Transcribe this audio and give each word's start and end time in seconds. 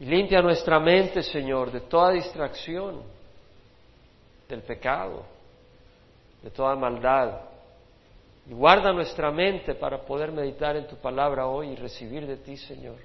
Y 0.00 0.06
limpia 0.06 0.40
nuestra 0.40 0.80
mente, 0.80 1.22
Señor, 1.22 1.70
de 1.70 1.82
toda 1.82 2.12
distracción, 2.12 3.02
del 4.48 4.62
pecado, 4.62 5.24
de 6.42 6.50
toda 6.50 6.74
maldad. 6.74 7.42
Y 8.48 8.54
guarda 8.54 8.92
nuestra 8.92 9.30
mente 9.30 9.74
para 9.74 10.00
poder 10.00 10.32
meditar 10.32 10.74
en 10.74 10.86
tu 10.86 10.96
palabra 10.96 11.46
hoy 11.46 11.68
y 11.68 11.76
recibir 11.76 12.26
de 12.26 12.38
ti, 12.38 12.56
Señor. 12.56 12.96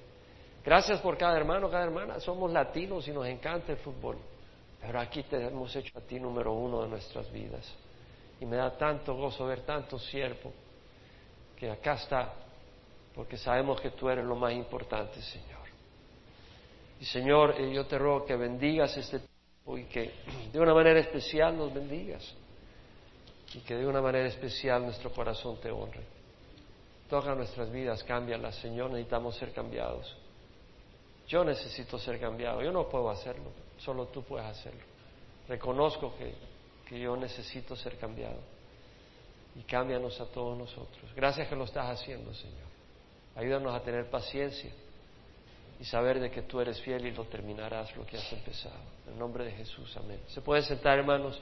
Gracias 0.63 1.01
por 1.01 1.17
cada 1.17 1.35
hermano, 1.35 1.69
cada 1.69 1.83
hermana. 1.83 2.19
Somos 2.21 2.49
latinos 2.51 3.05
y 3.07 3.11
nos 3.11 3.27
encanta 3.27 3.73
el 3.73 3.77
fútbol. 3.77 4.17
Pero 4.81 4.99
aquí 4.99 5.23
te 5.23 5.45
hemos 5.45 5.75
hecho 5.75 5.97
a 5.97 6.01
ti 6.01 6.17
número 6.17 6.53
uno 6.53 6.83
de 6.83 6.87
nuestras 6.87 7.29
vidas. 7.31 7.75
Y 8.39 8.45
me 8.45 8.55
da 8.55 8.71
tanto 8.77 9.15
gozo 9.15 9.45
ver 9.45 9.61
tanto 9.61 9.99
siervo 9.99 10.51
que 11.57 11.69
acá 11.69 11.93
está, 11.93 12.33
porque 13.13 13.37
sabemos 13.37 13.79
que 13.81 13.91
tú 13.91 14.09
eres 14.09 14.25
lo 14.25 14.35
más 14.35 14.53
importante, 14.53 15.21
Señor. 15.21 15.54
Y 16.99 17.05
Señor, 17.05 17.55
eh, 17.59 17.73
yo 17.73 17.85
te 17.85 17.97
ruego 17.97 18.25
que 18.25 18.35
bendigas 18.35 18.95
este 18.97 19.19
tiempo 19.19 19.77
y 19.77 19.85
que 19.85 20.11
de 20.51 20.59
una 20.59 20.73
manera 20.73 20.99
especial 20.99 21.57
nos 21.57 21.73
bendigas. 21.73 22.23
Y 23.53 23.59
que 23.59 23.75
de 23.75 23.87
una 23.87 24.01
manera 24.01 24.27
especial 24.27 24.83
nuestro 24.83 25.11
corazón 25.11 25.57
te 25.61 25.71
honre. 25.71 26.03
Toca 27.09 27.35
nuestras 27.35 27.71
vidas, 27.71 28.03
cámbialas, 28.03 28.55
Señor, 28.55 28.89
necesitamos 28.89 29.35
ser 29.35 29.53
cambiados. 29.53 30.15
Yo 31.27 31.43
necesito 31.43 31.97
ser 31.97 32.19
cambiado, 32.19 32.61
yo 32.61 32.71
no 32.71 32.87
puedo 32.87 33.09
hacerlo, 33.09 33.51
solo 33.77 34.07
tú 34.07 34.23
puedes 34.23 34.45
hacerlo. 34.47 34.81
Reconozco 35.47 36.15
que, 36.17 36.33
que 36.87 36.99
yo 36.99 37.15
necesito 37.15 37.75
ser 37.75 37.97
cambiado 37.97 38.39
y 39.55 39.61
cámbianos 39.63 40.19
a 40.19 40.25
todos 40.25 40.57
nosotros. 40.57 41.13
Gracias 41.15 41.47
que 41.47 41.55
lo 41.55 41.63
estás 41.63 41.87
haciendo, 41.89 42.33
Señor. 42.33 42.65
Ayúdanos 43.35 43.73
a 43.73 43.81
tener 43.81 44.09
paciencia 44.09 44.71
y 45.79 45.83
saber 45.85 46.19
de 46.19 46.31
que 46.31 46.43
tú 46.43 46.61
eres 46.61 46.79
fiel 46.81 47.05
y 47.05 47.11
lo 47.11 47.25
terminarás 47.25 47.95
lo 47.95 48.05
que 48.05 48.17
has 48.17 48.33
empezado. 48.33 48.75
En 49.05 49.13
el 49.13 49.19
nombre 49.19 49.45
de 49.45 49.51
Jesús, 49.51 49.95
amén. 49.97 50.19
¿Se 50.27 50.41
pueden 50.41 50.63
sentar, 50.63 50.97
hermanos? 50.99 51.39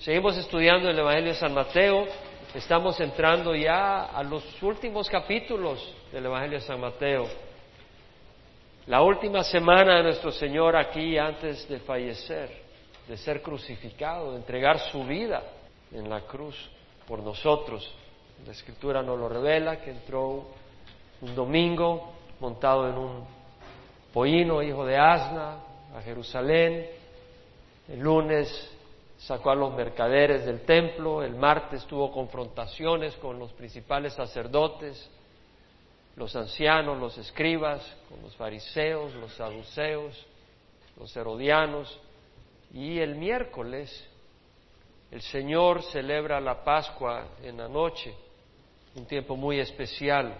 Seguimos 0.00 0.36
estudiando 0.36 0.88
el 0.88 0.98
Evangelio 0.98 1.32
de 1.32 1.38
San 1.38 1.54
Mateo. 1.54 2.06
Estamos 2.54 2.98
entrando 3.00 3.54
ya 3.54 4.06
a 4.06 4.22
los 4.22 4.62
últimos 4.62 5.08
capítulos 5.08 5.94
del 6.10 6.26
Evangelio 6.26 6.58
de 6.58 6.64
San 6.64 6.80
Mateo. 6.80 7.26
La 8.86 9.02
última 9.02 9.44
semana 9.44 9.98
de 9.98 10.02
nuestro 10.04 10.32
Señor 10.32 10.74
aquí 10.74 11.16
antes 11.16 11.68
de 11.68 11.78
fallecer, 11.80 12.50
de 13.06 13.16
ser 13.18 13.40
crucificado, 13.40 14.32
de 14.32 14.38
entregar 14.38 14.80
su 14.90 15.04
vida 15.04 15.42
en 15.92 16.08
la 16.08 16.22
cruz 16.22 16.56
por 17.06 17.20
nosotros. 17.20 17.88
La 18.46 18.52
Escritura 18.52 19.02
nos 19.02 19.18
lo 19.18 19.28
revela, 19.28 19.80
que 19.80 19.90
entró 19.90 20.48
un 21.20 21.34
domingo 21.34 22.14
montado 22.40 22.88
en 22.88 22.96
un 22.96 23.39
pollino, 24.12 24.62
hijo 24.62 24.84
de 24.84 24.96
asna, 24.96 25.58
a 25.94 26.02
Jerusalén. 26.02 26.86
El 27.88 28.00
lunes 28.00 28.48
sacó 29.18 29.50
a 29.50 29.54
los 29.54 29.74
mercaderes 29.74 30.44
del 30.46 30.62
templo, 30.62 31.22
el 31.22 31.34
martes 31.34 31.84
tuvo 31.86 32.10
confrontaciones 32.10 33.14
con 33.16 33.38
los 33.38 33.52
principales 33.52 34.14
sacerdotes, 34.14 35.10
los 36.16 36.34
ancianos, 36.36 36.98
los 36.98 37.18
escribas, 37.18 37.80
con 38.08 38.22
los 38.22 38.34
fariseos, 38.36 39.14
los 39.14 39.32
saduceos, 39.34 40.26
los 40.98 41.14
herodianos, 41.16 41.98
y 42.72 42.98
el 42.98 43.16
miércoles 43.16 44.08
el 45.10 45.22
Señor 45.22 45.82
celebra 45.82 46.40
la 46.40 46.62
Pascua 46.62 47.26
en 47.42 47.56
la 47.56 47.68
noche, 47.68 48.14
un 48.94 49.06
tiempo 49.06 49.34
muy 49.34 49.58
especial. 49.58 50.36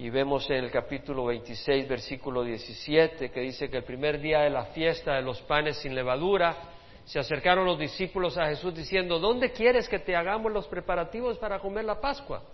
Y 0.00 0.10
vemos 0.10 0.48
en 0.48 0.58
el 0.64 0.70
capítulo 0.70 1.24
26, 1.24 1.88
versículo 1.88 2.44
17, 2.44 3.32
que 3.32 3.40
dice 3.40 3.68
que 3.68 3.78
el 3.78 3.82
primer 3.82 4.20
día 4.20 4.42
de 4.42 4.50
la 4.50 4.66
fiesta 4.66 5.16
de 5.16 5.22
los 5.22 5.42
panes 5.42 5.78
sin 5.78 5.92
levadura, 5.92 6.56
se 7.04 7.18
acercaron 7.18 7.66
los 7.66 7.80
discípulos 7.80 8.38
a 8.38 8.46
Jesús 8.46 8.72
diciendo, 8.72 9.18
¿dónde 9.18 9.50
quieres 9.50 9.88
que 9.88 9.98
te 9.98 10.14
hagamos 10.14 10.52
los 10.52 10.68
preparativos 10.68 11.36
para 11.38 11.58
comer 11.58 11.84
la 11.84 12.00
Pascua? 12.00 12.44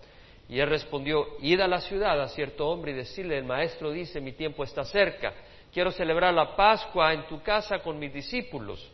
Y 0.49 0.59
él 0.59 0.67
respondió, 0.67 1.23
id 1.39 1.59
a 1.59 1.67
la 1.67 1.81
ciudad 1.81 2.19
a 2.19 2.29
cierto 2.29 2.67
hombre 2.67 2.93
y 2.93 2.95
decirle, 2.95 3.37
el 3.37 3.45
maestro 3.45 3.91
dice, 3.91 4.19
mi 4.19 4.31
tiempo 4.31 4.63
está 4.63 4.83
cerca, 4.83 5.31
quiero 5.71 5.91
celebrar 5.91 6.33
la 6.33 6.55
Pascua 6.55 7.13
en 7.13 7.27
tu 7.27 7.43
casa 7.43 7.77
con 7.77 7.99
mis 7.99 8.11
discípulos. 8.11 8.91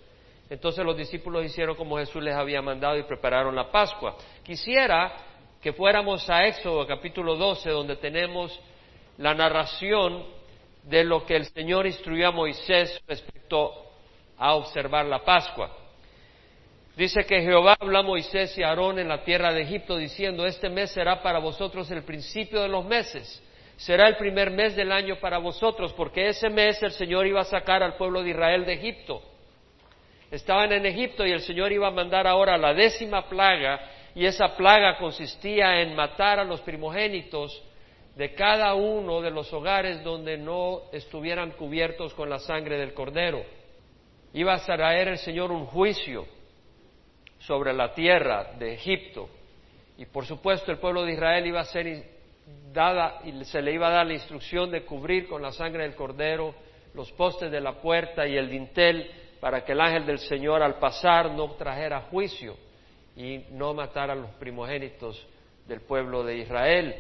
Entonces 0.49 0.83
los 0.83 0.97
discípulos 0.97 1.45
hicieron 1.45 1.77
como 1.77 1.97
Jesús 1.97 2.21
les 2.21 2.35
había 2.35 2.61
mandado 2.61 2.97
y 2.97 3.03
prepararon 3.03 3.55
la 3.55 3.71
Pascua. 3.71 4.17
Quisiera 4.43 5.30
que 5.61 5.73
fuéramos 5.73 6.27
a 6.29 6.47
Éxodo 6.47 6.87
capítulo 6.87 7.35
12, 7.35 7.69
donde 7.69 7.95
tenemos 7.95 8.59
la 9.17 9.33
narración 9.33 10.25
de 10.83 11.03
lo 11.03 11.25
que 11.25 11.35
el 11.35 11.45
Señor 11.45 11.85
instruyó 11.85 12.29
a 12.29 12.31
Moisés 12.31 12.99
respecto 13.07 13.71
a 14.37 14.55
observar 14.55 15.05
la 15.05 15.23
Pascua. 15.23 15.71
Dice 16.97 17.25
que 17.25 17.41
Jehová 17.41 17.77
habló 17.79 17.99
a 17.99 18.03
Moisés 18.03 18.57
y 18.57 18.63
a 18.63 18.69
Aarón 18.69 18.97
en 18.97 19.07
la 19.07 19.23
tierra 19.23 19.53
de 19.53 19.61
Egipto 19.61 19.97
diciendo, 19.97 20.45
este 20.45 20.69
mes 20.69 20.91
será 20.91 21.21
para 21.21 21.39
vosotros 21.39 21.89
el 21.91 22.03
principio 22.03 22.61
de 22.61 22.67
los 22.67 22.83
meses, 22.83 23.41
será 23.77 24.07
el 24.07 24.17
primer 24.17 24.49
mes 24.49 24.75
del 24.75 24.91
año 24.91 25.19
para 25.19 25.37
vosotros, 25.37 25.93
porque 25.93 26.27
ese 26.27 26.49
mes 26.49 26.81
el 26.81 26.91
Señor 26.91 27.27
iba 27.27 27.41
a 27.41 27.45
sacar 27.45 27.83
al 27.83 27.97
pueblo 27.97 28.23
de 28.23 28.31
Israel 28.31 28.65
de 28.65 28.73
Egipto 28.73 29.21
estaban 30.31 30.71
en 30.71 30.85
Egipto 30.85 31.25
y 31.27 31.31
el 31.31 31.41
Señor 31.41 31.71
iba 31.73 31.89
a 31.89 31.91
mandar 31.91 32.25
ahora 32.25 32.57
la 32.57 32.73
décima 32.73 33.27
plaga 33.27 33.79
y 34.15 34.25
esa 34.25 34.55
plaga 34.55 34.97
consistía 34.97 35.81
en 35.81 35.95
matar 35.95 36.39
a 36.39 36.43
los 36.43 36.61
primogénitos 36.61 37.63
de 38.15 38.33
cada 38.33 38.73
uno 38.75 39.21
de 39.21 39.31
los 39.31 39.51
hogares 39.53 40.03
donde 40.03 40.37
no 40.37 40.81
estuvieran 40.91 41.51
cubiertos 41.51 42.13
con 42.13 42.29
la 42.29 42.39
sangre 42.39 42.77
del 42.77 42.93
cordero. 42.93 43.43
Iba 44.33 44.53
a 44.53 44.65
traer 44.65 45.07
el 45.07 45.17
Señor 45.17 45.51
un 45.51 45.65
juicio 45.65 46.25
sobre 47.39 47.73
la 47.73 47.93
tierra 47.93 48.53
de 48.59 48.73
Egipto 48.73 49.29
y 49.97 50.05
por 50.05 50.25
supuesto 50.25 50.71
el 50.71 50.79
pueblo 50.79 51.03
de 51.03 51.13
Israel 51.13 51.45
iba 51.45 51.61
a 51.61 51.65
ser 51.65 52.03
dada 52.73 53.21
y 53.23 53.43
se 53.45 53.61
le 53.61 53.73
iba 53.73 53.87
a 53.87 53.91
dar 53.91 54.05
la 54.05 54.13
instrucción 54.13 54.71
de 54.71 54.83
cubrir 54.83 55.27
con 55.27 55.41
la 55.41 55.51
sangre 55.51 55.83
del 55.83 55.95
cordero 55.95 56.53
los 56.93 57.11
postes 57.13 57.49
de 57.49 57.61
la 57.61 57.81
puerta 57.81 58.27
y 58.27 58.35
el 58.35 58.49
dintel 58.49 59.09
para 59.39 59.63
que 59.63 59.71
el 59.71 59.81
ángel 59.81 60.05
del 60.05 60.19
Señor 60.19 60.61
al 60.61 60.75
pasar 60.79 61.31
no 61.31 61.51
trajera 61.53 62.01
juicio 62.11 62.55
y 63.15 63.45
no 63.51 63.73
matara 63.73 64.13
a 64.13 64.15
los 64.15 64.31
primogénitos 64.31 65.27
del 65.67 65.81
pueblo 65.81 66.23
de 66.23 66.37
Israel. 66.37 66.95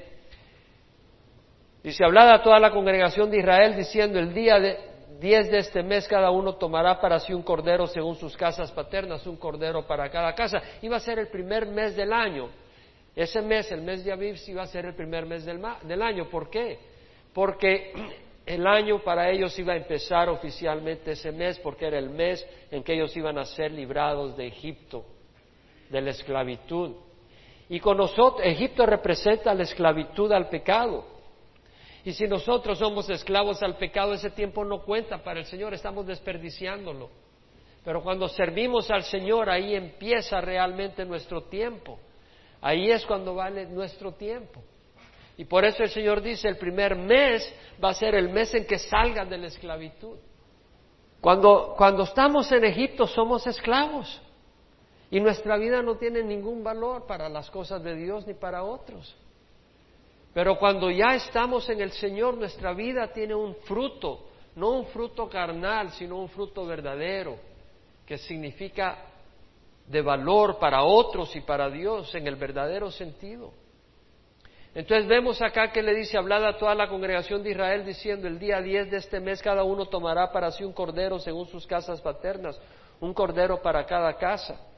Dice, 1.83 2.03
hablada 2.03 2.35
a 2.35 2.43
toda 2.43 2.59
la 2.59 2.71
congregación 2.71 3.31
de 3.31 3.39
Israel 3.39 3.75
diciendo, 3.75 4.19
el 4.19 4.33
día 4.33 4.59
de, 4.59 4.91
10 5.21 5.51
de 5.51 5.57
este 5.59 5.83
mes 5.83 6.07
cada 6.07 6.31
uno 6.31 6.55
tomará 6.55 6.99
para 6.99 7.19
sí 7.19 7.31
un 7.31 7.43
cordero 7.43 7.85
según 7.85 8.15
sus 8.15 8.35
casas 8.35 8.71
paternas, 8.71 9.25
un 9.27 9.37
cordero 9.37 9.85
para 9.85 10.09
cada 10.09 10.33
casa. 10.33 10.61
Iba 10.81 10.97
a 10.97 10.99
ser 10.99 11.19
el 11.19 11.27
primer 11.27 11.67
mes 11.67 11.95
del 11.95 12.11
año. 12.11 12.49
Ese 13.15 13.39
mes, 13.41 13.71
el 13.71 13.81
mes 13.81 14.03
de 14.03 14.11
Aviv, 14.11 14.37
iba 14.47 14.63
a 14.63 14.67
ser 14.67 14.85
el 14.85 14.95
primer 14.95 15.27
mes 15.27 15.45
del, 15.45 15.61
del 15.83 16.01
año. 16.01 16.27
¿Por 16.27 16.49
qué? 16.49 16.79
Porque 17.33 17.93
el 18.47 18.65
año 18.65 19.03
para 19.03 19.29
ellos 19.29 19.57
iba 19.59 19.73
a 19.73 19.77
empezar 19.77 20.27
oficialmente 20.27 21.11
ese 21.11 21.31
mes 21.31 21.59
porque 21.59 21.85
era 21.85 21.99
el 21.99 22.09
mes 22.09 22.43
en 22.71 22.83
que 22.83 22.93
ellos 22.93 23.15
iban 23.15 23.37
a 23.37 23.45
ser 23.45 23.71
librados 23.71 24.35
de 24.35 24.47
Egipto, 24.47 25.05
de 25.91 26.01
la 26.01 26.11
esclavitud. 26.11 26.95
Y 27.69 27.79
con 27.79 27.97
nosotros, 27.97 28.41
Egipto 28.43 28.85
representa 28.85 29.53
la 29.53 29.63
esclavitud 29.63 30.31
al 30.31 30.49
pecado. 30.49 31.05
Y 32.03 32.13
si 32.13 32.27
nosotros 32.27 32.79
somos 32.79 33.09
esclavos 33.09 33.61
al 33.61 33.77
pecado, 33.77 34.13
ese 34.13 34.31
tiempo 34.31 34.65
no 34.65 34.81
cuenta 34.81 35.23
para 35.23 35.39
el 35.39 35.45
Señor, 35.45 35.73
estamos 35.73 36.07
desperdiciándolo. 36.07 37.09
Pero 37.83 38.01
cuando 38.01 38.27
servimos 38.27 38.89
al 38.89 39.03
Señor, 39.03 39.49
ahí 39.49 39.75
empieza 39.75 40.41
realmente 40.41 41.05
nuestro 41.05 41.43
tiempo. 41.43 41.99
Ahí 42.61 42.91
es 42.91 43.05
cuando 43.05 43.35
vale 43.35 43.65
nuestro 43.65 44.13
tiempo. 44.13 44.61
Y 45.37 45.45
por 45.45 45.65
eso 45.65 45.83
el 45.83 45.89
Señor 45.89 46.21
dice, 46.21 46.47
el 46.47 46.57
primer 46.57 46.95
mes 46.95 47.53
va 47.83 47.89
a 47.89 47.93
ser 47.93 48.15
el 48.15 48.29
mes 48.29 48.53
en 48.53 48.65
que 48.65 48.77
salgan 48.77 49.29
de 49.29 49.37
la 49.37 49.47
esclavitud. 49.47 50.17
Cuando, 51.19 51.73
cuando 51.77 52.03
estamos 52.03 52.51
en 52.51 52.65
Egipto 52.65 53.07
somos 53.07 53.45
esclavos 53.47 54.21
y 55.11 55.19
nuestra 55.19 55.57
vida 55.57 55.81
no 55.81 55.97
tiene 55.97 56.23
ningún 56.23 56.63
valor 56.63 57.05
para 57.05 57.27
las 57.27 57.51
cosas 57.51 57.83
de 57.83 57.95
Dios 57.95 58.25
ni 58.25 58.33
para 58.33 58.63
otros. 58.63 59.13
Pero 60.33 60.57
cuando 60.57 60.89
ya 60.89 61.15
estamos 61.15 61.69
en 61.69 61.81
el 61.81 61.91
Señor, 61.91 62.37
nuestra 62.37 62.73
vida 62.73 63.11
tiene 63.11 63.35
un 63.35 63.53
fruto, 63.55 64.29
no 64.55 64.71
un 64.71 64.85
fruto 64.87 65.29
carnal, 65.29 65.91
sino 65.91 66.17
un 66.17 66.29
fruto 66.29 66.65
verdadero, 66.65 67.35
que 68.05 68.17
significa 68.17 68.99
de 69.85 70.01
valor 70.01 70.57
para 70.57 70.83
otros 70.83 71.35
y 71.35 71.41
para 71.41 71.69
Dios 71.69 72.15
en 72.15 72.25
el 72.27 72.37
verdadero 72.37 72.89
sentido. 72.89 73.51
Entonces 74.73 75.05
vemos 75.09 75.41
acá 75.41 75.73
que 75.73 75.83
le 75.83 75.93
dice, 75.93 76.17
hablad 76.17 76.45
a 76.45 76.57
toda 76.57 76.73
la 76.73 76.87
congregación 76.87 77.43
de 77.43 77.51
Israel 77.51 77.85
diciendo, 77.85 78.29
el 78.29 78.39
día 78.39 78.61
10 78.61 78.89
de 78.89 78.97
este 78.97 79.19
mes 79.19 79.41
cada 79.41 79.65
uno 79.65 79.87
tomará 79.87 80.31
para 80.31 80.49
sí 80.51 80.63
un 80.63 80.71
cordero 80.71 81.19
según 81.19 81.47
sus 81.47 81.67
casas 81.67 81.99
paternas, 81.99 82.57
un 83.01 83.13
cordero 83.13 83.61
para 83.61 83.85
cada 83.85 84.13
casa. 84.13 84.70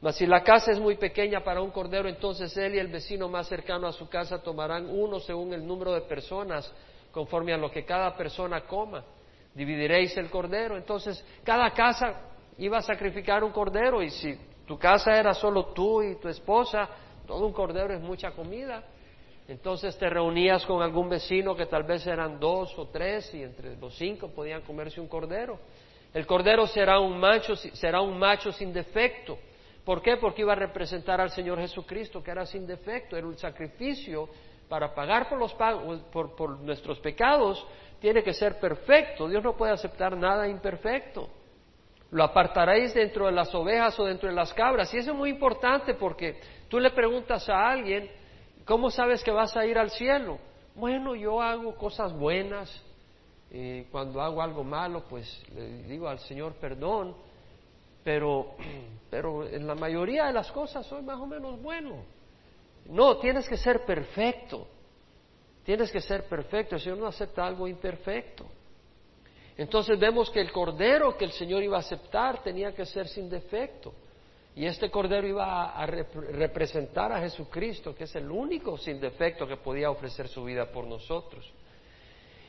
Mas 0.00 0.16
si 0.16 0.26
la 0.26 0.42
casa 0.42 0.72
es 0.72 0.78
muy 0.78 0.96
pequeña 0.96 1.42
para 1.42 1.62
un 1.62 1.70
cordero, 1.70 2.08
entonces 2.08 2.54
él 2.56 2.74
y 2.74 2.78
el 2.78 2.88
vecino 2.88 3.28
más 3.28 3.48
cercano 3.48 3.86
a 3.86 3.92
su 3.92 4.08
casa 4.08 4.42
tomarán 4.42 4.88
uno 4.88 5.20
según 5.20 5.52
el 5.54 5.66
número 5.66 5.92
de 5.94 6.02
personas, 6.02 6.70
conforme 7.10 7.54
a 7.54 7.56
lo 7.56 7.70
que 7.70 7.84
cada 7.84 8.14
persona 8.16 8.62
coma. 8.66 9.04
dividiréis 9.54 10.14
el 10.18 10.28
cordero. 10.28 10.76
Entonces, 10.76 11.24
cada 11.42 11.70
casa 11.70 12.20
iba 12.58 12.76
a 12.76 12.82
sacrificar 12.82 13.42
un 13.42 13.52
cordero 13.52 14.02
y 14.02 14.10
si 14.10 14.38
tu 14.66 14.78
casa 14.78 15.18
era 15.18 15.32
solo 15.32 15.66
tú 15.66 16.02
y 16.02 16.16
tu 16.16 16.28
esposa, 16.28 16.88
todo 17.26 17.46
un 17.46 17.52
cordero 17.54 17.94
es 17.94 18.00
mucha 18.00 18.32
comida. 18.32 18.84
Entonces 19.48 19.96
te 19.96 20.10
reunías 20.10 20.66
con 20.66 20.82
algún 20.82 21.08
vecino 21.08 21.54
que 21.54 21.66
tal 21.66 21.84
vez 21.84 22.06
eran 22.06 22.40
dos 22.40 22.76
o 22.78 22.88
tres 22.88 23.32
y 23.32 23.42
entre 23.42 23.76
los 23.76 23.96
cinco 23.96 24.28
podían 24.28 24.62
comerse 24.62 25.00
un 25.00 25.08
cordero. 25.08 25.58
El 26.12 26.26
cordero 26.26 26.66
será 26.66 26.98
un 26.98 27.18
macho, 27.18 27.54
será 27.56 28.00
un 28.00 28.18
macho 28.18 28.50
sin 28.50 28.72
defecto. 28.72 29.38
¿Por 29.86 30.02
qué? 30.02 30.16
Porque 30.16 30.42
iba 30.42 30.52
a 30.52 30.56
representar 30.56 31.20
al 31.20 31.30
Señor 31.30 31.60
Jesucristo, 31.60 32.20
que 32.20 32.32
era 32.32 32.44
sin 32.44 32.66
defecto, 32.66 33.16
era 33.16 33.24
un 33.24 33.38
sacrificio 33.38 34.28
para 34.68 34.92
pagar 34.92 35.28
por, 35.28 35.38
los, 35.38 35.54
por, 35.54 36.34
por 36.34 36.58
nuestros 36.58 36.98
pecados, 36.98 37.64
tiene 38.00 38.24
que 38.24 38.32
ser 38.32 38.58
perfecto. 38.58 39.28
Dios 39.28 39.44
no 39.44 39.56
puede 39.56 39.70
aceptar 39.70 40.16
nada 40.16 40.48
imperfecto. 40.48 41.28
Lo 42.10 42.24
apartaréis 42.24 42.94
dentro 42.94 43.26
de 43.26 43.32
las 43.32 43.54
ovejas 43.54 43.96
o 44.00 44.06
dentro 44.06 44.28
de 44.28 44.34
las 44.34 44.52
cabras. 44.52 44.92
Y 44.92 44.98
eso 44.98 45.12
es 45.12 45.16
muy 45.16 45.30
importante 45.30 45.94
porque 45.94 46.40
tú 46.68 46.80
le 46.80 46.90
preguntas 46.90 47.48
a 47.48 47.70
alguien, 47.70 48.10
¿cómo 48.64 48.90
sabes 48.90 49.22
que 49.22 49.30
vas 49.30 49.56
a 49.56 49.66
ir 49.66 49.78
al 49.78 49.90
cielo? 49.90 50.40
Bueno, 50.74 51.14
yo 51.14 51.40
hago 51.40 51.76
cosas 51.76 52.12
buenas. 52.12 52.84
Y 53.52 53.84
cuando 53.84 54.20
hago 54.20 54.42
algo 54.42 54.64
malo, 54.64 55.04
pues 55.08 55.44
le 55.54 55.84
digo 55.84 56.08
al 56.08 56.18
Señor 56.18 56.54
perdón. 56.54 57.14
Pero, 58.06 58.54
pero 59.10 59.44
en 59.48 59.66
la 59.66 59.74
mayoría 59.74 60.26
de 60.26 60.32
las 60.32 60.52
cosas 60.52 60.86
soy 60.86 61.02
más 61.02 61.18
o 61.18 61.26
menos 61.26 61.60
bueno. 61.60 62.04
No, 62.88 63.16
tienes 63.16 63.48
que 63.48 63.56
ser 63.56 63.84
perfecto. 63.84 64.68
Tienes 65.64 65.90
que 65.90 66.00
ser 66.00 66.22
perfecto. 66.28 66.76
El 66.76 66.80
Señor 66.80 66.98
no 66.98 67.08
acepta 67.08 67.44
algo 67.44 67.66
imperfecto. 67.66 68.46
Entonces 69.56 69.98
vemos 69.98 70.30
que 70.30 70.40
el 70.40 70.52
cordero 70.52 71.16
que 71.16 71.24
el 71.24 71.32
Señor 71.32 71.64
iba 71.64 71.78
a 71.78 71.80
aceptar 71.80 72.44
tenía 72.44 72.72
que 72.72 72.86
ser 72.86 73.08
sin 73.08 73.28
defecto. 73.28 73.92
Y 74.54 74.66
este 74.66 74.88
cordero 74.88 75.26
iba 75.26 75.72
a, 75.72 75.84
representar 75.84 77.10
a 77.10 77.20
Jesucristo, 77.20 77.92
que 77.92 78.04
es 78.04 78.14
el 78.14 78.30
único 78.30 78.78
sin 78.78 79.00
defecto 79.00 79.48
que 79.48 79.56
podía 79.56 79.90
ofrecer 79.90 80.28
su 80.28 80.44
vida 80.44 80.70
por 80.70 80.86
nosotros. 80.86 81.50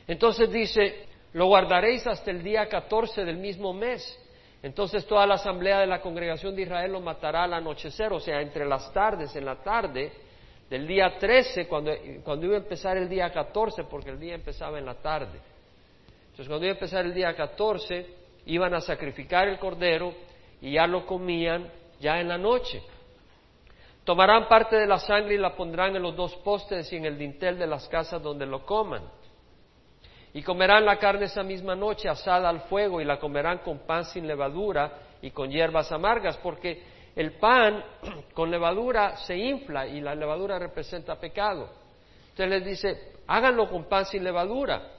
Entonces 0.06 0.50
dice, 0.52 1.06
lo 1.32 1.46
guardaréis 1.46 2.06
hasta 2.06 2.30
el 2.30 2.44
día 2.44 2.68
14 2.68 3.24
del 3.24 3.38
mismo 3.38 3.74
mes. 3.74 4.18
Entonces 4.62 5.06
toda 5.06 5.26
la 5.26 5.34
asamblea 5.34 5.80
de 5.80 5.86
la 5.86 6.00
congregación 6.00 6.54
de 6.56 6.62
Israel 6.62 6.92
lo 6.92 7.00
matará 7.00 7.44
al 7.44 7.54
anochecer, 7.54 8.12
o 8.12 8.20
sea, 8.20 8.40
entre 8.40 8.66
las 8.66 8.92
tardes, 8.92 9.34
en 9.36 9.44
la 9.44 9.56
tarde 9.56 10.12
del 10.68 10.86
día 10.86 11.16
13, 11.18 11.66
cuando, 11.66 11.92
iba 11.94 12.54
a 12.54 12.58
empezar 12.58 12.96
el 12.96 13.08
día 13.08 13.30
14, 13.30 13.84
porque 13.84 14.10
el 14.10 14.18
día 14.18 14.34
empezaba 14.34 14.78
en 14.78 14.84
la 14.84 14.94
tarde. 14.94 15.38
Entonces, 16.30 16.48
cuando 16.48 16.66
iba 16.66 16.72
a 16.72 16.76
empezar 16.76 17.04
el 17.04 17.14
día 17.14 17.34
14, 17.34 18.06
iban 18.46 18.74
a 18.74 18.80
sacrificar 18.80 19.48
el 19.48 19.58
cordero 19.58 20.12
y 20.60 20.72
ya 20.72 20.86
lo 20.86 21.06
comían 21.06 21.70
ya 22.00 22.20
en 22.20 22.28
la 22.28 22.38
noche. 22.38 22.82
Tomarán 24.04 24.48
parte 24.48 24.76
de 24.76 24.86
la 24.86 24.98
sangre 24.98 25.34
y 25.34 25.38
la 25.38 25.54
pondrán 25.54 25.94
en 25.94 26.02
los 26.02 26.16
dos 26.16 26.34
postes 26.36 26.92
y 26.92 26.96
en 26.96 27.04
el 27.04 27.18
dintel 27.18 27.58
de 27.58 27.66
las 27.66 27.88
casas 27.88 28.22
donde 28.22 28.46
lo 28.46 28.64
coman. 28.64 29.02
Y 30.34 30.42
comerán 30.42 30.84
la 30.84 30.98
carne 30.98 31.24
esa 31.24 31.42
misma 31.42 31.74
noche 31.74 32.08
asada 32.08 32.48
al 32.48 32.60
fuego 32.62 33.00
y 33.00 33.04
la 33.04 33.18
comerán 33.18 33.58
con 33.58 33.78
pan 33.80 34.04
sin 34.04 34.26
levadura 34.26 34.92
y 35.22 35.30
con 35.30 35.50
hierbas 35.50 35.90
amargas, 35.90 36.36
porque 36.38 36.82
el 37.16 37.32
pan 37.32 37.82
con 38.34 38.50
levadura 38.50 39.16
se 39.16 39.36
infla 39.36 39.86
y 39.86 40.00
la 40.00 40.14
levadura 40.14 40.58
representa 40.58 41.18
pecado. 41.18 41.68
Entonces 42.30 42.48
les 42.50 42.64
dice, 42.64 43.12
háganlo 43.26 43.68
con 43.68 43.84
pan 43.84 44.06
sin 44.06 44.22
levadura 44.22 44.98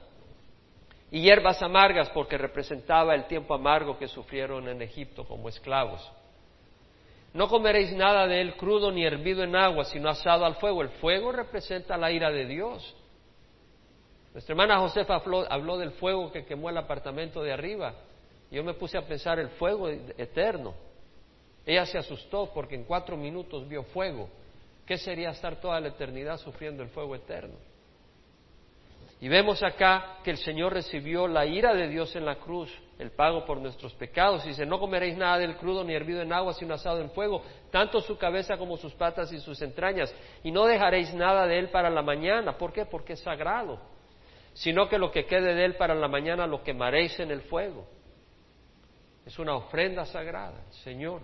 y 1.12 1.22
hierbas 1.22 1.62
amargas 1.62 2.10
porque 2.10 2.38
representaba 2.38 3.16
el 3.16 3.26
tiempo 3.26 3.54
amargo 3.54 3.98
que 3.98 4.08
sufrieron 4.08 4.68
en 4.68 4.82
Egipto 4.82 5.26
como 5.26 5.50
esclavos. 5.50 6.12
No 7.34 7.48
comeréis 7.48 7.94
nada 7.94 8.28
de 8.28 8.42
él 8.42 8.56
crudo 8.56 8.92
ni 8.92 9.06
hervido 9.06 9.44
en 9.44 9.56
agua, 9.56 9.86
sino 9.86 10.10
asado 10.10 10.46
al 10.46 10.56
fuego. 10.56 10.82
El 10.82 10.90
fuego 10.90 11.32
representa 11.32 11.96
la 11.98 12.12
ira 12.12 12.32
de 12.32 12.46
Dios. 12.46 12.96
Nuestra 14.40 14.54
hermana 14.54 14.80
Josefa 14.80 15.22
habló, 15.50 15.78
del 15.78 15.92
fuego 15.92 16.32
que 16.32 16.46
quemó 16.46 16.70
el 16.70 16.78
apartamento 16.78 17.44
de 17.44 17.52
arriba. 17.52 17.94
Yo 18.50 18.64
me 18.64 18.74
puse 18.74 18.98
a 18.98 19.02
pensar 19.02 19.38
el 19.38 19.50
fuego 19.50 19.90
eterno. 19.90 20.76
Ella 21.66 21.86
se 21.86 21.98
asustó 21.98 22.50
porque 22.54 22.76
en 22.76 22.86
cuatro 22.86 23.18
minutos 23.18 23.68
vio 23.68 23.84
fuego. 23.84 24.30
¿Qué 24.86 24.98
sería 24.98 25.32
estar 25.32 25.58
toda 25.60 25.82
la 25.82 25.90
eternidad 25.90 26.38
sufriendo 26.38 26.82
el 26.82 26.88
fuego 26.88 27.16
eterno? 27.16 27.56
Y 29.20 29.28
vemos 29.28 29.62
acá 29.62 30.20
que 30.24 30.32
el 30.32 30.38
Señor 30.38 30.72
recibió 30.72 31.28
la 31.28 31.46
ira 31.46 31.74
de 31.74 31.90
Dios 31.90 32.16
en 32.16 32.24
la 32.24 32.36
cruz, 32.36 32.74
el 32.98 33.12
pago 33.12 33.44
por 33.44 33.58
nuestros 33.58 33.94
pecados. 33.96 34.46
Y 34.46 34.50
dice, 34.50 34.66
no 34.66 34.80
comeréis 34.80 35.18
nada 35.18 35.38
del 35.38 35.58
crudo 35.58 35.84
ni 35.84 35.94
hervido 35.94 36.22
en 36.22 36.32
agua, 36.32 36.54
sino 36.54 36.76
asado 36.76 37.02
en 37.02 37.12
fuego, 37.12 37.44
tanto 37.72 38.00
su 38.00 38.18
cabeza 38.18 38.58
como 38.58 38.78
sus 38.78 38.94
patas 38.94 39.34
y 39.34 39.40
sus 39.42 39.62
entrañas. 39.62 40.16
Y 40.46 40.52
no 40.52 40.66
dejaréis 40.66 41.14
nada 41.14 41.46
de 41.46 41.60
él 41.60 41.70
para 41.72 41.90
la 41.90 42.02
mañana. 42.02 42.58
¿Por 42.58 42.72
qué? 42.72 42.86
Porque 42.86 43.14
es 43.14 43.20
sagrado. 43.20 43.99
Sino 44.60 44.90
que 44.90 44.98
lo 44.98 45.10
que 45.10 45.26
quede 45.26 45.54
de 45.54 45.64
él 45.64 45.76
para 45.78 45.96
la 45.96 46.10
mañana 46.10 46.46
lo 46.46 46.64
quemaréis 46.64 47.18
en 47.22 47.32
el 47.32 47.44
fuego. 47.44 47.88
Es 49.26 49.40
una 49.40 49.56
ofrenda 49.56 50.04
sagrada, 50.04 50.66
Señor. 50.84 51.22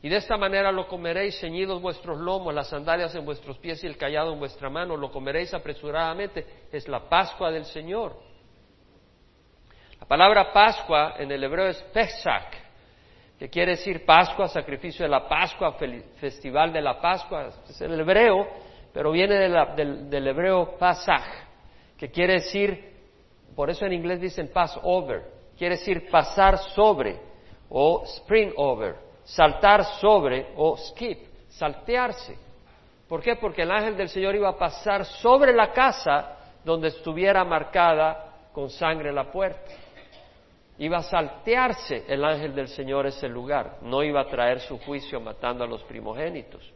Y 0.00 0.08
de 0.08 0.18
esta 0.18 0.36
manera 0.36 0.70
lo 0.70 0.86
comeréis 0.86 1.40
ceñidos 1.40 1.82
vuestros 1.82 2.20
lomos, 2.20 2.54
las 2.54 2.68
sandalias 2.68 3.12
en 3.16 3.24
vuestros 3.24 3.58
pies 3.58 3.82
y 3.82 3.88
el 3.88 3.96
callado 3.96 4.32
en 4.32 4.38
vuestra 4.38 4.70
mano, 4.70 4.96
lo 4.96 5.10
comeréis 5.10 5.52
apresuradamente, 5.52 6.46
es 6.70 6.86
la 6.86 7.08
Pascua 7.08 7.50
del 7.50 7.64
Señor. 7.64 8.16
La 9.98 10.06
palabra 10.06 10.52
Pascua 10.52 11.16
en 11.18 11.32
el 11.32 11.42
hebreo 11.42 11.66
es 11.66 11.82
Pesach, 11.92 12.54
que 13.36 13.50
quiere 13.50 13.72
decir 13.72 14.06
Pascua, 14.06 14.46
sacrificio 14.46 15.04
de 15.04 15.10
la 15.10 15.28
Pascua, 15.28 15.76
festival 16.20 16.72
de 16.72 16.82
la 16.82 17.00
Pascua, 17.00 17.50
es 17.68 17.80
el 17.80 17.98
hebreo, 17.98 18.46
pero 18.92 19.10
viene 19.10 19.34
del, 19.34 20.28
hebreo 20.28 20.76
Pasach, 20.78 21.49
que 22.00 22.10
quiere 22.10 22.34
decir, 22.34 22.96
por 23.54 23.70
eso 23.70 23.86
en 23.86 23.92
inglés 23.92 24.20
dicen 24.20 24.48
Passover, 24.48 25.22
quiere 25.56 25.76
decir 25.76 26.10
pasar 26.10 26.58
sobre 26.74 27.20
o 27.68 28.02
spring 28.04 28.52
over 28.56 29.10
saltar 29.24 29.84
sobre 30.00 30.48
o 30.56 30.76
skip, 30.76 31.18
saltearse. 31.48 32.36
¿Por 33.08 33.22
qué? 33.22 33.36
Porque 33.36 33.62
el 33.62 33.70
ángel 33.70 33.96
del 33.96 34.08
Señor 34.08 34.34
iba 34.34 34.48
a 34.48 34.58
pasar 34.58 35.04
sobre 35.04 35.52
la 35.52 35.72
casa 35.72 36.36
donde 36.64 36.88
estuviera 36.88 37.44
marcada 37.44 38.48
con 38.52 38.70
sangre 38.70 39.12
la 39.12 39.30
puerta. 39.30 39.70
Iba 40.78 40.98
a 40.98 41.02
saltearse 41.02 42.04
el 42.08 42.24
ángel 42.24 42.54
del 42.54 42.68
Señor 42.68 43.06
ese 43.06 43.28
lugar, 43.28 43.78
no 43.82 44.02
iba 44.02 44.22
a 44.22 44.26
traer 44.26 44.60
su 44.60 44.78
juicio 44.78 45.20
matando 45.20 45.64
a 45.64 45.66
los 45.66 45.82
primogénitos. 45.84 46.72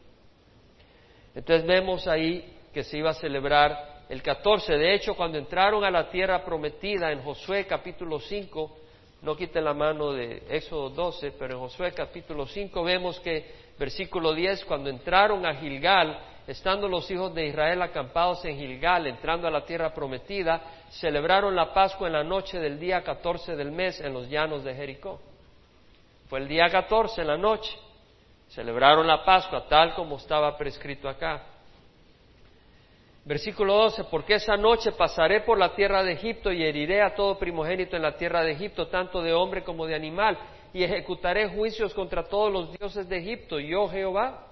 Entonces 1.33 1.65
vemos 1.65 2.07
ahí 2.07 2.57
que 2.73 2.83
se 2.83 2.97
iba 2.97 3.09
a 3.09 3.15
celebrar 3.15 3.94
el 4.09 4.21
14. 4.21 4.73
De 4.73 4.93
hecho, 4.93 5.15
cuando 5.15 5.37
entraron 5.37 5.83
a 5.83 5.91
la 5.91 6.09
tierra 6.09 6.43
prometida 6.43 7.11
en 7.11 7.21
Josué 7.21 7.65
capítulo 7.65 8.19
5, 8.19 8.77
no 9.21 9.35
quite 9.35 9.59
la 9.61 9.73
mano 9.73 10.11
de 10.11 10.43
Éxodo 10.49 10.89
12, 10.89 11.31
pero 11.39 11.55
en 11.55 11.59
Josué 11.59 11.91
capítulo 11.93 12.45
5 12.45 12.83
vemos 12.83 13.19
que 13.19 13.65
versículo 13.77 14.33
10, 14.33 14.65
cuando 14.65 14.89
entraron 14.89 15.45
a 15.45 15.55
Gilgal, 15.55 16.19
estando 16.47 16.87
los 16.87 17.09
hijos 17.09 17.33
de 17.33 17.47
Israel 17.47 17.81
acampados 17.81 18.45
en 18.45 18.57
Gilgal, 18.57 19.07
entrando 19.07 19.47
a 19.47 19.51
la 19.51 19.65
tierra 19.65 19.93
prometida, 19.93 20.61
celebraron 20.91 21.55
la 21.55 21.73
Pascua 21.73 22.07
en 22.07 22.13
la 22.13 22.23
noche 22.23 22.59
del 22.59 22.79
día 22.79 23.03
14 23.03 23.55
del 23.55 23.71
mes 23.71 23.99
en 23.99 24.13
los 24.13 24.29
llanos 24.29 24.63
de 24.63 24.75
Jericó. 24.75 25.19
Fue 26.29 26.39
el 26.39 26.47
día 26.47 26.69
14 26.69 27.21
en 27.21 27.27
la 27.27 27.37
noche. 27.37 27.71
Celebraron 28.49 29.07
la 29.07 29.25
Pascua 29.25 29.67
tal 29.67 29.95
como 29.95 30.17
estaba 30.17 30.55
prescrito 30.57 31.09
acá. 31.09 31.43
Versículo 33.25 33.73
12, 33.73 34.03
porque 34.03 34.35
esa 34.35 34.55
noche 34.55 34.91
pasaré 34.91 35.41
por 35.41 35.57
la 35.57 35.73
tierra 35.73 36.03
de 36.03 36.11
Egipto 36.11 36.51
y 36.51 36.63
heriré 36.63 37.01
a 37.01 37.15
todo 37.15 37.39
primogénito 37.39 37.95
en 37.95 38.03
la 38.03 38.15
tierra 38.15 38.43
de 38.43 38.51
Egipto, 38.51 38.87
tanto 38.87 39.23
de 39.23 39.33
hombre 39.33 39.63
como 39.63 39.87
de 39.87 39.95
animal, 39.95 40.37
y 40.71 40.83
ejecutaré 40.83 41.49
juicios 41.49 41.91
contra 41.95 42.25
todos 42.25 42.53
los 42.53 42.77
dioses 42.77 43.09
de 43.09 43.17
Egipto, 43.17 43.59
yo 43.59 43.87
Jehová. 43.87 44.45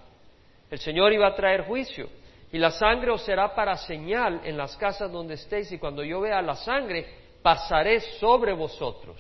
El 0.72 0.80
Señor 0.80 1.14
iba 1.14 1.28
a 1.28 1.36
traer 1.36 1.66
juicio, 1.66 2.10
y 2.52 2.58
la 2.58 2.72
sangre 2.72 3.12
os 3.12 3.22
será 3.22 3.54
para 3.54 3.78
señal 3.78 4.42
en 4.44 4.58
las 4.58 4.76
casas 4.76 5.12
donde 5.12 5.36
estéis, 5.36 5.72
y 5.72 5.78
cuando 5.78 6.04
yo 6.04 6.22
vea 6.22 6.42
la 6.42 6.56
sangre, 6.56 7.06
pasaré 7.44 8.00
sobre 8.00 8.54
vosotros, 8.54 9.18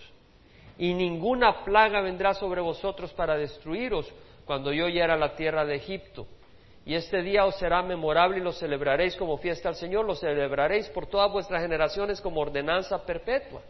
y 0.79 0.95
ninguna 0.95 1.63
plaga 1.63 2.01
vendrá 2.01 2.33
sobre 2.33 2.59
vosotros 2.59 3.13
para 3.13 3.37
destruiros 3.37 4.11
cuando 4.45 4.73
yo 4.73 4.87
hiera 4.87 5.15
la 5.15 5.35
tierra 5.35 5.63
de 5.63 5.75
Egipto 5.75 6.25
y 6.85 6.95
este 6.95 7.21
día 7.21 7.45
os 7.45 7.55
será 7.55 7.81
memorable 7.81 8.39
y 8.39 8.41
lo 8.41 8.51
celebraréis 8.51 9.15
como 9.15 9.37
fiesta 9.37 9.69
al 9.69 9.75
Señor, 9.75 10.05
lo 10.05 10.15
celebraréis 10.15 10.89
por 10.89 11.07
todas 11.07 11.31
vuestras 11.31 11.61
generaciones 11.61 12.19
como 12.19 12.41
ordenanza 12.41 13.05
perpetua. 13.05 13.61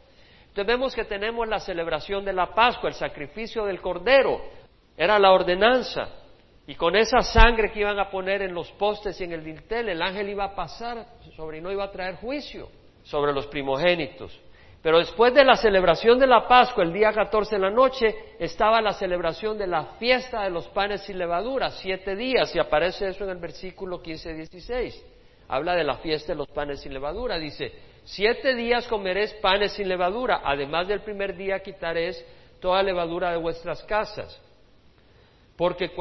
Entonces 0.48 0.66
vemos 0.68 0.96
que 0.96 1.06
tenemos 1.06 1.48
la 1.48 1.60
celebración 1.60 2.26
de 2.26 2.34
la 2.34 2.54
Pascua, 2.54 2.90
el 2.90 2.96
sacrificio 2.96 3.66
del 3.66 3.82
Cordero, 3.82 4.42
era 4.98 5.20
la 5.20 5.32
ordenanza. 5.32 6.10
Y 6.66 6.76
con 6.76 6.96
esa 6.96 7.22
sangre 7.22 7.72
que 7.72 7.82
iban 7.82 8.00
a 8.00 8.10
poner 8.10 8.42
en 8.42 8.54
los 8.54 8.72
postes 8.74 9.20
y 9.20 9.26
en 9.26 9.34
el 9.34 9.44
dintel, 9.44 9.90
el 9.90 10.02
ángel 10.02 10.30
iba 10.30 10.46
a 10.46 10.56
pasar 10.56 11.06
sobre 11.36 11.58
y 11.58 11.62
no 11.62 11.72
iba 11.72 11.84
a 11.84 11.92
traer 11.92 12.16
juicio 12.16 12.70
sobre 13.04 13.34
los 13.34 13.48
primogénitos. 13.48 14.40
Pero 14.84 15.00
después 15.00 15.34
de 15.34 15.46
la 15.46 15.56
celebración 15.56 16.20
de 16.20 16.28
la 16.28 16.46
Pascua, 16.46 16.84
el 16.84 16.92
día 16.92 17.14
14 17.14 17.56
de 17.56 17.62
la 17.62 17.72
noche, 17.72 18.14
estaba 18.38 18.82
la 18.82 18.92
celebración 18.92 19.58
de 19.58 19.66
la 19.66 19.86
fiesta 19.98 20.44
de 20.44 20.50
los 20.50 20.68
panes 20.68 21.04
sin 21.06 21.18
levadura, 21.18 21.72
siete 21.72 22.18
días, 22.18 22.54
y 22.54 22.60
aparece 22.60 23.08
eso 23.08 23.24
en 23.24 23.30
el 23.30 23.38
versículo 23.38 24.04
15-16. 24.04 25.02
Habla 25.48 25.76
de 25.76 25.86
la 25.86 25.96
fiesta 26.00 26.34
de 26.34 26.38
los 26.38 26.50
panes 26.50 26.82
sin 26.82 26.92
levadura. 26.94 27.38
Dice, 27.38 27.72
siete 28.04 28.56
días 28.56 28.86
comeréis 28.90 29.34
panes 29.36 29.72
sin 29.72 29.88
levadura, 29.88 30.42
además 30.44 30.86
del 30.90 31.00
primer 31.00 31.38
día 31.38 31.60
quitaréis 31.60 32.22
toda 32.60 32.84
levadura 32.84 33.32
de 33.32 33.38
vuestras 33.38 33.82
casas. 33.84 34.38
Porque 35.56 35.92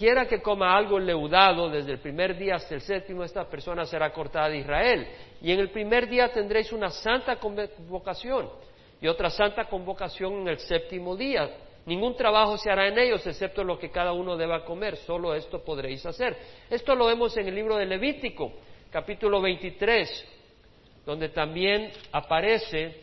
cualquiera 0.00 0.26
que 0.26 0.40
coma 0.40 0.74
algo 0.74 0.98
leudado 0.98 1.68
desde 1.68 1.92
el 1.92 1.98
primer 1.98 2.34
día 2.38 2.54
hasta 2.54 2.74
el 2.74 2.80
séptimo, 2.80 3.22
esta 3.22 3.44
persona 3.44 3.84
será 3.84 4.10
cortada 4.10 4.48
de 4.48 4.56
Israel. 4.56 5.06
Y 5.42 5.52
en 5.52 5.60
el 5.60 5.68
primer 5.68 6.08
día 6.08 6.32
tendréis 6.32 6.72
una 6.72 6.88
santa 6.88 7.36
convocación 7.36 8.48
y 8.98 9.08
otra 9.08 9.28
santa 9.28 9.66
convocación 9.66 10.40
en 10.40 10.48
el 10.48 10.58
séptimo 10.58 11.14
día. 11.14 11.50
Ningún 11.84 12.16
trabajo 12.16 12.56
se 12.56 12.70
hará 12.70 12.88
en 12.88 12.98
ellos 12.98 13.26
excepto 13.26 13.62
lo 13.62 13.78
que 13.78 13.90
cada 13.90 14.14
uno 14.14 14.38
deba 14.38 14.64
comer, 14.64 14.96
solo 14.96 15.34
esto 15.34 15.62
podréis 15.62 16.06
hacer. 16.06 16.34
Esto 16.70 16.94
lo 16.94 17.04
vemos 17.04 17.36
en 17.36 17.48
el 17.48 17.54
libro 17.54 17.76
de 17.76 17.84
Levítico, 17.84 18.54
capítulo 18.90 19.42
23, 19.42 20.24
donde 21.04 21.28
también 21.28 21.90
aparece 22.10 23.02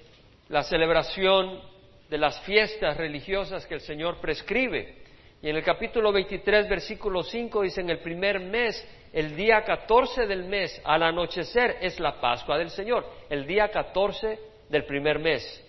la 0.49 0.63
celebración 0.63 1.61
de 2.09 2.17
las 2.17 2.39
fiestas 2.39 2.97
religiosas 2.97 3.67
que 3.67 3.75
el 3.75 3.81
Señor 3.81 4.19
prescribe. 4.19 5.05
Y 5.41 5.49
en 5.49 5.55
el 5.55 5.63
capítulo 5.63 6.11
23, 6.11 6.67
versículo 6.67 7.21
5 7.21 7.61
dice, 7.61 7.81
en 7.81 7.91
el 7.91 7.99
primer 7.99 8.39
mes, 8.39 8.83
el 9.13 9.35
día 9.35 9.61
14 9.63 10.25
del 10.25 10.45
mes, 10.45 10.81
al 10.83 11.03
anochecer, 11.03 11.77
es 11.81 11.99
la 11.99 12.19
Pascua 12.19 12.57
del 12.57 12.71
Señor. 12.71 13.05
El 13.29 13.45
día 13.45 13.69
14 13.69 14.39
del 14.69 14.85
primer 14.85 15.19
mes. 15.19 15.63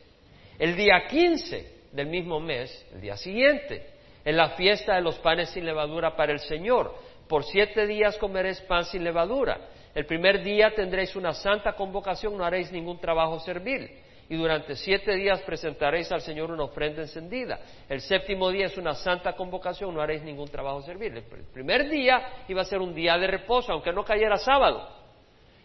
El 0.59 0.75
día 0.75 1.07
15 1.07 1.91
del 1.93 2.07
mismo 2.07 2.41
mes, 2.41 2.87
el 2.95 3.01
día 3.03 3.17
siguiente, 3.17 3.87
es 4.25 4.35
la 4.35 4.51
fiesta 4.51 4.95
de 4.95 5.03
los 5.03 5.19
panes 5.19 5.51
sin 5.51 5.67
levadura 5.67 6.17
para 6.17 6.33
el 6.33 6.41
Señor. 6.41 6.95
Por 7.29 7.45
siete 7.45 7.87
días 7.87 8.17
comeréis 8.17 8.61
pan 8.63 8.87
sin 8.87 9.05
levadura. 9.05 9.69
El 9.95 10.07
primer 10.07 10.43
día 10.43 10.75
tendréis 10.75 11.15
una 11.15 11.35
santa 11.35 11.75
convocación, 11.75 12.37
no 12.37 12.45
haréis 12.45 12.73
ningún 12.73 12.99
trabajo 12.99 13.39
servil 13.41 13.91
y 14.31 14.37
durante 14.37 14.77
siete 14.77 15.15
días 15.15 15.41
presentaréis 15.43 16.13
al 16.13 16.21
Señor 16.21 16.51
una 16.51 16.65
ofrenda 16.65 17.01
encendida. 17.01 17.61
El 17.89 18.03
séptimo 18.03 18.51
día 18.51 18.67
es 18.67 18.77
una 18.77 18.95
santa 18.95 19.33
convocación, 19.33 19.95
no 19.95 20.03
haréis 20.03 20.23
ningún 20.23 20.49
trabajo 20.49 20.83
servil. 20.83 21.17
El 21.17 21.25
primer 21.53 21.89
día 21.89 22.45
iba 22.47 22.61
a 22.61 22.65
ser 22.65 22.81
un 22.81 22.95
día 22.95 23.17
de 23.17 23.27
reposo, 23.27 23.73
aunque 23.73 23.91
no 23.91 24.05
cayera 24.05 24.37
sábado. 24.37 24.87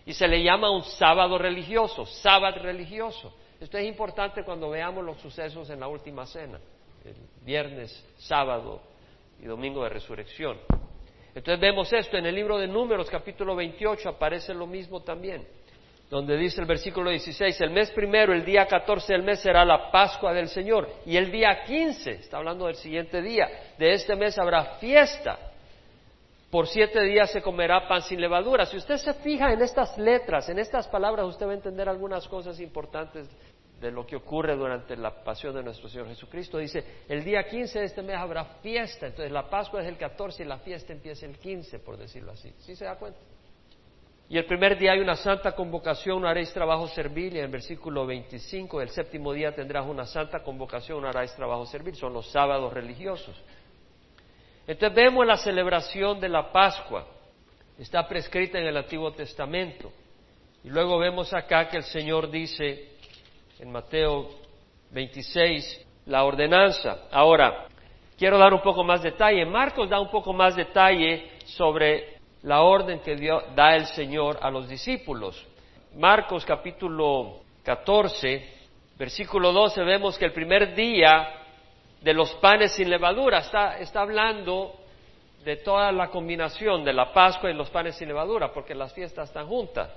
Y 0.06 0.14
se 0.14 0.28
le 0.28 0.42
llama 0.42 0.72
un 0.72 0.84
sábado 0.84 1.38
religioso, 1.38 2.06
sábado 2.06 2.60
religioso. 2.62 3.36
Esto 3.60 3.78
es 3.78 3.86
importante 3.86 4.44
cuando 4.44 4.70
veamos 4.70 5.04
los 5.04 5.20
sucesos 5.20 5.70
en 5.70 5.82
la 5.82 5.88
última 5.88 6.26
cena, 6.26 6.60
el 7.04 7.16
viernes, 7.46 8.06
sábado 8.18 8.82
y 9.42 9.46
domingo 9.46 9.84
de 9.84 9.90
resurrección. 9.90 10.58
Entonces 11.36 11.60
vemos 11.60 11.92
esto 11.92 12.16
en 12.16 12.28
el 12.28 12.36
libro 12.36 12.58
de 12.58 12.68
Números, 12.68 13.10
capítulo 13.10 13.56
28, 13.56 14.08
aparece 14.08 14.54
lo 14.54 14.68
mismo 14.68 15.02
también 15.02 15.46
donde 16.14 16.38
dice 16.38 16.62
el 16.62 16.68
versículo 16.68 17.10
16, 17.10 17.60
el 17.62 17.72
mes 17.72 17.90
primero, 17.90 18.34
el 18.34 18.46
día 18.46 18.68
14 18.68 19.14
del 19.14 19.24
mes 19.24 19.40
será 19.40 19.66
la 19.66 19.90
Pascua 19.90 20.32
del 20.32 20.48
Señor 20.48 20.88
y 21.08 21.18
el 21.18 21.32
día 21.32 21.64
15, 21.66 22.12
está 22.12 22.38
hablando 22.38 22.68
del 22.68 22.76
siguiente 22.76 23.20
día, 23.20 23.50
de 23.80 23.94
este 23.94 24.16
mes 24.16 24.38
habrá 24.38 24.76
fiesta. 24.76 25.40
Por 26.52 26.68
siete 26.68 27.02
días 27.02 27.32
se 27.32 27.42
comerá 27.42 27.88
pan 27.88 28.04
sin 28.04 28.22
levadura. 28.22 28.68
Si 28.68 28.78
usted 28.78 28.98
se 28.98 29.12
fija 29.16 29.52
en 29.54 29.64
estas 29.64 29.98
letras, 29.98 30.48
en 30.50 30.60
estas 30.60 30.88
palabras, 30.88 31.26
usted 31.26 31.48
va 31.48 31.52
a 31.54 31.56
entender 31.56 31.90
algunas 31.90 32.28
cosas 32.28 32.60
importantes 32.60 33.28
de 33.82 33.90
lo 33.90 34.06
que 34.06 34.16
ocurre 34.16 34.56
durante 34.56 34.96
la 34.96 35.24
pasión 35.24 35.56
de 35.56 35.64
nuestro 35.64 35.90
Señor 35.90 36.10
Jesucristo. 36.10 36.60
Dice, 36.60 37.02
el 37.10 37.24
día 37.24 37.44
15 37.44 37.80
de 37.80 37.86
este 37.86 38.04
mes 38.04 38.18
habrá 38.18 38.46
fiesta. 38.62 39.08
Entonces 39.08 39.32
la 39.32 39.50
Pascua 39.50 39.82
es 39.82 39.88
el 39.88 39.98
14 39.98 40.44
y 40.44 40.46
la 40.46 40.60
fiesta 40.60 40.94
empieza 40.94 41.26
el 41.26 41.40
15, 41.40 41.80
por 41.80 41.98
decirlo 41.98 42.34
así. 42.34 42.54
¿Sí 42.60 42.76
se 42.76 42.86
da 42.86 42.98
cuenta? 42.98 43.18
Y 44.34 44.38
el 44.40 44.46
primer 44.46 44.80
día 44.80 44.94
hay 44.94 45.00
una 45.00 45.16
santa 45.16 45.52
convocación, 45.52 46.26
haréis 46.26 46.52
trabajo 46.52 46.88
servil. 46.88 47.36
Y 47.36 47.38
en 47.38 47.46
el 47.46 47.52
versículo 47.52 48.04
25, 48.08 48.82
el 48.82 48.90
séptimo 48.90 49.32
día 49.32 49.54
tendrás 49.54 49.86
una 49.86 50.08
santa 50.08 50.42
convocación, 50.42 51.06
haréis 51.06 51.36
trabajo 51.36 51.68
servil. 51.68 51.96
Son 51.96 52.12
los 52.14 52.32
sábados 52.32 52.74
religiosos. 52.74 53.40
Entonces 54.66 54.96
vemos 54.96 55.28
la 55.28 55.38
celebración 55.38 56.20
de 56.20 56.30
la 56.30 56.52
Pascua. 56.52 57.06
Está 57.78 58.08
prescrita 58.08 58.58
en 58.58 58.66
el 58.66 58.76
Antiguo 58.76 59.12
Testamento. 59.12 59.92
Y 60.64 60.70
luego 60.70 60.98
vemos 60.98 61.32
acá 61.32 61.70
que 61.70 61.78
el 61.78 61.84
Señor 61.84 62.32
dice 62.32 62.90
en 63.60 63.72
Mateo 63.72 64.32
26 64.90 65.86
la 66.08 66.24
ordenanza. 66.24 67.04
Ahora, 67.12 67.68
quiero 68.18 68.40
dar 68.40 68.52
un 68.52 68.64
poco 68.64 68.84
más 68.84 69.04
detalle. 69.04 69.46
Marcos 69.46 69.92
da 69.92 70.00
un 70.00 70.10
poco 70.10 70.34
más 70.34 70.56
detalle 70.56 71.34
sobre 71.46 72.13
la 72.44 72.62
orden 72.62 73.00
que 73.00 73.16
da 73.56 73.76
el 73.76 73.86
Señor 73.88 74.38
a 74.42 74.52
los 74.52 74.68
discípulos. 74.68 75.46
Marcos 75.96 76.46
capítulo 76.46 77.42
14, 77.64 78.50
versículo 78.98 79.52
12, 79.52 79.84
vemos 79.84 80.18
que 80.18 80.26
el 80.26 80.34
primer 80.34 80.76
día 80.76 81.30
de 82.02 82.14
los 82.14 82.34
panes 82.36 82.74
sin 82.74 82.90
levadura 82.90 83.40
está, 83.40 83.78
está 83.80 84.02
hablando 84.02 84.74
de 85.46 85.58
toda 85.58 85.92
la 85.92 86.10
combinación 86.10 86.84
de 86.84 86.94
la 86.94 87.14
Pascua 87.14 87.50
y 87.50 87.54
los 87.54 87.70
panes 87.70 87.96
sin 87.96 88.08
levadura, 88.08 88.52
porque 88.52 88.76
las 88.76 88.94
fiestas 88.94 89.30
están 89.30 89.48
juntas. 89.48 89.90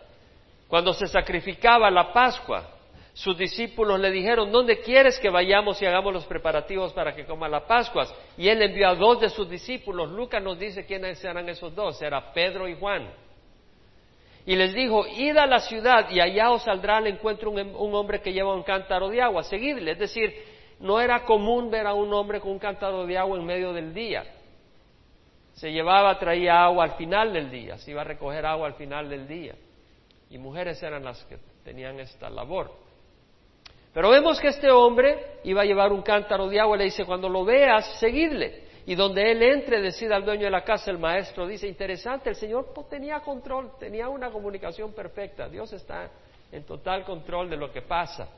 Cuando 0.68 0.92
se 0.92 1.06
sacrificaba 1.06 1.90
la 1.90 2.12
Pascua, 2.12 2.75
sus 3.16 3.38
discípulos 3.38 3.98
le 3.98 4.10
dijeron, 4.10 4.52
¿dónde 4.52 4.80
quieres 4.80 5.18
que 5.18 5.30
vayamos 5.30 5.80
y 5.80 5.86
hagamos 5.86 6.12
los 6.12 6.26
preparativos 6.26 6.92
para 6.92 7.14
que 7.16 7.24
coma 7.24 7.48
la 7.48 7.66
Pascua? 7.66 8.06
Y 8.36 8.46
él 8.46 8.60
envió 8.60 8.90
a 8.90 8.94
dos 8.94 9.22
de 9.22 9.30
sus 9.30 9.48
discípulos. 9.48 10.10
Lucas 10.10 10.42
nos 10.42 10.58
dice 10.58 10.84
quiénes 10.84 11.24
eran 11.24 11.48
esos 11.48 11.74
dos. 11.74 12.00
Era 12.02 12.30
Pedro 12.34 12.68
y 12.68 12.78
Juan. 12.78 13.08
Y 14.44 14.54
les 14.54 14.74
dijo, 14.74 15.06
id 15.06 15.34
a 15.38 15.46
la 15.46 15.60
ciudad 15.60 16.10
y 16.10 16.20
allá 16.20 16.50
os 16.50 16.64
saldrá 16.64 16.98
al 16.98 17.06
encuentro 17.06 17.50
un, 17.50 17.58
un 17.58 17.94
hombre 17.94 18.20
que 18.20 18.34
lleva 18.34 18.54
un 18.54 18.62
cántaro 18.62 19.08
de 19.08 19.22
agua. 19.22 19.44
Seguidle. 19.44 19.92
Es 19.92 19.98
decir, 19.98 20.34
no 20.80 21.00
era 21.00 21.24
común 21.24 21.70
ver 21.70 21.86
a 21.86 21.94
un 21.94 22.12
hombre 22.12 22.38
con 22.38 22.50
un 22.50 22.58
cántaro 22.58 23.06
de 23.06 23.16
agua 23.16 23.38
en 23.38 23.46
medio 23.46 23.72
del 23.72 23.94
día. 23.94 24.24
Se 25.54 25.72
llevaba, 25.72 26.18
traía 26.18 26.64
agua 26.64 26.84
al 26.84 26.96
final 26.96 27.32
del 27.32 27.50
día. 27.50 27.78
Se 27.78 27.92
iba 27.92 28.02
a 28.02 28.04
recoger 28.04 28.44
agua 28.44 28.66
al 28.66 28.74
final 28.74 29.08
del 29.08 29.26
día. 29.26 29.54
Y 30.28 30.36
mujeres 30.36 30.82
eran 30.82 31.02
las 31.02 31.24
que 31.24 31.38
tenían 31.64 31.98
esta 31.98 32.28
labor. 32.28 32.84
Pero 33.96 34.10
vemos 34.10 34.38
que 34.38 34.48
este 34.48 34.70
hombre 34.70 35.38
iba 35.44 35.62
a 35.62 35.64
llevar 35.64 35.90
un 35.90 36.02
cántaro 36.02 36.48
de 36.48 36.60
agua 36.60 36.76
y 36.76 36.80
le 36.80 36.84
dice, 36.84 37.06
cuando 37.06 37.30
lo 37.30 37.46
veas, 37.46 37.98
seguidle. 37.98 38.64
Y 38.84 38.94
donde 38.94 39.32
él 39.32 39.42
entre, 39.42 39.80
decida 39.80 40.16
al 40.16 40.24
dueño 40.26 40.44
de 40.44 40.50
la 40.50 40.64
casa, 40.64 40.90
el 40.90 40.98
maestro 40.98 41.46
dice, 41.46 41.66
interesante, 41.66 42.28
el 42.28 42.36
Señor 42.36 42.74
tenía 42.90 43.20
control, 43.20 43.70
tenía 43.80 44.10
una 44.10 44.30
comunicación 44.30 44.92
perfecta. 44.92 45.48
Dios 45.48 45.72
está 45.72 46.10
en 46.52 46.64
total 46.64 47.04
control 47.04 47.48
de 47.48 47.56
lo 47.56 47.72
que 47.72 47.80
pasa. 47.80 48.28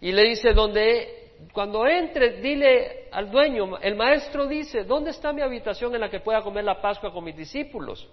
Y 0.00 0.12
le 0.12 0.22
dice, 0.30 0.54
donde, 0.54 1.32
cuando 1.52 1.86
entre, 1.86 2.40
dile 2.40 3.08
al 3.12 3.30
dueño, 3.30 3.76
el 3.82 3.96
maestro 3.96 4.46
dice, 4.46 4.84
¿dónde 4.84 5.10
está 5.10 5.30
mi 5.34 5.42
habitación 5.42 5.94
en 5.94 6.00
la 6.00 6.08
que 6.08 6.20
pueda 6.20 6.40
comer 6.40 6.64
la 6.64 6.80
Pascua 6.80 7.12
con 7.12 7.22
mis 7.22 7.36
discípulos? 7.36 8.08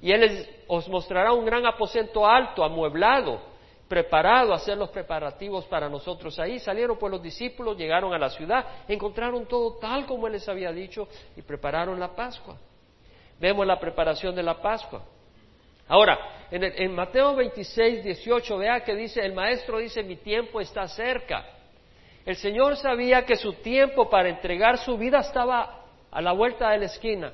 Y 0.00 0.12
él 0.12 0.48
os 0.66 0.88
mostrará 0.88 1.34
un 1.34 1.44
gran 1.44 1.66
aposento 1.66 2.26
alto, 2.26 2.64
amueblado, 2.64 3.50
preparado 3.90 4.52
a 4.52 4.56
hacer 4.56 4.78
los 4.78 4.88
preparativos 4.90 5.64
para 5.64 5.88
nosotros 5.88 6.38
ahí. 6.38 6.60
Salieron 6.60 6.96
pues 6.96 7.10
los 7.10 7.20
discípulos, 7.20 7.76
llegaron 7.76 8.14
a 8.14 8.18
la 8.18 8.30
ciudad, 8.30 8.64
encontraron 8.86 9.46
todo 9.46 9.78
tal 9.80 10.06
como 10.06 10.28
Él 10.28 10.34
les 10.34 10.48
había 10.48 10.70
dicho 10.70 11.08
y 11.36 11.42
prepararon 11.42 11.98
la 11.98 12.14
Pascua. 12.14 12.56
Vemos 13.40 13.66
la 13.66 13.80
preparación 13.80 14.32
de 14.36 14.44
la 14.44 14.62
Pascua. 14.62 15.02
Ahora, 15.88 16.46
en, 16.52 16.62
en 16.62 16.94
Mateo 16.94 17.34
26, 17.34 18.04
18, 18.04 18.58
vea 18.58 18.84
que 18.84 18.94
dice, 18.94 19.26
el 19.26 19.32
maestro 19.32 19.78
dice, 19.78 20.04
mi 20.04 20.14
tiempo 20.14 20.60
está 20.60 20.86
cerca. 20.86 21.44
El 22.24 22.36
Señor 22.36 22.76
sabía 22.76 23.26
que 23.26 23.34
su 23.34 23.54
tiempo 23.54 24.08
para 24.08 24.28
entregar 24.28 24.78
su 24.78 24.96
vida 24.96 25.18
estaba 25.18 25.82
a 26.12 26.22
la 26.22 26.30
vuelta 26.30 26.70
de 26.70 26.78
la 26.78 26.86
esquina. 26.86 27.32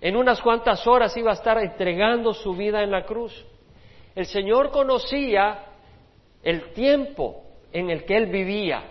En 0.00 0.14
unas 0.14 0.40
cuantas 0.40 0.86
horas 0.86 1.16
iba 1.16 1.32
a 1.32 1.34
estar 1.34 1.58
entregando 1.58 2.32
su 2.32 2.54
vida 2.54 2.80
en 2.84 2.92
la 2.92 3.04
cruz. 3.04 3.44
El 4.14 4.26
Señor 4.26 4.70
conocía 4.70 5.64
el 6.42 6.72
tiempo 6.72 7.42
en 7.72 7.90
el 7.90 8.04
que 8.04 8.16
Él 8.16 8.26
vivía. 8.26 8.84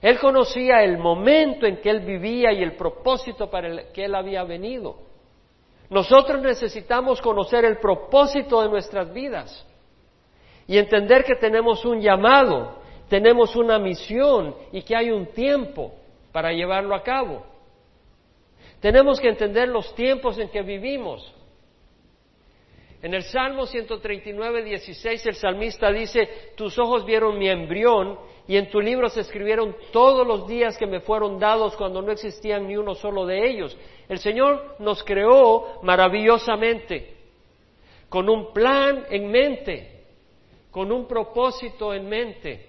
Él 0.00 0.18
conocía 0.18 0.82
el 0.82 0.96
momento 0.96 1.66
en 1.66 1.80
que 1.80 1.90
Él 1.90 2.00
vivía 2.00 2.52
y 2.52 2.62
el 2.62 2.76
propósito 2.76 3.50
para 3.50 3.68
el 3.68 3.92
que 3.92 4.06
Él 4.06 4.14
había 4.14 4.42
venido. 4.44 4.96
Nosotros 5.90 6.40
necesitamos 6.40 7.20
conocer 7.20 7.64
el 7.64 7.78
propósito 7.78 8.62
de 8.62 8.68
nuestras 8.68 9.12
vidas 9.12 9.66
y 10.66 10.78
entender 10.78 11.24
que 11.24 11.34
tenemos 11.34 11.84
un 11.84 12.00
llamado, 12.00 12.78
tenemos 13.08 13.56
una 13.56 13.78
misión 13.78 14.54
y 14.72 14.82
que 14.82 14.96
hay 14.96 15.10
un 15.10 15.26
tiempo 15.26 15.92
para 16.32 16.52
llevarlo 16.52 16.94
a 16.94 17.02
cabo. 17.02 17.42
Tenemos 18.78 19.20
que 19.20 19.28
entender 19.28 19.68
los 19.68 19.94
tiempos 19.94 20.38
en 20.38 20.48
que 20.48 20.62
vivimos. 20.62 21.34
En 23.02 23.14
el 23.14 23.22
Salmo 23.22 23.64
139, 23.64 24.62
16, 24.62 25.26
el 25.26 25.34
salmista 25.34 25.90
dice, 25.90 26.52
tus 26.54 26.78
ojos 26.78 27.06
vieron 27.06 27.38
mi 27.38 27.48
embrión 27.48 28.18
y 28.46 28.56
en 28.56 28.68
tu 28.68 28.78
libro 28.80 29.08
se 29.08 29.20
escribieron 29.20 29.74
todos 29.90 30.26
los 30.26 30.46
días 30.46 30.76
que 30.76 30.86
me 30.86 31.00
fueron 31.00 31.38
dados 31.38 31.76
cuando 31.76 32.02
no 32.02 32.12
existían 32.12 32.66
ni 32.66 32.76
uno 32.76 32.94
solo 32.94 33.24
de 33.24 33.48
ellos. 33.48 33.76
El 34.06 34.18
Señor 34.18 34.76
nos 34.80 35.02
creó 35.02 35.80
maravillosamente, 35.82 37.16
con 38.10 38.28
un 38.28 38.52
plan 38.52 39.06
en 39.08 39.30
mente, 39.30 40.04
con 40.70 40.92
un 40.92 41.06
propósito 41.06 41.94
en 41.94 42.06
mente. 42.06 42.68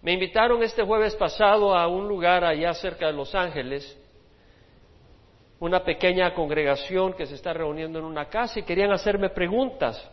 Me 0.00 0.12
invitaron 0.12 0.62
este 0.62 0.84
jueves 0.84 1.16
pasado 1.16 1.74
a 1.74 1.88
un 1.88 2.06
lugar 2.06 2.44
allá 2.44 2.72
cerca 2.74 3.08
de 3.08 3.14
Los 3.14 3.34
Ángeles, 3.34 3.98
una 5.60 5.82
pequeña 5.84 6.34
congregación 6.34 7.14
que 7.14 7.26
se 7.26 7.34
está 7.34 7.52
reuniendo 7.52 7.98
en 7.98 8.04
una 8.04 8.26
casa 8.28 8.60
y 8.60 8.62
querían 8.62 8.92
hacerme 8.92 9.30
preguntas. 9.30 10.08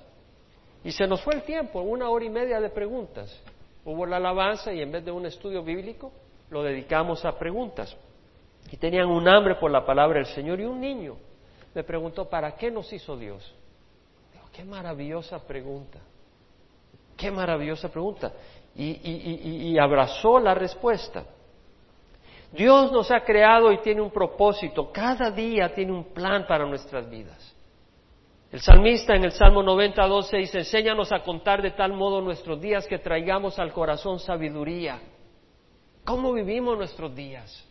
Y 0.84 0.92
se 0.92 1.08
nos 1.08 1.22
fue 1.22 1.36
el 1.36 1.44
tiempo, 1.44 1.82
una 1.82 2.10
hora 2.10 2.26
y 2.26 2.30
media 2.30 2.60
de 2.60 2.70
preguntas. 2.70 3.42
Hubo 3.84 4.06
la 4.06 4.18
alabanza 4.18 4.74
y 4.74 4.82
en 4.82 4.92
vez 4.92 5.06
de 5.06 5.12
un 5.12 5.26
estudio 5.26 5.64
bíblico 5.64 6.12
lo 6.50 6.64
dedicamos 6.64 7.24
a 7.26 7.38
preguntas. 7.38 7.96
Y 8.72 8.78
tenían 8.78 9.08
un 9.08 9.28
hambre 9.28 9.56
por 9.56 9.72
la 9.72 9.86
palabra 9.86 10.18
del 10.18 10.28
Señor 10.28 10.60
y 10.60 10.66
un 10.66 10.80
niño 10.80 11.16
me 11.76 11.84
preguntó, 11.84 12.28
¿para 12.30 12.56
qué 12.56 12.72
nos 12.72 12.92
hizo 12.94 13.18
Dios? 13.18 13.54
Qué 14.54 14.64
maravillosa 14.64 15.46
pregunta. 15.46 16.00
Qué 17.18 17.30
maravillosa 17.30 17.90
pregunta. 17.90 18.32
Y, 18.74 19.72
y 19.72 19.78
abrazó 19.78 20.40
la 20.40 20.54
respuesta. 20.56 21.26
Dios 22.56 22.92
nos 22.92 23.12
ha 23.12 23.22
creado 23.22 23.72
y 23.72 23.80
tiene 23.80 24.02
un 24.02 24.12
propósito. 24.12 24.92
Cada 24.92 25.30
día 25.30 25.74
tiene 25.74 25.92
un 25.92 26.14
plan 26.14 26.46
para 26.48 26.66
nuestras 26.66 27.10
vidas. 27.10 27.56
El 28.52 28.62
salmista 28.62 29.16
en 29.16 29.26
el 29.26 29.32
Salmo 29.34 29.62
92 29.62 30.32
dice, 30.32 30.60
enséñanos 30.60 31.12
a 31.12 31.20
contar 31.20 31.62
de 31.62 31.72
tal 31.72 31.92
modo 31.94 32.22
nuestros 32.22 32.62
días 32.62 32.88
que 32.88 33.00
traigamos 33.00 33.60
al 33.60 33.74
corazón 33.74 34.20
sabiduría. 34.20 35.02
¿Cómo 36.06 36.32
vivimos 36.32 36.78
nuestros 36.78 37.14
días? 37.14 37.68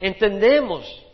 Entendemos. 0.00 1.06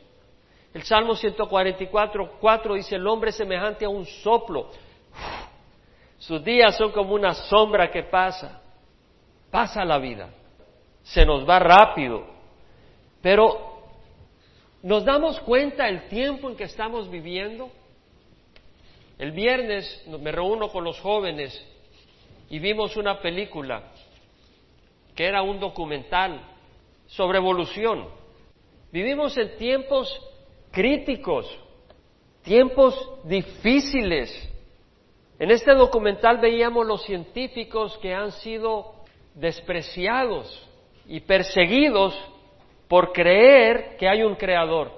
El 0.73 0.83
Salmo 0.83 1.15
144, 1.15 2.39
4 2.41 2.75
dice, 2.75 2.97
el 2.97 3.07
hombre 3.07 3.31
es 3.31 3.37
semejante 3.37 3.85
a 3.85 3.89
un 3.89 4.07
soplo. 4.07 4.71
Sus 6.19 6.43
días 6.43 6.77
son 6.77 6.93
como 6.93 7.15
una 7.15 7.35
sombra 7.35 7.91
que 7.91 8.05
pasa. 8.05 8.63
Pasa 9.51 9.85
la 9.85 9.99
vida. 9.99 10.31
Se 11.03 11.27
nos 11.27 11.49
va 11.49 11.59
rápido. 11.59 12.36
Pero 13.27 13.59
nos 14.85 15.05
damos 15.05 15.41
cuenta 15.41 15.89
el 15.89 16.07
tiempo 16.07 16.49
en 16.49 16.55
que 16.55 16.63
estamos 16.63 17.11
viviendo. 17.11 17.69
El 19.19 19.33
viernes 19.33 20.05
me 20.07 20.31
reúno 20.31 20.69
con 20.69 20.85
los 20.85 21.01
jóvenes 21.01 21.61
y 22.49 22.61
vimos 22.61 22.97
una 22.97 23.21
película 23.21 23.83
que 25.17 25.25
era 25.25 25.43
un 25.43 25.59
documental 25.59 26.41
sobre 27.09 27.39
evolución. 27.39 28.07
Vivimos 28.93 29.37
en 29.39 29.57
tiempos 29.57 30.09
críticos, 30.71 31.53
tiempos 32.45 32.95
difíciles. 33.25 34.31
En 35.41 35.51
este 35.51 35.75
documental 35.75 36.39
veíamos 36.39 36.87
los 36.87 37.03
científicos 37.03 37.99
que 37.99 38.15
han 38.15 38.31
sido 38.31 38.95
despreciados 39.35 40.65
y 41.09 41.19
perseguidos 41.19 42.17
por 42.89 43.13
creer 43.13 43.97
que 43.97 44.09
hay 44.09 44.23
un 44.23 44.37
creador 44.37 44.93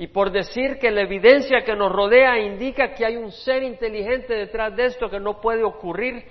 y 0.00 0.06
por 0.06 0.32
decir 0.32 0.78
que 0.78 0.90
la 0.90 1.02
evidencia 1.02 1.62
que 1.62 1.76
nos 1.76 1.92
rodea 1.92 2.38
indica 2.38 2.94
que 2.94 3.04
hay 3.04 3.16
un 3.16 3.30
ser 3.30 3.62
inteligente 3.62 4.32
detrás 4.32 4.74
de 4.74 4.86
esto 4.86 5.10
que 5.10 5.20
no 5.20 5.42
puede 5.42 5.62
ocurrir 5.62 6.24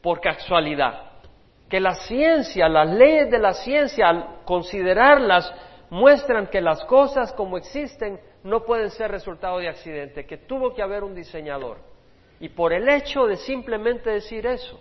por 0.00 0.22
casualidad. 0.22 1.12
Que 1.68 1.80
la 1.80 1.94
ciencia, 1.94 2.66
las 2.66 2.90
leyes 2.90 3.30
de 3.30 3.38
la 3.38 3.52
ciencia, 3.52 4.08
al 4.08 4.44
considerarlas, 4.46 5.52
muestran 5.90 6.46
que 6.46 6.62
las 6.62 6.82
cosas 6.86 7.32
como 7.34 7.58
existen 7.58 8.18
no 8.42 8.64
pueden 8.64 8.90
ser 8.90 9.10
resultado 9.10 9.58
de 9.58 9.68
accidente, 9.68 10.24
que 10.24 10.38
tuvo 10.38 10.72
que 10.72 10.82
haber 10.82 11.04
un 11.04 11.14
diseñador. 11.14 11.76
Y 12.40 12.48
por 12.48 12.72
el 12.72 12.88
hecho 12.88 13.26
de 13.26 13.36
simplemente 13.36 14.08
decir 14.08 14.46
eso, 14.46 14.80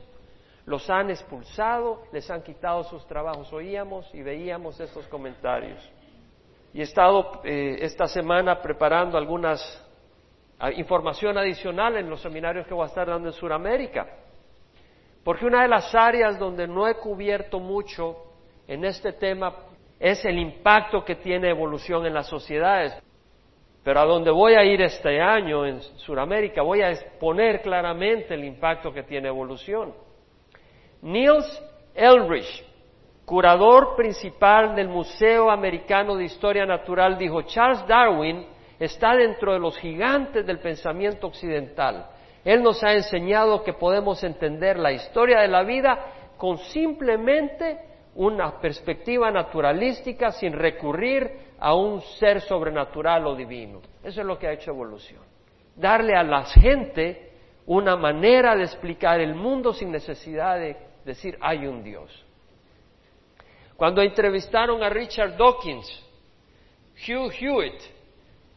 los 0.66 0.90
han 0.90 1.10
expulsado, 1.10 2.04
les 2.12 2.30
han 2.30 2.42
quitado 2.42 2.84
sus 2.86 3.06
trabajos. 3.06 3.52
Oíamos 3.52 4.14
y 4.14 4.22
veíamos 4.22 4.80
estos 4.80 5.08
comentarios. 5.08 5.80
Y 6.74 6.80
he 6.80 6.84
estado 6.84 7.42
eh, 7.44 7.78
esta 7.82 8.08
semana 8.08 8.62
preparando 8.62 9.18
algunas 9.18 9.62
ah, 10.60 10.72
información 10.72 11.38
adicional 11.38 11.98
en 11.98 12.10
los 12.10 12.22
seminarios 12.22 12.66
que 12.66 12.74
voy 12.74 12.84
a 12.84 12.88
estar 12.88 13.08
dando 13.08 13.28
en 13.28 13.34
Sudamérica. 13.34 14.08
Porque 15.24 15.46
una 15.46 15.62
de 15.62 15.68
las 15.68 15.94
áreas 15.94 16.40
donde 16.40 16.68
no 16.68 16.88
he 16.88 16.96
cubierto 16.96 17.60
mucho 17.60 18.18
en 18.68 18.86
este 18.86 19.14
tema 19.14 19.56
es 20.00 20.24
el 20.26 20.38
impacto 20.38 21.04
que 21.04 21.16
tiene 21.16 21.50
evolución 21.50 22.06
en 22.06 22.14
las 22.14 22.28
sociedades. 22.28 22.98
Pero 23.84 24.00
a 24.00 24.06
donde 24.06 24.32
voy 24.32 24.54
a 24.54 24.64
ir 24.64 24.82
este 24.82 25.22
año 25.22 25.66
en 25.66 25.82
Sudamérica 25.82 26.62
voy 26.62 26.82
a 26.82 26.92
exponer 26.92 27.62
claramente 27.62 28.34
el 28.34 28.46
impacto 28.46 28.94
que 28.94 29.04
tiene 29.04 29.28
evolución. 29.28 29.94
Niels 31.04 31.62
Elrich, 31.94 32.66
curador 33.26 33.98
principal 33.98 34.74
del 34.74 34.88
Museo 34.88 35.52
Americano 35.52 36.16
de 36.16 36.24
Historia 36.24 36.66
Natural, 36.66 37.18
dijo, 37.18 37.42
Charles 37.42 37.86
Darwin 37.86 38.46
está 38.80 39.14
dentro 39.14 39.52
de 39.52 39.60
los 39.60 39.78
gigantes 39.78 40.46
del 40.46 40.60
pensamiento 40.60 41.28
occidental. 41.28 42.08
Él 42.46 42.64
nos 42.64 42.82
ha 42.86 42.94
enseñado 42.94 43.64
que 43.64 43.74
podemos 43.74 44.24
entender 44.24 44.80
la 44.80 44.94
historia 44.94 45.42
de 45.42 45.50
la 45.50 45.64
vida 45.64 46.00
con 46.38 46.58
simplemente 46.58 47.80
una 48.16 48.62
perspectiva 48.62 49.30
naturalística 49.30 50.32
sin 50.32 50.54
recurrir 50.54 51.30
a 51.60 51.76
un 51.76 52.00
ser 52.00 52.40
sobrenatural 52.40 53.28
o 53.28 53.36
divino. 53.36 53.82
Eso 54.02 54.22
es 54.22 54.28
lo 54.28 54.40
que 54.40 54.48
ha 54.48 54.54
hecho 54.54 54.72
evolución. 54.72 55.22
Darle 55.76 56.16
a 56.16 56.24
la 56.24 56.46
gente 56.46 57.32
una 57.66 57.98
manera 57.98 58.56
de 58.56 58.64
explicar 58.64 59.20
el 59.20 59.36
mundo 59.36 59.74
sin 59.74 59.92
necesidad 59.92 60.60
de 60.60 60.93
decir 61.06 61.38
hay 61.42 61.66
un 61.66 61.84
Dios. 61.84 62.12
Cuando 63.76 64.02
entrevistaron 64.02 64.84
a 64.84 64.90
Richard 64.90 65.36
Dawkins, 65.36 65.88
Hugh 67.08 67.32
Hewitt, 67.40 67.82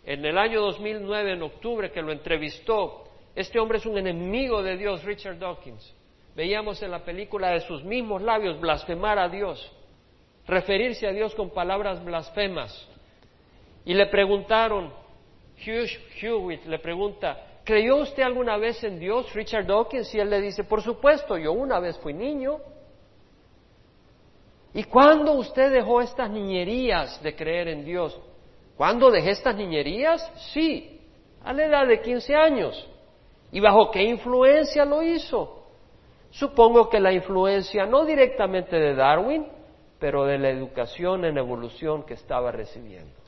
en 0.04 0.24
el 0.24 0.38
año 0.38 0.60
2009, 0.60 1.32
en 1.32 1.42
octubre, 1.42 1.90
que 1.90 2.02
lo 2.02 2.12
entrevistó, 2.12 3.04
este 3.34 3.58
hombre 3.58 3.78
es 3.78 3.86
un 3.86 3.98
enemigo 3.98 4.62
de 4.62 4.76
Dios, 4.76 5.02
Richard 5.04 5.38
Dawkins. 5.38 5.94
Veíamos 6.36 6.82
en 6.82 6.90
la 6.90 7.04
película 7.04 7.50
de 7.50 7.60
sus 7.60 7.82
mismos 7.82 8.22
labios 8.22 8.60
blasfemar 8.60 9.18
a 9.18 9.28
Dios, 9.28 9.72
referirse 10.46 11.06
a 11.06 11.12
Dios 11.12 11.34
con 11.34 11.50
palabras 11.50 12.04
blasfemas. 12.04 12.88
Y 13.84 13.94
le 13.94 14.06
preguntaron, 14.06 14.92
Hugh 15.58 15.88
Hewitt 16.20 16.66
le 16.66 16.78
pregunta, 16.78 17.42
¿creyó 17.66 17.96
usted 17.96 18.22
alguna 18.22 18.56
vez 18.56 18.82
en 18.84 18.98
Dios, 18.98 19.30
Richard 19.34 19.66
Dawkins? 19.66 20.14
Y 20.14 20.20
él 20.20 20.30
le 20.30 20.40
dice, 20.40 20.64
por 20.64 20.80
supuesto, 20.80 21.36
yo 21.36 21.52
una 21.52 21.80
vez 21.80 21.98
fui 21.98 22.14
niño. 22.14 22.58
¿Y 24.72 24.84
cuándo 24.84 25.32
usted 25.32 25.72
dejó 25.72 26.00
estas 26.00 26.30
niñerías 26.30 27.20
de 27.22 27.34
creer 27.34 27.68
en 27.68 27.84
Dios? 27.84 28.18
¿Cuándo 28.76 29.10
dejé 29.10 29.30
estas 29.30 29.56
niñerías? 29.56 30.22
Sí, 30.52 31.00
a 31.42 31.52
la 31.52 31.64
edad 31.64 31.86
de 31.86 32.00
15 32.00 32.34
años. 32.34 32.88
¿Y 33.50 33.60
bajo 33.60 33.90
qué 33.90 34.02
influencia 34.04 34.84
lo 34.84 35.02
hizo? 35.02 35.64
Supongo 36.30 36.88
que 36.88 37.00
la 37.00 37.12
influencia 37.12 37.84
no 37.86 38.04
directamente 38.04 38.76
de 38.76 38.94
Darwin, 38.94 39.46
pero 39.98 40.24
de 40.24 40.38
la 40.38 40.50
educación 40.50 41.24
en 41.24 41.38
evolución 41.38 42.04
que 42.04 42.14
estaba 42.14 42.52
recibiendo. 42.52 43.25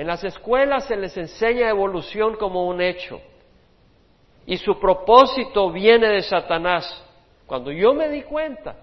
En 0.00 0.06
las 0.06 0.24
escuelas 0.24 0.86
se 0.86 0.96
les 0.96 1.14
enseña 1.18 1.68
evolución 1.68 2.36
como 2.36 2.66
un 2.66 2.80
hecho 2.80 3.20
y 4.46 4.56
su 4.56 4.80
propósito 4.80 5.70
viene 5.70 6.08
de 6.08 6.22
Satanás. 6.22 7.04
Cuando 7.46 7.70
yo 7.70 7.92
me 7.92 8.08
di 8.08 8.22
cuenta 8.22 8.76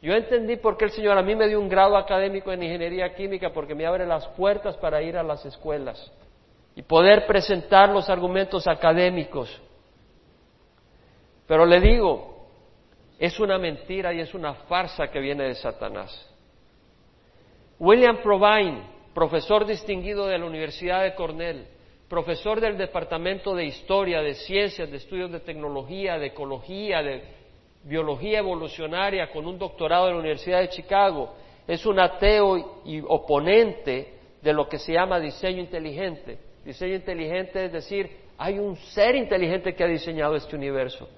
yo 0.00 0.12
entendí 0.12 0.54
por 0.54 0.76
qué 0.76 0.84
el 0.84 0.92
Señor 0.92 1.18
a 1.18 1.22
mí 1.22 1.34
me 1.34 1.48
dio 1.48 1.58
un 1.58 1.68
grado 1.68 1.96
académico 1.96 2.52
en 2.52 2.62
ingeniería 2.62 3.12
química, 3.16 3.52
porque 3.52 3.74
me 3.74 3.84
abre 3.84 4.06
las 4.06 4.28
puertas 4.28 4.76
para 4.76 5.02
ir 5.02 5.16
a 5.16 5.24
las 5.24 5.44
escuelas 5.44 6.12
y 6.76 6.82
poder 6.82 7.26
presentar 7.26 7.88
los 7.88 8.08
argumentos 8.08 8.68
académicos. 8.68 9.60
Pero 11.48 11.66
le 11.66 11.80
digo, 11.80 12.46
es 13.18 13.40
una 13.40 13.58
mentira 13.58 14.14
y 14.14 14.20
es 14.20 14.32
una 14.34 14.54
farsa 14.54 15.08
que 15.08 15.18
viene 15.18 15.48
de 15.48 15.54
Satanás. 15.56 16.32
William 17.80 18.18
Provine, 18.18 18.93
profesor 19.14 19.64
distinguido 19.64 20.26
de 20.26 20.38
la 20.38 20.44
Universidad 20.44 21.04
de 21.04 21.14
Cornell, 21.14 21.66
profesor 22.08 22.60
del 22.60 22.76
Departamento 22.76 23.54
de 23.54 23.64
Historia, 23.64 24.20
de 24.20 24.34
Ciencias, 24.34 24.90
de 24.90 24.96
Estudios 24.96 25.30
de 25.30 25.40
Tecnología, 25.40 26.18
de 26.18 26.26
Ecología, 26.26 27.02
de 27.02 27.22
biología 27.84 28.40
evolucionaria 28.40 29.30
con 29.30 29.46
un 29.46 29.58
doctorado 29.58 30.08
en 30.08 30.14
la 30.14 30.20
Universidad 30.20 30.60
de 30.60 30.68
Chicago, 30.68 31.34
es 31.66 31.86
un 31.86 31.98
ateo 31.98 32.82
y 32.84 33.00
oponente 33.06 34.14
de 34.42 34.52
lo 34.52 34.68
que 34.68 34.78
se 34.78 34.92
llama 34.92 35.20
diseño 35.20 35.60
inteligente. 35.60 36.38
Diseño 36.64 36.96
inteligente 36.96 37.66
es 37.66 37.72
decir, 37.72 38.10
hay 38.36 38.58
un 38.58 38.76
ser 38.76 39.14
inteligente 39.14 39.74
que 39.74 39.84
ha 39.84 39.86
diseñado 39.86 40.34
este 40.34 40.56
universo. 40.56 41.08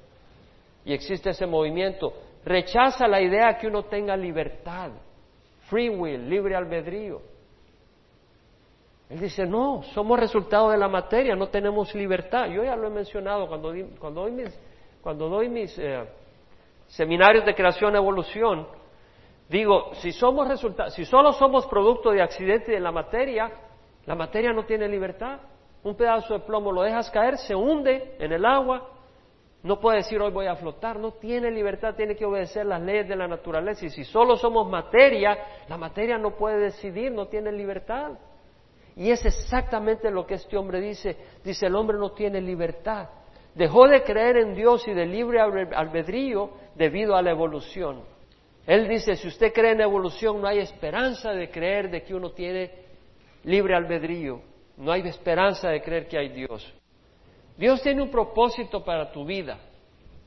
Y 0.85 0.92
existe 0.92 1.30
ese 1.30 1.46
movimiento. 1.46 2.12
Rechaza 2.44 3.09
la 3.09 3.20
idea 3.20 3.56
que 3.59 3.66
uno 3.66 3.85
tenga 3.85 4.16
libertad, 4.16 4.90
free 5.68 5.88
will, 5.88 6.28
libre 6.28 6.54
albedrío. 6.54 7.36
Él 9.08 9.20
dice, 9.20 9.46
no, 9.46 9.82
somos 9.94 10.18
resultado 10.18 10.70
de 10.70 10.78
la 10.78 10.88
materia, 10.88 11.36
no 11.36 11.48
tenemos 11.48 11.94
libertad. 11.94 12.46
Yo 12.46 12.64
ya 12.64 12.74
lo 12.74 12.88
he 12.88 12.90
mencionado 12.90 13.46
cuando, 13.46 13.72
cuando 14.00 14.22
doy 14.22 14.32
mis, 14.32 14.60
cuando 15.00 15.28
doy 15.28 15.48
mis 15.48 15.78
eh, 15.78 16.04
seminarios 16.88 17.44
de 17.44 17.54
creación 17.54 17.94
y 17.94 17.96
evolución. 17.98 18.66
Digo, 19.48 19.94
si, 19.94 20.10
somos 20.10 20.48
si 20.88 21.04
solo 21.04 21.32
somos 21.32 21.66
producto 21.66 22.10
de 22.10 22.20
accidente 22.20 22.72
de 22.72 22.80
la 22.80 22.90
materia, 22.90 23.52
la 24.06 24.16
materia 24.16 24.52
no 24.52 24.64
tiene 24.64 24.88
libertad. 24.88 25.38
Un 25.84 25.94
pedazo 25.94 26.34
de 26.34 26.40
plomo 26.40 26.72
lo 26.72 26.82
dejas 26.82 27.08
caer, 27.10 27.38
se 27.38 27.54
hunde 27.54 28.16
en 28.18 28.32
el 28.32 28.44
agua, 28.44 28.88
no 29.62 29.78
puede 29.78 29.98
decir 29.98 30.20
hoy 30.20 30.32
voy 30.32 30.46
a 30.46 30.56
flotar, 30.56 30.98
no 30.98 31.12
tiene 31.12 31.50
libertad, 31.50 31.94
tiene 31.94 32.16
que 32.16 32.24
obedecer 32.24 32.66
las 32.66 32.80
leyes 32.82 33.08
de 33.08 33.14
la 33.14 33.28
naturaleza. 33.28 33.86
Y 33.86 33.90
si 33.90 34.04
solo 34.04 34.36
somos 34.36 34.68
materia, 34.68 35.38
la 35.68 35.76
materia 35.76 36.18
no 36.18 36.36
puede 36.36 36.58
decidir, 36.58 37.12
no 37.12 37.26
tiene 37.26 37.52
libertad. 37.52 38.12
Y 38.96 39.11
es 39.11 39.24
exactamente 39.26 40.11
lo 40.11 40.26
que 40.26 40.35
este 40.35 40.56
hombre 40.56 40.80
dice. 40.80 41.16
Dice, 41.44 41.66
el 41.66 41.76
hombre 41.76 41.98
no 41.98 42.12
tiene 42.12 42.40
libertad. 42.40 43.09
Dejó 43.54 43.87
de 43.87 44.02
creer 44.02 44.38
en 44.38 44.54
Dios 44.54 44.87
y 44.88 44.92
de 44.92 45.06
libre 45.06 45.40
albedrío 45.40 46.50
debido 46.74 47.14
a 47.14 47.22
la 47.22 47.30
evolución. 47.30 48.02
Él 48.66 48.88
dice, 48.88 49.14
si 49.16 49.28
usted 49.28 49.52
cree 49.52 49.72
en 49.72 49.82
evolución, 49.82 50.40
no 50.40 50.48
hay 50.48 50.59
esperanza 50.59 51.32
de 51.32 51.50
creer 51.50 51.90
de 51.90 52.02
que 52.02 52.14
uno 52.14 52.30
tiene 52.30 52.70
libre 53.44 53.74
albedrío. 53.74 54.40
No 54.78 54.92
hay 54.92 55.02
esperanza 55.02 55.70
de 55.70 55.82
creer 55.82 56.09
que 56.09 56.18
hay 56.18 56.28
Dios. 56.30 56.74
Dios 57.56 57.80
tiene 57.82 58.02
un 58.02 58.11
propósito 58.11 58.82
para 58.85 59.11
tu 59.12 59.24
vida. 59.24 59.59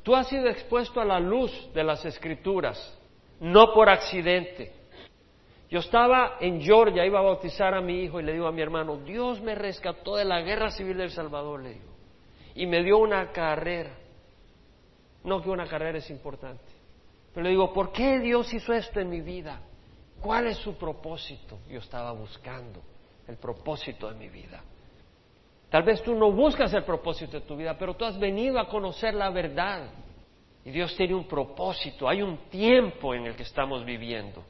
Tú 0.04 0.16
has 0.16 0.28
sido 0.28 0.48
expuesto 0.48 1.02
a 1.02 1.06
la 1.06 1.20
luz 1.20 1.52
de 1.74 1.84
las 1.84 2.04
escrituras, 2.06 2.98
no 3.40 3.74
por 3.74 3.90
accidente. 3.90 4.79
Yo 5.70 5.80
estaba 5.80 6.38
en 6.40 6.62
Georgia, 6.62 7.06
iba 7.06 7.20
a 7.20 7.24
bautizar 7.24 7.76
a 7.76 7.82
mi 7.82 8.02
hijo 8.02 8.20
y 8.20 8.24
le 8.24 8.34
digo 8.34 8.48
a 8.48 8.52
mi 8.52 8.62
hermano, 8.62 8.98
Dios 8.98 9.40
me 9.42 9.54
rescató 9.54 10.16
de 10.16 10.26
la 10.26 10.42
guerra 10.42 10.72
civil 10.72 10.98
del 10.98 11.12
Salvador, 11.12 11.62
le 11.62 11.74
digo, 11.74 11.94
y 12.56 12.66
me 12.66 12.84
dio 12.84 12.98
una 12.98 13.32
carrera. 13.32 13.96
No 15.24 15.42
que 15.42 15.50
una 15.50 15.68
carrera 15.68 16.00
es 16.00 16.10
importante, 16.10 16.64
pero 17.34 17.44
le 17.44 17.52
digo, 17.52 17.72
¿por 17.72 17.92
qué 17.92 18.20
Dios 18.20 18.52
hizo 18.52 18.74
esto 18.74 19.00
en 19.00 19.10
mi 19.10 19.22
vida? 19.22 19.62
¿Cuál 20.20 20.48
es 20.48 20.58
su 20.58 20.76
propósito? 20.76 21.60
Yo 21.70 21.80
estaba 21.80 22.12
buscando 22.14 22.82
el 23.28 23.38
propósito 23.38 24.10
de 24.10 24.18
mi 24.18 24.30
vida. 24.30 24.64
Tal 25.70 25.84
vez 25.84 26.02
tú 26.02 26.16
no 26.16 26.32
buscas 26.32 26.74
el 26.74 26.84
propósito 26.84 27.40
de 27.40 27.46
tu 27.46 27.56
vida, 27.56 27.78
pero 27.78 27.94
tú 27.94 28.06
has 28.06 28.18
venido 28.18 28.60
a 28.60 28.68
conocer 28.68 29.14
la 29.14 29.30
verdad. 29.30 29.92
Y 30.66 30.72
Dios 30.72 30.96
tiene 30.96 31.14
un 31.14 31.28
propósito, 31.28 32.10
hay 32.10 32.24
un 32.24 32.50
tiempo 32.50 33.14
en 33.14 33.28
el 33.28 33.36
que 33.36 33.44
estamos 33.44 33.86
viviendo. 33.86 34.44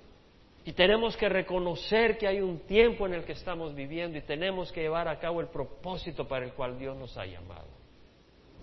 Y 0.69 0.73
tenemos 0.73 1.17
que 1.17 1.27
reconocer 1.27 2.15
que 2.19 2.27
hay 2.27 2.41
un 2.41 2.59
tiempo 2.59 3.07
en 3.07 3.15
el 3.15 3.23
que 3.23 3.31
estamos 3.31 3.73
viviendo 3.73 4.19
y 4.19 4.21
tenemos 4.21 4.71
que 4.71 4.81
llevar 4.81 5.07
a 5.07 5.17
cabo 5.17 5.41
el 5.41 5.47
propósito 5.47 6.27
para 6.27 6.45
el 6.45 6.53
cual 6.53 6.77
Dios 6.77 6.95
nos 6.95 7.17
ha 7.17 7.25
llamado. 7.25 7.65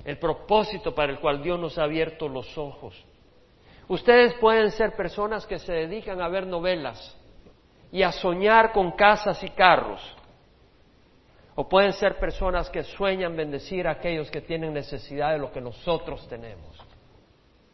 El 0.05 0.16
propósito 0.16 0.95
para 0.95 1.11
el 1.11 1.19
cual 1.19 1.42
Dios 1.42 1.59
nos 1.59 1.77
ha 1.79 1.83
abierto 1.83 2.29
los 2.29 2.57
ojos. 2.57 2.95
Ustedes 3.88 4.35
pueden 4.35 4.71
ser 4.71 4.95
personas 4.95 5.49
que 5.49 5.59
se 5.59 5.73
dedican 5.73 6.23
a 6.23 6.29
ver 6.29 6.47
novelas 6.47 7.19
y 7.90 8.05
a 8.05 8.12
soñar 8.12 8.71
con 8.71 8.92
casas 8.92 9.42
y 9.42 9.51
carros. 9.51 10.01
O 11.57 11.69
pueden 11.69 11.92
ser 11.92 12.21
personas 12.21 12.71
que 12.71 12.85
sueñan 12.85 13.35
bendecir 13.35 13.88
a 13.88 13.95
aquellos 13.95 14.31
que 14.31 14.42
tienen 14.42 14.75
necesidad 14.75 15.33
de 15.33 15.38
lo 15.38 15.51
que 15.51 15.61
nosotros 15.61 16.25
tenemos. 16.29 16.79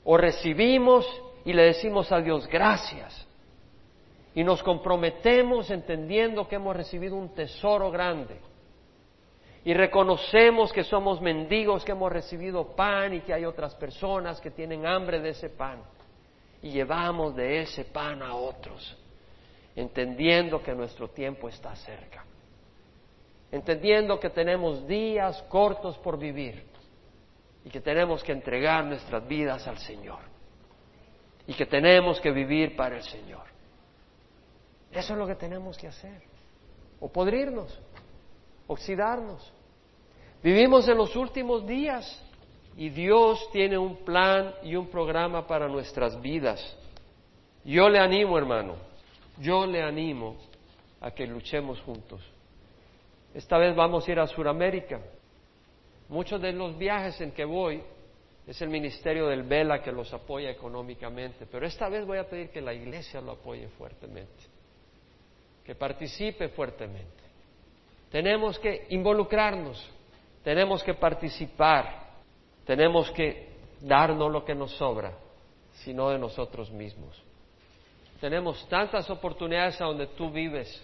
O 0.04 0.16
recibimos 0.16 1.06
y 1.44 1.52
le 1.52 1.64
decimos 1.64 2.10
a 2.10 2.22
Dios 2.22 2.48
gracias 2.48 3.28
y 4.34 4.44
nos 4.44 4.62
comprometemos 4.62 5.70
entendiendo 5.70 6.48
que 6.48 6.56
hemos 6.56 6.74
recibido 6.74 7.16
un 7.16 7.34
tesoro 7.34 7.90
grande. 7.90 8.40
Y 9.64 9.74
reconocemos 9.74 10.72
que 10.72 10.82
somos 10.82 11.20
mendigos, 11.20 11.84
que 11.84 11.92
hemos 11.92 12.10
recibido 12.10 12.74
pan 12.74 13.14
y 13.14 13.20
que 13.20 13.32
hay 13.32 13.44
otras 13.44 13.74
personas 13.76 14.40
que 14.40 14.50
tienen 14.50 14.86
hambre 14.86 15.20
de 15.20 15.30
ese 15.30 15.50
pan. 15.50 15.82
Y 16.62 16.70
llevamos 16.70 17.36
de 17.36 17.60
ese 17.60 17.84
pan 17.84 18.22
a 18.22 18.34
otros, 18.34 18.96
entendiendo 19.76 20.62
que 20.62 20.74
nuestro 20.74 21.08
tiempo 21.08 21.48
está 21.48 21.76
cerca. 21.76 22.24
Entendiendo 23.52 24.18
que 24.18 24.30
tenemos 24.30 24.86
días 24.86 25.42
cortos 25.48 25.98
por 25.98 26.18
vivir 26.18 26.64
y 27.64 27.70
que 27.70 27.80
tenemos 27.80 28.24
que 28.24 28.32
entregar 28.32 28.84
nuestras 28.84 29.28
vidas 29.28 29.66
al 29.68 29.78
Señor. 29.78 30.20
Y 31.46 31.54
que 31.54 31.66
tenemos 31.66 32.20
que 32.20 32.30
vivir 32.30 32.74
para 32.74 32.96
el 32.96 33.02
Señor. 33.02 33.52
Eso 34.92 35.14
es 35.14 35.18
lo 35.18 35.26
que 35.26 35.34
tenemos 35.34 35.78
que 35.78 35.88
hacer. 35.88 36.22
O 37.00 37.08
podrirnos, 37.08 37.76
oxidarnos. 38.66 39.52
Vivimos 40.42 40.86
en 40.88 40.98
los 40.98 41.16
últimos 41.16 41.66
días 41.66 42.22
y 42.76 42.90
Dios 42.90 43.48
tiene 43.52 43.78
un 43.78 44.04
plan 44.04 44.54
y 44.62 44.76
un 44.76 44.88
programa 44.88 45.46
para 45.46 45.66
nuestras 45.68 46.20
vidas. 46.20 46.60
Yo 47.64 47.88
le 47.88 47.98
animo, 47.98 48.36
hermano, 48.36 48.74
yo 49.38 49.66
le 49.66 49.82
animo 49.82 50.36
a 51.00 51.10
que 51.10 51.26
luchemos 51.26 51.80
juntos. 51.80 52.20
Esta 53.34 53.56
vez 53.56 53.74
vamos 53.74 54.06
a 54.06 54.12
ir 54.12 54.20
a 54.20 54.26
Sudamérica. 54.26 55.00
Muchos 56.08 56.40
de 56.42 56.52
los 56.52 56.76
viajes 56.76 57.18
en 57.22 57.32
que 57.32 57.44
voy 57.44 57.82
es 58.46 58.60
el 58.60 58.68
ministerio 58.68 59.28
del 59.28 59.44
Vela 59.44 59.80
que 59.80 59.92
los 59.92 60.12
apoya 60.12 60.50
económicamente, 60.50 61.46
pero 61.50 61.66
esta 61.66 61.88
vez 61.88 62.04
voy 62.04 62.18
a 62.18 62.28
pedir 62.28 62.50
que 62.50 62.60
la 62.60 62.74
iglesia 62.74 63.20
lo 63.20 63.32
apoye 63.32 63.68
fuertemente 63.68 64.51
que 65.64 65.74
participe 65.74 66.48
fuertemente. 66.48 67.22
Tenemos 68.10 68.58
que 68.58 68.86
involucrarnos, 68.90 69.82
tenemos 70.44 70.82
que 70.82 70.94
participar, 70.94 72.10
tenemos 72.66 73.10
que 73.12 73.48
darnos 73.80 74.30
lo 74.30 74.44
que 74.44 74.54
nos 74.54 74.72
sobra, 74.72 75.16
sino 75.72 76.10
de 76.10 76.18
nosotros 76.18 76.70
mismos. 76.70 77.20
Tenemos 78.20 78.68
tantas 78.68 79.08
oportunidades 79.10 79.80
a 79.80 79.86
donde 79.86 80.06
tú 80.08 80.30
vives. 80.30 80.80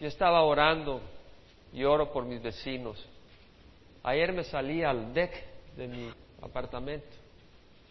Yo 0.00 0.08
estaba 0.08 0.42
orando 0.42 1.00
y 1.72 1.84
oro 1.84 2.12
por 2.12 2.24
mis 2.24 2.42
vecinos. 2.42 3.02
Ayer 4.02 4.32
me 4.32 4.44
salí 4.44 4.82
al 4.82 5.14
deck 5.14 5.32
de 5.76 5.86
mi 5.86 6.10
apartamento. 6.42 7.06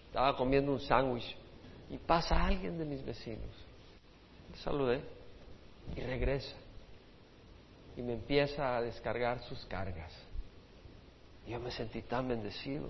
Estaba 0.08 0.36
comiendo 0.36 0.71
un 0.71 0.80
sándwich 0.80 1.36
y 1.89 1.98
pasa 1.98 2.45
alguien 2.45 2.78
de 2.78 2.86
mis 2.86 3.04
vecinos. 3.04 3.50
saludé 4.56 5.14
y 5.95 6.02
regresa 6.02 6.56
y 7.98 8.02
me 8.02 8.13
empieza 8.13 8.78
a 8.78 8.82
descargar 8.82 9.41
sus 9.43 9.65
cargas. 9.65 10.12
Yo 11.48 11.60
me 11.60 11.71
sentí 11.71 12.02
tan 12.02 12.28
bendecido 12.28 12.89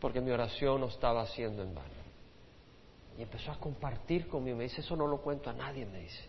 porque 0.00 0.20
mi 0.20 0.30
oración 0.30 0.80
no 0.80 0.88
estaba 0.88 1.22
haciendo 1.22 1.62
en 1.62 1.74
vano. 1.74 1.88
Y 3.18 3.22
empezó 3.22 3.50
a 3.50 3.58
compartir 3.58 4.28
conmigo. 4.28 4.58
Me 4.58 4.64
dice, 4.64 4.82
eso 4.82 4.94
no 4.94 5.06
lo 5.06 5.18
cuento 5.18 5.48
a 5.48 5.54
nadie, 5.54 5.86
me 5.86 6.00
dice, 6.00 6.24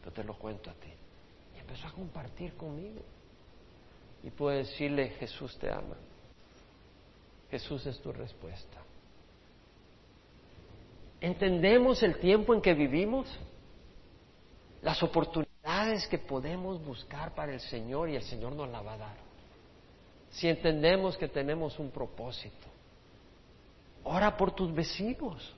pero 0.00 0.12
te 0.12 0.22
lo 0.22 0.34
cuento 0.34 0.70
a 0.70 0.74
ti. 0.74 0.92
Y 1.56 1.60
empezó 1.60 1.88
a 1.88 1.92
compartir 1.92 2.54
conmigo. 2.54 3.00
Y 4.22 4.30
puede 4.30 4.58
decirle, 4.58 5.08
Jesús 5.18 5.56
te 5.58 5.70
ama. 5.70 5.96
Jesús 7.50 7.86
es 7.86 7.98
tu 8.00 8.12
respuesta. 8.12 8.78
¿Entendemos 11.20 12.02
el 12.02 12.18
tiempo 12.18 12.52
en 12.54 12.60
que 12.60 12.74
vivimos? 12.74 13.26
Las 14.82 15.02
oportunidades 15.02 16.06
que 16.08 16.18
podemos 16.18 16.82
buscar 16.84 17.34
para 17.34 17.52
el 17.52 17.60
Señor 17.60 18.08
y 18.08 18.16
el 18.16 18.22
Señor 18.22 18.52
nos 18.52 18.68
la 18.68 18.80
va 18.80 18.94
a 18.94 18.98
dar. 18.98 19.16
Si 20.30 20.48
entendemos 20.48 21.16
que 21.16 21.28
tenemos 21.28 21.78
un 21.78 21.90
propósito, 21.90 22.66
ora 24.04 24.36
por 24.36 24.52
tus 24.52 24.72
vecinos, 24.72 25.54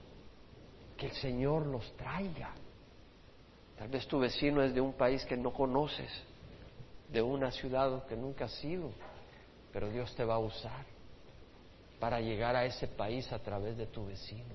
que 0.96 1.06
el 1.06 1.12
Señor 1.12 1.66
los 1.66 1.92
traiga. 1.96 2.52
Tal 3.78 3.88
vez 3.88 4.06
tu 4.06 4.18
vecino 4.18 4.62
es 4.62 4.74
de 4.74 4.80
un 4.80 4.92
país 4.92 5.24
que 5.24 5.37
no 5.37 5.52
conoces, 5.52 6.11
de 7.09 7.22
una 7.22 7.50
ciudad 7.50 8.06
que 8.06 8.16
nunca 8.16 8.44
has 8.44 8.64
ido, 8.64 8.90
pero 9.72 9.90
Dios 9.90 10.14
te 10.14 10.24
va 10.24 10.35
a 10.35 10.38
usar 10.38 10.85
para 11.98 12.20
llegar 12.20 12.56
a 12.56 12.64
ese 12.64 12.87
país 12.88 13.30
a 13.33 13.38
través 13.38 13.76
de 13.76 13.87
tu 13.87 14.06
vecino, 14.06 14.54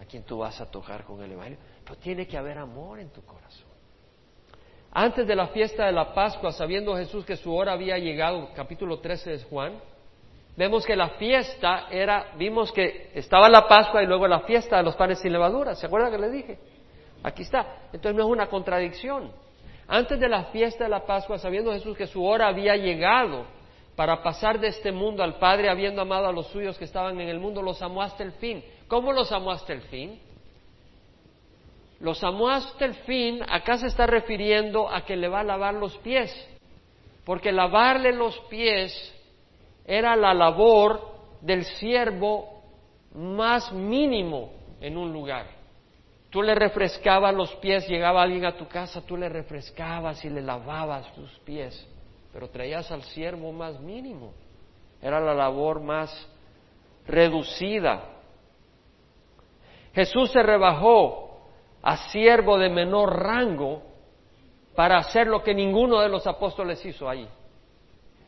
a 0.00 0.04
quien 0.04 0.22
tú 0.22 0.38
vas 0.38 0.60
a 0.60 0.70
tocar 0.70 1.04
con 1.04 1.22
el 1.22 1.32
Evangelio. 1.32 1.58
Pero 1.84 1.96
tiene 1.96 2.26
que 2.26 2.36
haber 2.36 2.58
amor 2.58 3.00
en 3.00 3.10
tu 3.10 3.22
corazón. 3.22 3.69
Antes 4.92 5.26
de 5.26 5.36
la 5.36 5.48
fiesta 5.48 5.86
de 5.86 5.92
la 5.92 6.12
Pascua, 6.12 6.50
sabiendo 6.50 6.96
Jesús 6.96 7.24
que 7.24 7.36
su 7.36 7.54
hora 7.54 7.72
había 7.72 7.96
llegado, 7.96 8.48
capítulo 8.56 8.98
13 8.98 9.30
de 9.30 9.44
Juan, 9.44 9.80
vemos 10.56 10.84
que 10.84 10.96
la 10.96 11.10
fiesta 11.10 11.86
era, 11.90 12.32
vimos 12.36 12.72
que 12.72 13.12
estaba 13.14 13.48
la 13.48 13.68
Pascua 13.68 14.02
y 14.02 14.06
luego 14.06 14.26
la 14.26 14.40
fiesta 14.40 14.78
de 14.78 14.82
los 14.82 14.96
panes 14.96 15.20
sin 15.20 15.32
levadura. 15.32 15.76
¿Se 15.76 15.86
acuerda 15.86 16.10
que 16.10 16.18
le 16.18 16.30
dije? 16.30 16.58
Aquí 17.22 17.42
está. 17.42 17.84
Entonces 17.92 18.14
no 18.14 18.24
es 18.24 18.28
una 18.30 18.48
contradicción. 18.48 19.30
Antes 19.86 20.18
de 20.18 20.28
la 20.28 20.46
fiesta 20.46 20.84
de 20.84 20.90
la 20.90 21.06
Pascua, 21.06 21.38
sabiendo 21.38 21.72
Jesús 21.72 21.96
que 21.96 22.08
su 22.08 22.24
hora 22.24 22.48
había 22.48 22.74
llegado 22.74 23.44
para 23.94 24.22
pasar 24.24 24.58
de 24.58 24.68
este 24.68 24.90
mundo 24.90 25.22
al 25.22 25.38
Padre, 25.38 25.70
habiendo 25.70 26.02
amado 26.02 26.26
a 26.26 26.32
los 26.32 26.48
suyos 26.48 26.76
que 26.76 26.84
estaban 26.84 27.20
en 27.20 27.28
el 27.28 27.38
mundo, 27.38 27.62
los 27.62 27.80
amó 27.80 28.02
hasta 28.02 28.24
el 28.24 28.32
fin. 28.32 28.64
¿Cómo 28.88 29.12
los 29.12 29.30
amó 29.30 29.52
hasta 29.52 29.72
el 29.72 29.82
fin? 29.82 30.20
Los 32.00 32.24
amó 32.24 32.48
hasta 32.48 32.86
el 32.86 32.94
fin, 32.94 33.42
acá 33.46 33.76
se 33.76 33.86
está 33.86 34.06
refiriendo 34.06 34.88
a 34.88 35.04
que 35.04 35.16
le 35.16 35.28
va 35.28 35.40
a 35.40 35.44
lavar 35.44 35.74
los 35.74 35.96
pies, 35.98 36.32
porque 37.24 37.52
lavarle 37.52 38.12
los 38.12 38.38
pies 38.48 38.92
era 39.84 40.16
la 40.16 40.32
labor 40.32 41.00
del 41.42 41.64
siervo 41.64 42.62
más 43.14 43.70
mínimo 43.72 44.50
en 44.80 44.96
un 44.96 45.12
lugar. 45.12 45.46
Tú 46.30 46.42
le 46.42 46.54
refrescabas 46.54 47.34
los 47.34 47.54
pies, 47.56 47.86
llegaba 47.86 48.22
alguien 48.22 48.46
a 48.46 48.56
tu 48.56 48.66
casa, 48.66 49.04
tú 49.04 49.16
le 49.16 49.28
refrescabas 49.28 50.24
y 50.24 50.30
le 50.30 50.40
lavabas 50.40 51.12
tus 51.14 51.30
pies, 51.40 51.86
pero 52.32 52.48
traías 52.48 52.90
al 52.90 53.02
siervo 53.02 53.52
más 53.52 53.78
mínimo. 53.80 54.32
Era 55.02 55.20
la 55.20 55.34
labor 55.34 55.80
más 55.82 56.10
reducida. 57.06 58.04
Jesús 59.92 60.30
se 60.30 60.42
rebajó 60.42 61.29
a 61.82 61.96
siervo 62.10 62.58
de 62.58 62.68
menor 62.68 63.22
rango 63.22 63.82
para 64.74 64.98
hacer 64.98 65.26
lo 65.26 65.42
que 65.42 65.54
ninguno 65.54 66.00
de 66.00 66.08
los 66.08 66.26
apóstoles 66.26 66.84
hizo 66.84 67.08
ahí. 67.08 67.28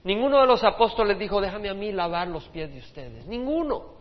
Ninguno 0.04 0.40
de 0.40 0.46
los 0.46 0.64
apóstoles 0.64 1.18
dijo, 1.18 1.40
déjame 1.40 1.68
a 1.68 1.74
mí 1.74 1.92
lavar 1.92 2.28
los 2.28 2.48
pies 2.48 2.72
de 2.72 2.78
ustedes. 2.80 3.26
Ninguno. 3.26 3.94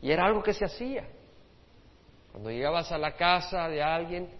Y 0.00 0.10
era 0.10 0.26
algo 0.26 0.42
que 0.42 0.54
se 0.54 0.64
hacía. 0.64 1.08
Cuando 2.30 2.50
llegabas 2.50 2.92
a 2.92 2.98
la 2.98 3.16
casa 3.16 3.68
de 3.68 3.82
alguien, 3.82 4.30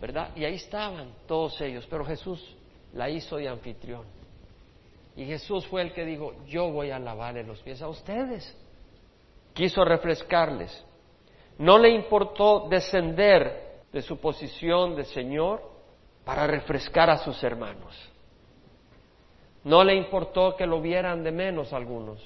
¿verdad? 0.00 0.30
Y 0.36 0.44
ahí 0.44 0.54
estaban 0.54 1.12
todos 1.26 1.60
ellos, 1.60 1.86
pero 1.90 2.04
Jesús 2.04 2.56
la 2.92 3.10
hizo 3.10 3.36
de 3.36 3.48
anfitrión. 3.48 4.04
Y 5.16 5.24
Jesús 5.24 5.66
fue 5.66 5.82
el 5.82 5.92
que 5.92 6.04
dijo, 6.04 6.34
yo 6.46 6.70
voy 6.70 6.90
a 6.90 6.98
lavarle 6.98 7.42
los 7.42 7.60
pies 7.62 7.82
a 7.82 7.88
ustedes. 7.88 8.56
Quiso 9.54 9.84
refrescarles. 9.84 10.84
No 11.58 11.78
le 11.78 11.90
importó 11.90 12.66
descender 12.68 13.82
de 13.92 14.02
su 14.02 14.18
posición 14.18 14.94
de 14.94 15.04
Señor 15.04 15.62
para 16.24 16.46
refrescar 16.46 17.08
a 17.08 17.18
sus 17.18 17.42
hermanos. 17.42 17.94
No 19.64 19.82
le 19.82 19.94
importó 19.94 20.54
que 20.54 20.66
lo 20.66 20.80
vieran 20.80 21.24
de 21.24 21.32
menos 21.32 21.72
algunos. 21.72 22.20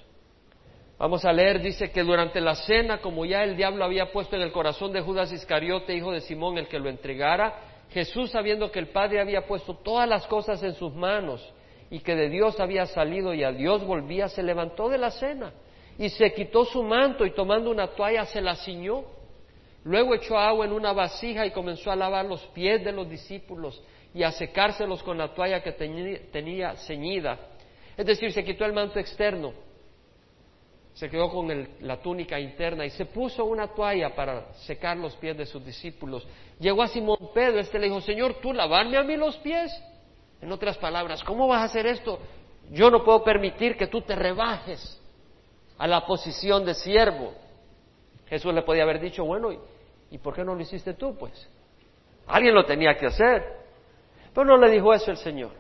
Vamos 0.99 1.25
a 1.25 1.33
leer, 1.33 1.63
dice 1.63 1.91
que 1.91 2.03
durante 2.03 2.41
la 2.41 2.55
cena, 2.55 3.01
como 3.01 3.25
ya 3.25 3.43
el 3.43 3.57
diablo 3.57 3.85
había 3.85 4.13
puesto 4.13 4.37
en 4.37 4.43
el 4.43 4.53
corazón 4.53 4.93
de 4.93 5.01
Judas 5.01 5.33
Iscariote, 5.33 5.95
hijo 5.95 6.13
de 6.13 6.21
Simón, 6.21 6.59
el 6.59 6.69
que 6.69 6.79
lo 6.79 6.91
entregara, 6.91 7.55
Jesús, 7.91 8.31
sabiendo 8.31 8.71
que 8.71 8.79
el 8.79 8.89
Padre 8.89 9.21
había 9.21 9.47
puesto 9.47 9.75
todas 9.75 10.09
las 10.09 10.27
cosas 10.27 10.63
en 10.63 10.75
sus 10.75 10.95
manos 10.95 11.55
y 11.91 12.01
que 12.01 12.15
de 12.15 12.29
Dios 12.29 12.61
había 12.61 12.87
salido 12.87 13.33
y 13.33 13.43
a 13.43 13.51
Dios 13.51 13.85
volvía, 13.85 14.29
se 14.29 14.43
levantó 14.43 14.89
de 14.89 14.99
la 14.99 15.11
cena 15.11 15.53
y 15.99 16.09
se 16.09 16.33
quitó 16.33 16.65
su 16.65 16.83
manto 16.83 17.27
y 17.27 17.33
tomando 17.33 17.71
una 17.71 17.89
toalla 17.89 18.25
se 18.25 18.41
la 18.41 18.57
ciñó. 18.57 19.05
Luego 19.85 20.15
echó 20.15 20.39
agua 20.39 20.67
en 20.67 20.73
una 20.73 20.93
vasija 20.93 21.47
y 21.47 21.51
comenzó 21.51 21.91
a 21.91 21.97
lavar 21.97 22.27
los 22.27 22.45
pies 22.49 22.85
de 22.85 22.93
los 22.93 23.09
discípulos 23.09 23.83
y 24.13 24.23
a 24.23 24.33
secárselos 24.33 25.03
con 25.03 25.17
la 25.17 25.33
toalla 25.33 25.63
que 25.63 25.73
tenía 25.73 26.77
ceñida. 26.77 27.39
Es 27.97 28.07
decir, 28.07 28.33
se 28.33 28.45
quitó 28.45 28.65
el 28.65 28.73
manto 28.73 28.99
externo 28.99 29.53
se 30.95 31.09
quedó 31.09 31.31
con 31.31 31.69
la 31.81 31.97
túnica 32.03 32.39
interna 32.39 32.85
y 32.85 32.91
se 32.91 33.07
puso 33.07 33.45
una 33.45 33.69
toalla 33.69 34.15
para 34.15 34.53
secar 34.67 34.97
los 34.97 35.17
pies 35.17 35.37
de 35.37 35.47
sus 35.47 35.65
discípulos. 35.65 36.27
Llegó 36.59 36.83
a 36.83 36.89
Simón 36.89 37.31
Pedro, 37.33 37.59
este 37.59 37.79
le 37.79 37.87
dijo, 37.87 38.01
Señor, 38.01 38.35
¿tú 38.43 38.53
lavarme 38.53 38.99
a 38.99 39.03
mí 39.03 39.17
los 39.17 39.37
pies? 39.39 39.73
En 40.43 40.51
otras 40.53 40.77
palabras, 40.79 41.23
¿cómo 41.25 41.47
vas 41.47 41.63
a 41.63 41.65
hacer 41.65 41.87
esto? 41.87 42.19
Yo 42.71 42.91
no 42.91 43.05
puedo 43.05 43.23
permitir 43.23 43.77
que 43.77 43.87
tú 43.87 44.03
te 44.03 44.15
rebajes 44.15 45.01
a 45.79 45.87
la 45.87 46.05
posición 46.07 46.65
de 46.65 46.75
siervo. 46.75 47.33
Jesús 48.31 48.55
le 48.55 48.63
podía 48.63 48.85
haber 48.85 49.01
dicho, 49.01 49.25
bueno, 49.25 49.51
¿y 50.09 50.19
por 50.19 50.35
qué 50.35 50.45
no 50.45 50.55
lo 50.55 50.61
hiciste 50.61 50.95
tú? 50.95 51.17
Pues 51.19 51.49
alguien 52.29 52.55
lo 52.55 52.65
tenía 52.65 52.97
que 52.97 53.07
hacer. 53.07 53.59
Pero 54.33 54.47
no 54.47 54.57
le 54.57 54.71
dijo 54.71 54.95
eso 54.95 55.11
el 55.11 55.17
Señor. 55.17 55.51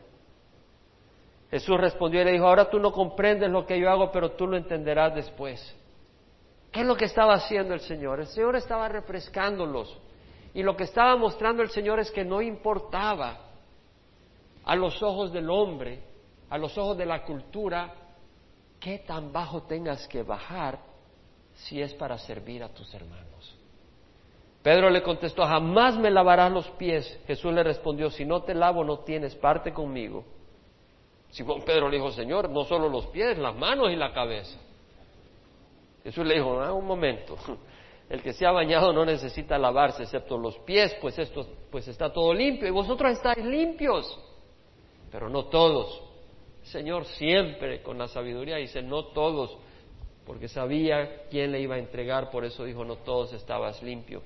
Jesús 1.51 1.77
respondió 1.81 2.23
y 2.23 2.25
le 2.25 2.33
dijo, 2.33 2.47
ahora 2.47 2.71
tú 2.71 2.79
no 2.79 2.93
comprendes 2.93 3.51
lo 3.51 3.67
que 3.67 3.79
yo 3.81 3.91
hago, 3.91 4.13
pero 4.13 4.31
tú 4.33 4.47
lo 4.47 4.57
entenderás 4.57 5.13
después. 5.17 5.77
¿Qué 6.71 6.83
es 6.83 6.87
lo 6.87 6.95
que 6.95 7.07
estaba 7.07 7.35
haciendo 7.35 7.75
el 7.75 7.81
Señor? 7.81 8.21
El 8.21 8.29
Señor 8.29 8.55
estaba 8.55 8.89
refrescándolos. 8.89 9.99
Y 10.55 10.63
lo 10.63 10.77
que 10.77 10.85
estaba 10.85 11.17
mostrando 11.17 11.65
el 11.65 11.71
Señor 11.71 11.99
es 11.99 12.13
que 12.13 12.25
no 12.25 12.41
importaba 12.41 13.37
a 14.65 14.77
los 14.77 15.03
ojos 15.03 15.33
del 15.33 15.51
hombre, 15.51 16.05
a 16.49 16.57
los 16.57 16.79
ojos 16.79 16.97
de 16.97 17.07
la 17.07 17.25
cultura, 17.25 17.93
qué 18.79 18.99
tan 18.99 19.33
bajo 19.33 19.63
tengas 19.63 20.07
que 20.07 20.23
bajar 20.23 20.90
si 21.65 21.81
es 21.81 21.93
para 21.95 22.19
servir 22.19 22.63
a 22.63 22.69
tus 22.69 22.93
hermanos. 22.95 23.57
Pedro 24.63 24.91
le 24.91 25.03
contestó, 25.03 25.45
jamás 25.47 25.97
me 25.99 26.11
lavarás 26.11 26.53
los 26.53 26.69
pies. 26.71 27.21
Jesús 27.27 27.53
le 27.53 27.63
respondió, 27.63 28.11
si 28.11 28.25
no 28.25 28.43
te 28.43 28.55
lavo 28.55 28.85
no 28.85 29.01
tienes 29.01 29.35
parte 29.35 29.73
conmigo. 29.73 30.25
Simón 31.31 31.63
Pedro 31.65 31.89
le 31.89 31.97
dijo, 31.97 32.11
Señor, 32.11 32.51
no 32.51 32.65
solo 32.65 32.89
los 32.89 33.07
pies, 33.07 33.39
las 33.39 33.57
manos 33.57 33.91
y 33.91 33.97
la 33.97 34.13
cabeza. 34.13 34.59
Jesús 36.03 36.27
le 36.27 36.35
dijo, 36.35 36.61
ah, 36.61 36.73
un 36.73 36.87
momento, 36.87 37.37
el 38.09 38.23
que 38.23 38.33
se 38.33 38.47
ha 38.47 38.51
bañado 38.51 38.93
no 38.93 39.05
necesita 39.05 39.59
lavarse 39.59 40.03
excepto 40.03 40.37
los 40.37 40.59
pies, 40.59 40.97
pues 41.01 41.19
esto 41.19 41.47
pues 41.71 41.87
está 41.89 42.13
todo 42.13 42.35
limpio 42.35 42.67
y 42.67 42.73
vosotros 42.73 43.13
estáis 43.13 43.45
limpios, 43.45 44.19
pero 45.11 45.29
no 45.29 45.45
todos. 45.47 46.03
Señor 46.63 47.05
siempre 47.05 47.83
con 47.83 47.97
la 47.97 48.09
sabiduría 48.09 48.57
dice, 48.57 48.83
no 48.83 49.07
todos, 49.07 49.57
porque 50.31 50.47
sabía 50.47 51.25
quién 51.29 51.51
le 51.51 51.61
iba 51.61 51.75
a 51.75 51.79
entregar, 51.81 52.31
por 52.31 52.45
eso 52.45 52.63
dijo, 52.63 52.85
no 52.85 52.99
todos 52.99 53.33
estabas 53.33 53.83
limpio. 53.83 54.23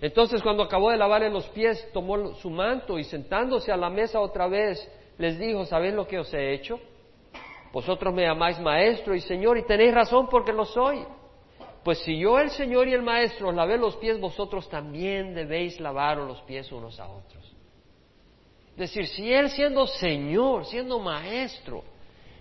Entonces 0.00 0.42
cuando 0.42 0.64
acabó 0.64 0.90
de 0.90 0.96
lavarle 0.96 1.30
los 1.30 1.46
pies, 1.50 1.88
tomó 1.92 2.34
su 2.34 2.50
manto 2.50 2.98
y 2.98 3.04
sentándose 3.04 3.70
a 3.70 3.76
la 3.76 3.88
mesa 3.88 4.18
otra 4.18 4.48
vez, 4.48 4.84
les 5.16 5.38
dijo, 5.38 5.64
¿sabéis 5.64 5.94
lo 5.94 6.08
que 6.08 6.18
os 6.18 6.34
he 6.34 6.54
hecho? 6.54 6.80
Vosotros 7.72 8.12
me 8.12 8.22
llamáis 8.22 8.58
maestro 8.58 9.14
y 9.14 9.20
señor 9.20 9.56
y 9.58 9.64
tenéis 9.64 9.94
razón 9.94 10.26
porque 10.28 10.52
lo 10.52 10.64
soy. 10.64 11.06
Pues 11.84 12.00
si 12.00 12.18
yo 12.18 12.40
el 12.40 12.50
Señor 12.50 12.88
y 12.88 12.94
el 12.94 13.02
Maestro 13.02 13.50
os 13.50 13.54
lavé 13.54 13.78
los 13.78 13.94
pies, 13.96 14.18
vosotros 14.18 14.68
también 14.68 15.34
debéis 15.34 15.78
lavaros 15.78 16.26
los 16.26 16.42
pies 16.42 16.70
unos 16.72 16.98
a 16.98 17.08
otros. 17.08 17.44
Es 18.72 18.76
decir, 18.76 19.06
si 19.06 19.32
Él 19.32 19.50
siendo 19.50 19.86
Señor, 19.86 20.66
siendo 20.66 20.98
Maestro, 20.98 21.84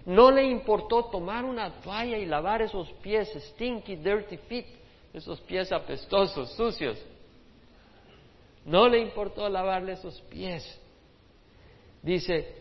no 0.05 0.31
le 0.31 0.43
importó 0.43 1.05
tomar 1.05 1.45
una 1.45 1.81
toalla 1.81 2.17
y 2.17 2.25
lavar 2.25 2.61
esos 2.61 2.89
pies, 3.01 3.29
stinky, 3.51 3.95
dirty 3.95 4.37
feet, 4.37 4.65
esos 5.13 5.39
pies 5.41 5.71
apestosos, 5.71 6.51
sucios, 6.55 6.97
no 8.65 8.87
le 8.87 8.99
importó 8.99 9.49
lavarle 9.49 9.93
esos 9.93 10.19
pies. 10.21 10.79
Dice, 12.01 12.55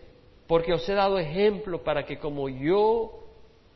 porque 0.46 0.72
os 0.72 0.88
he 0.88 0.94
dado 0.94 1.18
ejemplo 1.18 1.82
para 1.82 2.04
que 2.04 2.18
como 2.18 2.48
yo 2.48 3.24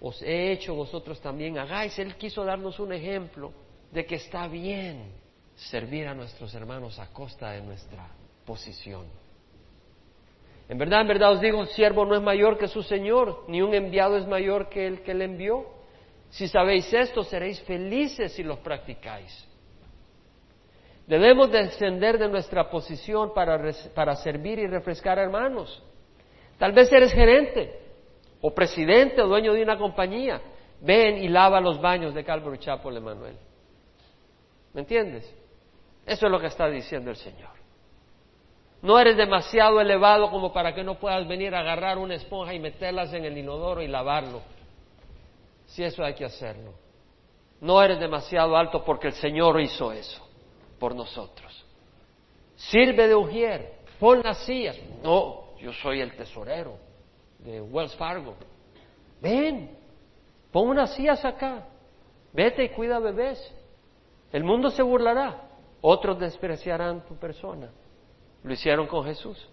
os 0.00 0.20
he 0.22 0.50
hecho, 0.50 0.74
vosotros 0.74 1.20
también 1.20 1.58
hagáis. 1.58 1.98
Él 1.98 2.16
quiso 2.16 2.44
darnos 2.44 2.80
un 2.80 2.92
ejemplo 2.92 3.52
de 3.92 4.04
que 4.06 4.16
está 4.16 4.48
bien 4.48 5.12
servir 5.54 6.08
a 6.08 6.14
nuestros 6.14 6.54
hermanos 6.54 6.98
a 6.98 7.12
costa 7.12 7.50
de 7.50 7.62
nuestra 7.62 8.08
posición. 8.44 9.21
En 10.72 10.78
verdad, 10.78 11.02
en 11.02 11.08
verdad 11.08 11.32
os 11.32 11.40
digo, 11.42 11.58
un 11.58 11.66
siervo 11.66 12.06
no 12.06 12.14
es 12.14 12.22
mayor 12.22 12.56
que 12.56 12.66
su 12.66 12.82
Señor, 12.82 13.44
ni 13.46 13.60
un 13.60 13.74
enviado 13.74 14.16
es 14.16 14.26
mayor 14.26 14.70
que 14.70 14.86
el 14.86 15.02
que 15.02 15.12
le 15.12 15.26
envió. 15.26 15.66
Si 16.30 16.48
sabéis 16.48 16.90
esto, 16.94 17.24
seréis 17.24 17.60
felices 17.64 18.32
si 18.32 18.42
los 18.42 18.58
practicáis. 18.60 19.46
Debemos 21.06 21.52
descender 21.52 22.16
de 22.16 22.26
nuestra 22.26 22.70
posición 22.70 23.34
para, 23.34 23.60
para 23.94 24.16
servir 24.16 24.60
y 24.60 24.66
refrescar 24.66 25.18
a 25.18 25.24
hermanos. 25.24 25.82
Tal 26.56 26.72
vez 26.72 26.90
eres 26.90 27.12
gerente 27.12 27.78
o 28.40 28.54
presidente 28.54 29.20
o 29.20 29.28
dueño 29.28 29.52
de 29.52 29.62
una 29.62 29.76
compañía. 29.76 30.40
Ven 30.80 31.18
y 31.18 31.28
lava 31.28 31.60
los 31.60 31.82
baños 31.82 32.14
de 32.14 32.24
Calvary 32.24 32.56
Chapel, 32.56 32.96
Emanuel. 32.96 33.36
¿Me 34.72 34.80
entiendes? 34.80 35.30
Eso 36.06 36.24
es 36.24 36.32
lo 36.32 36.40
que 36.40 36.46
está 36.46 36.66
diciendo 36.70 37.10
el 37.10 37.16
Señor. 37.16 37.61
No 38.82 38.98
eres 38.98 39.16
demasiado 39.16 39.80
elevado 39.80 40.28
como 40.28 40.52
para 40.52 40.74
que 40.74 40.82
no 40.82 40.96
puedas 40.96 41.26
venir 41.28 41.54
a 41.54 41.60
agarrar 41.60 41.98
una 41.98 42.16
esponja 42.16 42.52
y 42.52 42.58
meterlas 42.58 43.14
en 43.14 43.24
el 43.24 43.38
inodoro 43.38 43.80
y 43.80 43.86
lavarlo. 43.86 44.42
Si 45.66 45.84
eso 45.84 46.02
hay 46.04 46.14
que 46.14 46.24
hacerlo. 46.24 46.72
No 47.60 47.80
eres 47.80 48.00
demasiado 48.00 48.56
alto 48.56 48.84
porque 48.84 49.06
el 49.06 49.12
Señor 49.12 49.60
hizo 49.60 49.92
eso 49.92 50.20
por 50.80 50.96
nosotros. 50.96 51.64
Sirve 52.56 53.06
de 53.06 53.14
ujier, 53.14 53.72
pon 54.00 54.20
las 54.20 54.38
sillas. 54.38 54.76
No, 55.00 55.56
yo 55.60 55.72
soy 55.74 56.00
el 56.00 56.16
tesorero 56.16 56.76
de 57.38 57.60
Wells 57.60 57.94
Fargo. 57.94 58.34
Ven, 59.20 59.78
pon 60.50 60.70
unas 60.70 60.92
sillas 60.96 61.24
acá, 61.24 61.68
vete 62.32 62.64
y 62.64 62.68
cuida 62.70 62.98
bebés. 62.98 63.38
El 64.32 64.42
mundo 64.42 64.70
se 64.70 64.82
burlará, 64.82 65.42
otros 65.80 66.18
despreciarán 66.18 67.06
tu 67.06 67.14
persona. 67.14 67.70
Lo 68.44 68.52
hicieron 68.52 68.86
con 68.86 69.04
Jesús. 69.04 69.48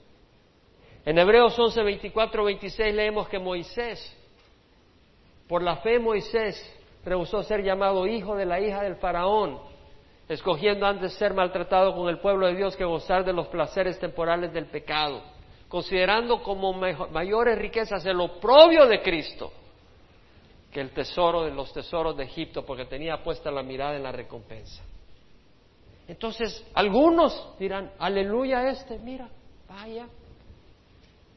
En 1.06 1.17
Hebreos 1.17 1.58
11, 1.58 1.84
24, 1.84 2.43
26 2.43 2.93
leemos 2.93 3.28
que 3.30 3.39
Moisés, 3.39 4.15
por 5.47 5.63
la 5.63 5.78
fe 5.78 5.99
Moisés, 5.99 6.58
rehusó 7.06 7.43
ser 7.43 7.63
llamado 7.63 8.06
hijo 8.06 8.36
de 8.36 8.45
la 8.45 8.60
hija 8.60 8.82
del 8.84 8.97
faraón, 8.97 9.60
escogiendo 10.28 10.86
antes 10.86 11.13
ser 11.13 11.34
maltratado 11.34 11.95
con 11.95 12.10
el 12.10 12.19
pueblo 12.19 12.47
de 12.47 12.56
Dios 12.56 12.75
que 12.75 12.86
gozar 12.86 13.23
de 13.23 13.34
los 13.34 13.47
placeres 13.47 13.99
temporales 13.99 14.54
del 14.54 14.65
pecado, 14.65 15.23
considerando 15.67 16.43
como 16.43 16.73
mayores 16.73 17.58
riquezas 17.58 18.06
el 18.06 18.19
oprobio 18.19 18.86
de 18.86 19.02
Cristo 19.02 19.52
que 20.71 20.82
el 20.82 20.91
tesoro 20.91 21.43
de 21.43 21.52
los 21.52 21.73
tesoros 21.73 22.15
de 22.15 22.25
Egipto, 22.25 22.65
porque 22.65 22.86
tenía 22.86 23.23
puesta 23.23 23.49
la 23.49 23.63
mirada 23.63 23.95
en 23.95 24.04
la 24.04 24.12
recompensa. 24.12 24.84
Entonces, 26.10 26.65
algunos 26.74 27.54
dirán, 27.60 27.91
aleluya 28.00 28.67
este, 28.72 28.98
mira, 28.98 29.30
vaya, 29.67 30.08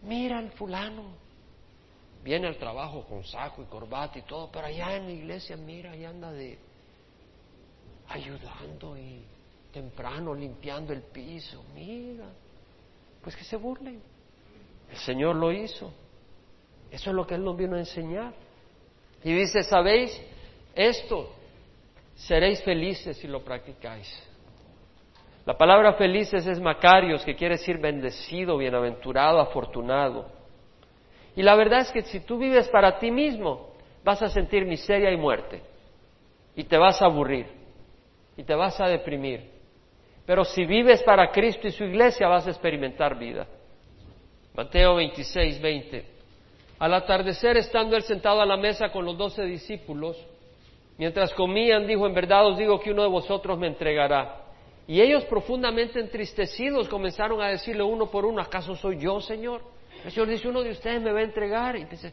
mira 0.01 0.41
el 0.41 0.51
fulano, 0.53 1.13
viene 2.25 2.49
al 2.49 2.57
trabajo 2.57 3.05
con 3.05 3.23
saco 3.23 3.63
y 3.63 3.67
corbata 3.67 4.19
y 4.19 4.23
todo, 4.23 4.51
pero 4.51 4.69
allá 4.69 4.97
en 4.97 5.05
la 5.05 5.13
iglesia, 5.13 5.59
mira, 5.59 5.95
y 5.95 6.07
anda 6.07 6.33
de 6.33 6.59
ayudando 8.09 8.97
y 8.97 9.23
temprano 9.75 10.35
limpiando 10.35 10.95
el 10.95 11.03
piso, 11.03 11.63
mira, 11.75 12.31
pues 13.23 13.37
que 13.37 13.45
se 13.45 13.57
burlen. 13.57 14.01
El 14.91 14.97
Señor 14.97 15.37
lo 15.37 15.53
hizo. 15.53 15.93
Eso 16.91 17.11
es 17.11 17.15
lo 17.15 17.27
que 17.27 17.35
Él 17.35 17.45
nos 17.45 17.59
vino 17.59 17.77
a 17.77 17.81
enseñar. 17.81 18.33
Y 19.23 19.35
dice, 19.35 19.65
¿sabéis 19.65 20.19
esto? 20.75 21.31
Seréis 22.17 22.63
felices 22.63 23.19
si 23.19 23.29
lo 23.29 23.45
practicáis. 23.45 24.32
La 25.45 25.59
palabra 25.59 25.95
felices 25.95 26.47
es 26.47 26.61
Macarios, 26.61 27.25
que 27.25 27.35
quiere 27.35 27.57
decir 27.57 27.79
bendecido, 27.79 28.57
bienaventurado, 28.57 29.41
afortunado. 29.41 30.27
Y 31.35 31.43
la 31.43 31.57
verdad 31.57 31.81
es 31.81 31.91
que 31.91 32.03
si 32.03 32.21
tú 32.21 32.39
vives 32.39 32.69
para 32.69 32.99
ti 32.99 33.11
mismo, 33.11 33.73
vas 34.05 34.23
a 34.23 34.29
sentir 34.29 34.65
miseria 34.67 35.11
y 35.11 35.17
muerte. 35.17 35.63
Y 36.55 36.65
te 36.65 36.79
vas 36.79 37.03
a 37.03 37.07
aburrir. 37.07 37.47
Y 38.37 38.45
te 38.45 38.55
vas 38.55 38.81
a 38.81 38.87
deprimir. 38.87 39.51
Pero 40.25 40.45
si 40.45 40.65
vives 40.65 41.03
para 41.03 41.33
Cristo 41.33 41.67
y 41.67 41.73
su 41.73 41.85
iglesia, 41.85 42.29
vas 42.29 42.47
a 42.47 42.51
experimentar 42.51 43.19
vida. 43.19 43.47
Mateo 44.55 44.97
26, 44.97 45.61
20. 45.61 46.07
Al 46.79 46.95
atardecer, 46.95 47.57
estando 47.57 47.97
él 47.97 48.03
sentado 48.03 48.41
a 48.41 48.47
la 48.47 48.57
mesa 48.57 48.91
con 48.91 49.05
los 49.05 49.19
doce 49.19 49.45
discípulos, 49.45 50.17
mientras 50.99 51.35
comían, 51.35 51.87
dijo, 51.87 52.07
en 52.07 52.15
verdad 52.15 52.47
os 52.47 52.59
digo 52.59 52.79
que 52.79 52.93
uno 52.93 53.03
de 53.03 53.09
vosotros 53.09 53.59
me 53.59 53.67
entregará. 53.67 54.42
Y 54.87 55.01
ellos 55.01 55.25
profundamente 55.25 56.01
entristecidos 56.01 56.89
comenzaron 56.89 57.41
a 57.41 57.49
decirle 57.49 57.83
uno 57.83 58.11
por 58.11 58.25
uno, 58.25 58.43
¿acaso 58.43 58.75
soy 58.75 58.99
yo, 58.99 59.21
Señor? 59.21 59.63
El 60.05 60.11
Señor 60.11 60.29
dice, 60.29 60.49
uno 60.49 60.63
de 60.63 60.71
ustedes 60.71 61.01
me 61.01 61.13
va 61.13 61.21
a 61.21 61.23
entregar. 61.23 61.77
Y 61.77 61.85
dice, 61.85 62.13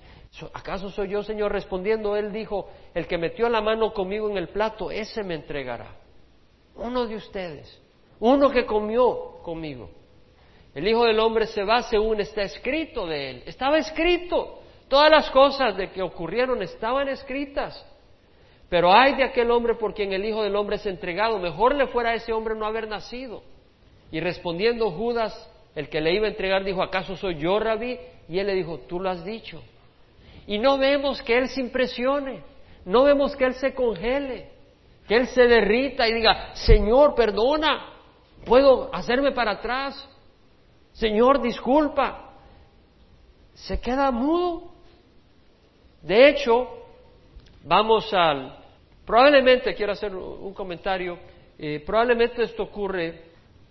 ¿acaso 0.54 0.90
soy 0.90 1.10
yo, 1.10 1.24
Señor? 1.24 1.52
Respondiendo, 1.52 2.16
él 2.16 2.32
dijo, 2.32 2.70
el 2.94 3.08
que 3.08 3.18
metió 3.18 3.50
la 3.50 3.62
mano 3.62 3.92
conmigo 3.94 4.30
en 4.30 4.38
el 4.38 4.50
plato, 4.50 4.92
ese 4.92 5.24
me 5.24 5.36
entregará. 5.36 5.96
Uno 6.76 7.08
de 7.08 7.16
ustedes, 7.16 7.82
uno 8.20 8.50
que 8.52 8.66
comió 8.66 9.42
conmigo. 9.42 9.90
El 10.76 10.88
Hijo 10.88 11.06
del 11.06 11.20
Hombre 11.20 11.48
se 11.48 11.64
va 11.64 11.82
según 11.84 12.22
está 12.22 12.44
escrito 12.44 13.08
de 13.08 13.30
él. 13.32 13.44
Estaba 13.46 13.80
escrito. 13.80 14.60
Todas 14.88 15.10
las 15.10 15.30
cosas 15.32 15.76
de 15.76 15.92
que 15.92 16.02
ocurrieron 16.02 16.62
estaban 16.62 17.10
escritas. 17.10 17.86
Pero 18.70 18.94
hay 18.94 19.16
de 19.16 19.24
aquel 19.24 19.50
hombre 19.50 19.74
por 19.74 19.94
quien 19.94 20.14
el 20.14 20.24
Hijo 20.24 20.44
del 20.44 20.56
Hombre 20.56 20.76
es 20.76 20.86
entregado. 20.86 21.40
Mejor 21.40 21.74
le 21.76 21.88
fuera 21.88 22.12
a 22.12 22.14
ese 22.14 22.32
hombre 22.32 22.56
no 22.56 22.66
haber 22.66 22.88
nacido. 22.88 23.42
Y 24.12 24.20
respondiendo 24.20 24.92
Judas, 24.92 25.34
el 25.76 25.90
que 25.90 26.02
le 26.02 26.14
iba 26.14 26.28
a 26.28 26.30
entregar, 26.30 26.64
dijo, 26.64 26.84
¿acaso 26.84 27.16
soy 27.16 27.36
yo, 27.38 27.60
rabí? 27.60 27.98
Y 28.28 28.38
él 28.38 28.48
le 28.48 28.54
dijo, 28.54 28.80
tú 28.88 29.00
lo 29.00 29.10
has 29.10 29.26
dicho. 29.26 29.62
Y 30.46 30.60
no 30.60 30.78
vemos 30.78 31.22
que 31.22 31.38
él 31.38 31.50
se 31.50 31.62
impresione, 31.62 32.44
no 32.86 33.04
vemos 33.04 33.36
que 33.36 33.46
él 33.46 33.54
se 33.56 33.74
congele, 33.74 34.50
que 35.08 35.16
él 35.16 35.28
se 35.28 35.48
derrita 35.48 36.08
y 36.08 36.14
diga, 36.14 36.56
Señor, 36.56 37.16
perdona, 37.16 37.94
puedo 38.46 38.94
hacerme 38.94 39.32
para 39.32 39.52
atrás. 39.52 40.08
Señor, 40.94 41.42
disculpa. 41.42 42.34
Se 43.54 43.80
queda 43.80 44.12
mudo. 44.12 44.72
De 46.02 46.30
hecho, 46.30 46.68
vamos 47.64 48.14
al... 48.14 48.59
Probablemente, 49.10 49.74
quiero 49.74 49.94
hacer 49.94 50.14
un 50.14 50.54
comentario, 50.54 51.18
eh, 51.58 51.82
probablemente 51.84 52.44
esto 52.44 52.62
ocurre 52.62 53.22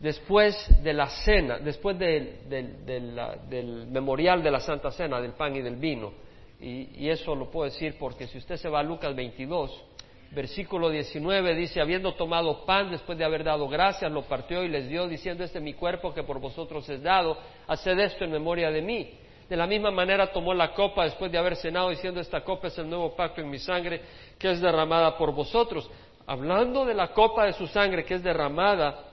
después 0.00 0.52
de 0.82 0.92
la 0.92 1.06
cena, 1.06 1.60
después 1.60 1.96
del, 1.96 3.86
memorial 3.88 4.42
de 4.42 4.50
la 4.50 4.58
Santa 4.58 4.90
Cena, 4.90 5.20
del 5.20 5.34
pan 5.34 5.54
y 5.54 5.62
del 5.62 5.76
vino. 5.76 6.12
Y, 6.60 7.04
y, 7.04 7.08
eso 7.08 7.36
lo 7.36 7.48
puedo 7.52 7.70
decir 7.70 7.94
porque 8.00 8.26
si 8.26 8.38
usted 8.38 8.56
se 8.56 8.68
va 8.68 8.80
a 8.80 8.82
Lucas 8.82 9.14
22, 9.14 9.84
versículo 10.32 10.90
19 10.90 11.54
dice, 11.54 11.80
habiendo 11.80 12.14
tomado 12.14 12.66
pan 12.66 12.90
después 12.90 13.16
de 13.16 13.24
haber 13.24 13.44
dado 13.44 13.68
gracias, 13.68 14.10
lo 14.10 14.22
partió 14.22 14.64
y 14.64 14.68
les 14.68 14.88
dio, 14.88 15.06
diciendo, 15.06 15.44
este 15.44 15.58
es 15.58 15.64
mi 15.64 15.74
cuerpo 15.74 16.12
que 16.12 16.24
por 16.24 16.40
vosotros 16.40 16.88
es 16.88 17.00
dado, 17.00 17.38
haced 17.68 17.96
esto 17.96 18.24
en 18.24 18.32
memoria 18.32 18.72
de 18.72 18.82
mí. 18.82 19.12
De 19.48 19.56
la 19.56 19.66
misma 19.66 19.90
manera 19.90 20.30
tomó 20.30 20.52
la 20.52 20.74
copa 20.74 21.04
después 21.04 21.32
de 21.32 21.38
haber 21.38 21.56
cenado 21.56 21.88
diciendo 21.88 22.20
esta 22.20 22.42
copa 22.42 22.68
es 22.68 22.76
el 22.78 22.88
nuevo 22.88 23.16
pacto 23.16 23.40
en 23.40 23.48
mi 23.48 23.58
sangre 23.58 24.02
que 24.38 24.50
es 24.50 24.60
derramada 24.60 25.16
por 25.16 25.32
vosotros. 25.32 25.90
Hablando 26.26 26.84
de 26.84 26.94
la 26.94 27.08
copa 27.14 27.46
de 27.46 27.54
su 27.54 27.66
sangre 27.66 28.04
que 28.04 28.14
es 28.14 28.22
derramada 28.22 29.04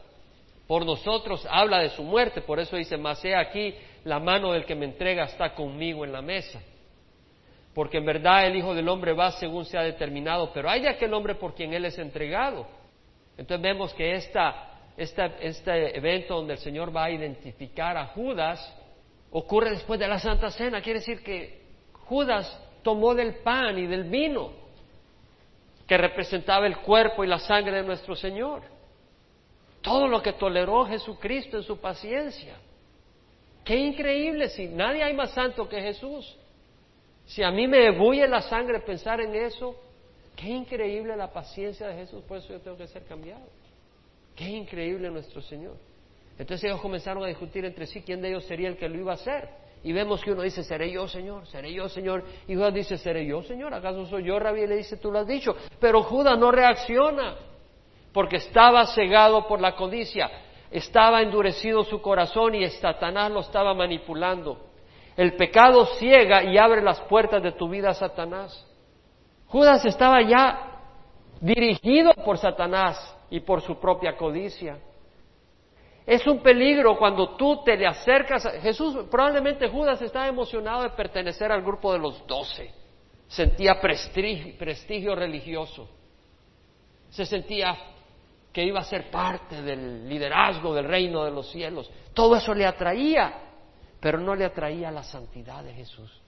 por 0.68 0.86
nosotros, 0.86 1.48
habla 1.50 1.80
de 1.80 1.90
su 1.90 2.04
muerte. 2.04 2.42
Por 2.42 2.60
eso 2.60 2.76
dice, 2.76 2.98
mas 2.98 3.24
he 3.24 3.36
aquí 3.36 3.76
la 4.04 4.20
mano 4.20 4.52
del 4.52 4.66
que 4.66 4.76
me 4.76 4.86
entrega 4.86 5.24
está 5.24 5.54
conmigo 5.54 6.04
en 6.04 6.12
la 6.12 6.22
mesa. 6.22 6.62
Porque 7.74 7.98
en 7.98 8.06
verdad 8.06 8.46
el 8.46 8.56
Hijo 8.58 8.74
del 8.74 8.90
Hombre 8.90 9.14
va 9.14 9.32
según 9.32 9.66
se 9.66 9.78
ha 9.78 9.84
determinado, 9.84 10.52
pero 10.54 10.70
hay 10.70 10.82
de 10.82 10.90
aquel 10.90 11.14
hombre 11.14 11.36
por 11.36 11.54
quien 11.54 11.74
Él 11.74 11.86
es 11.86 11.98
entregado. 11.98 12.68
Entonces 13.38 13.62
vemos 13.62 13.94
que 13.94 14.14
esta, 14.16 14.80
este 14.98 15.98
evento 15.98 16.36
donde 16.36 16.54
el 16.54 16.60
Señor 16.60 16.96
va 16.96 17.06
a 17.06 17.12
identificar 17.12 17.98
a 17.98 18.08
Judas, 18.08 18.60
ocurre 19.38 19.72
después 19.72 20.00
de 20.00 20.08
la 20.08 20.18
Santa 20.18 20.50
Cena. 20.50 20.82
Quiere 20.82 21.00
decir 21.00 21.22
que 21.22 21.62
Judas 22.06 22.58
tomó 22.82 23.14
del 23.14 23.36
pan 23.40 23.78
y 23.78 23.86
del 23.86 24.06
vino 24.06 24.54
que 25.86 25.98
representaba 25.98 26.66
el 26.66 26.78
cuerpo 26.78 27.22
y 27.22 27.28
la 27.28 27.40
sangre 27.40 27.78
de 27.78 27.84
nuestro 27.84 28.16
Señor. 28.16 28.62
Todo 29.82 30.08
lo 30.08 30.22
que 30.22 30.34
toleró 30.34 30.86
Jesucristo 30.86 31.58
en 31.58 31.64
su 31.64 31.78
paciencia. 31.80 32.56
Qué 33.66 33.76
increíble, 33.76 34.48
si 34.48 34.68
nadie 34.68 35.04
hay 35.04 35.14
más 35.14 35.32
santo 35.32 35.68
que 35.68 35.82
Jesús. 35.82 36.38
Si 37.26 37.44
a 37.44 37.52
mí 37.52 37.68
me 37.68 37.88
ebulle 37.88 38.28
la 38.30 38.42
sangre 38.42 38.80
pensar 38.80 39.20
en 39.20 39.36
eso, 39.36 39.76
qué 40.38 40.48
increíble 40.48 41.18
la 41.18 41.34
paciencia 41.34 41.88
de 41.88 41.96
Jesús, 41.96 42.24
por 42.24 42.38
eso 42.38 42.54
yo 42.54 42.62
tengo 42.62 42.78
que 42.78 42.88
ser 42.88 43.04
cambiado. 43.04 43.46
Qué 44.34 44.46
increíble 44.46 45.12
nuestro 45.12 45.42
Señor. 45.42 45.76
Entonces 46.38 46.66
ellos 46.66 46.82
comenzaron 46.82 47.24
a 47.24 47.28
discutir 47.28 47.64
entre 47.66 47.86
sí 47.86 48.02
quién 48.02 48.22
de 48.22 48.30
ellos 48.30 48.46
sería 48.46 48.68
el 48.68 48.78
que 48.78 48.90
lo 48.90 48.98
iba 48.98 49.14
a 49.14 49.16
hacer. 49.16 49.50
Y 49.84 49.94
vemos 49.94 50.22
que 50.22 50.32
uno 50.32 50.42
dice, 50.42 50.64
seré 50.64 50.92
yo, 50.92 51.08
Señor, 51.08 51.46
seré 51.46 51.72
yo, 51.72 51.88
Señor. 51.88 52.24
Y 52.48 52.56
Judas 52.56 52.74
dice, 52.74 52.98
seré 52.98 53.26
yo, 53.26 53.44
Señor, 53.44 53.74
¿acaso 53.74 54.06
soy 54.08 54.24
yo? 54.24 54.40
Rabí 54.40 54.66
le 54.66 54.78
dice, 54.78 54.98
tú 54.98 55.12
lo 55.12 55.20
has 55.20 55.28
dicho. 55.28 55.56
Pero 55.80 56.02
Judas 56.02 56.38
no 56.40 56.52
reacciona, 56.52 57.36
porque 58.12 58.38
estaba 58.38 58.86
cegado 58.88 59.48
por 59.48 59.62
la 59.62 59.76
codicia, 59.76 60.30
estaba 60.72 61.22
endurecido 61.22 61.84
su 61.84 62.02
corazón 62.02 62.56
y 62.56 62.68
Satanás 62.70 63.32
lo 63.32 63.42
estaba 63.42 63.74
manipulando. 63.74 64.58
El 65.16 65.36
pecado 65.36 65.86
ciega 65.86 66.44
y 66.44 66.58
abre 66.58 66.82
las 66.82 67.00
puertas 67.02 67.44
de 67.44 67.52
tu 67.52 67.70
vida 67.70 67.90
a 67.90 67.94
Satanás. 67.94 68.66
Judas 69.48 69.86
estaba 69.86 70.22
ya 70.24 70.82
dirigido 71.40 72.14
por 72.26 72.38
Satanás 72.38 73.16
y 73.30 73.40
por 73.40 73.62
su 73.62 73.80
propia 73.80 74.18
codicia. 74.18 74.80
Es 76.06 76.28
un 76.28 76.40
peligro 76.40 76.98
cuando 76.98 77.36
tú 77.36 77.64
te 77.64 77.76
le 77.76 77.88
acercas. 77.88 78.46
A... 78.46 78.52
Jesús, 78.62 79.06
probablemente 79.10 79.68
Judas 79.68 80.02
estaba 80.02 80.28
emocionado 80.28 80.84
de 80.84 80.92
pertenecer 80.92 81.52
al 81.52 81.64
grupo 81.64 81.92
de 81.94 82.00
los 82.00 82.26
doce. 82.28 82.72
Sentía 83.28 83.82
prestigio, 83.82 84.56
prestigio 84.58 85.16
religioso. 85.16 85.90
Se 87.10 87.26
sentía 87.26 87.76
que 88.54 88.64
iba 88.64 88.80
a 88.80 88.84
ser 88.84 89.10
parte 89.10 89.62
del 89.62 90.08
liderazgo 90.08 90.74
del 90.74 90.86
reino 90.86 91.26
de 91.26 91.32
los 91.32 91.50
cielos. 91.52 91.92
Todo 92.14 92.36
eso 92.36 92.54
le 92.54 92.66
atraía, 92.66 93.34
pero 94.00 94.20
no 94.20 94.36
le 94.36 94.46
atraía 94.46 94.92
la 94.92 95.04
santidad 95.04 95.64
de 95.64 95.74
Jesús. 95.74 96.22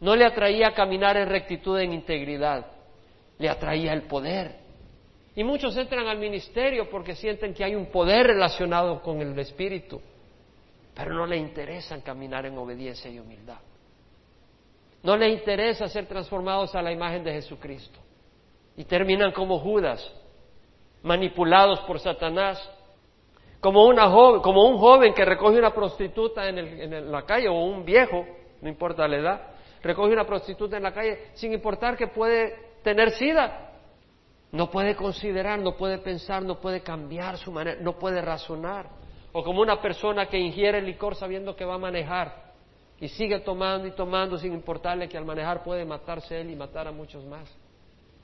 No 0.00 0.16
le 0.16 0.24
atraía 0.24 0.72
caminar 0.72 1.16
en 1.16 1.28
rectitud, 1.28 1.78
en 1.78 1.92
integridad. 1.92 2.66
Le 3.38 3.48
atraía 3.48 3.92
el 3.92 4.02
poder, 4.02 4.56
y 5.38 5.44
muchos 5.44 5.76
entran 5.76 6.08
al 6.08 6.18
ministerio 6.18 6.90
porque 6.90 7.14
sienten 7.14 7.54
que 7.54 7.62
hay 7.62 7.76
un 7.76 7.86
poder 7.92 8.26
relacionado 8.26 9.00
con 9.00 9.20
el 9.20 9.38
Espíritu, 9.38 10.00
pero 10.92 11.14
no 11.14 11.26
le 11.26 11.36
interesan 11.36 12.00
caminar 12.00 12.44
en 12.44 12.58
obediencia 12.58 13.08
y 13.08 13.20
humildad. 13.20 13.60
No 15.04 15.16
le 15.16 15.28
interesa 15.28 15.86
ser 15.86 16.06
transformados 16.06 16.74
a 16.74 16.82
la 16.82 16.90
imagen 16.90 17.22
de 17.22 17.34
Jesucristo. 17.34 18.00
Y 18.76 18.82
terminan 18.82 19.30
como 19.30 19.60
Judas, 19.60 20.12
manipulados 21.04 21.78
por 21.82 22.00
Satanás. 22.00 22.60
Como, 23.60 23.86
una 23.86 24.10
joven, 24.10 24.40
como 24.40 24.68
un 24.68 24.78
joven 24.78 25.14
que 25.14 25.24
recoge 25.24 25.56
una 25.56 25.72
prostituta 25.72 26.48
en, 26.48 26.58
en 26.58 27.12
la 27.12 27.22
calle 27.22 27.48
o 27.48 27.62
un 27.62 27.84
viejo, 27.84 28.26
no 28.60 28.68
importa 28.68 29.06
la 29.06 29.18
edad, 29.18 29.42
recoge 29.84 30.12
una 30.12 30.26
prostituta 30.26 30.78
en 30.78 30.82
la 30.82 30.92
calle 30.92 31.28
sin 31.34 31.52
importar 31.52 31.96
que 31.96 32.08
puede 32.08 32.56
tener 32.82 33.12
sida. 33.12 33.66
No 34.50 34.70
puede 34.70 34.96
considerar, 34.96 35.58
no 35.58 35.76
puede 35.76 35.98
pensar, 35.98 36.42
no 36.42 36.60
puede 36.60 36.80
cambiar 36.80 37.36
su 37.36 37.52
manera, 37.52 37.80
no 37.80 37.98
puede 37.98 38.22
razonar. 38.22 38.88
O 39.32 39.42
como 39.42 39.60
una 39.60 39.80
persona 39.80 40.26
que 40.26 40.38
ingiere 40.38 40.80
licor 40.80 41.14
sabiendo 41.14 41.54
que 41.54 41.64
va 41.64 41.74
a 41.74 41.78
manejar 41.78 42.48
y 42.98 43.08
sigue 43.08 43.40
tomando 43.40 43.86
y 43.86 43.92
tomando 43.92 44.38
sin 44.38 44.52
importarle 44.54 45.08
que 45.08 45.18
al 45.18 45.24
manejar 45.24 45.62
puede 45.62 45.84
matarse 45.84 46.40
él 46.40 46.50
y 46.50 46.56
matar 46.56 46.88
a 46.88 46.92
muchos 46.92 47.24
más. 47.24 47.48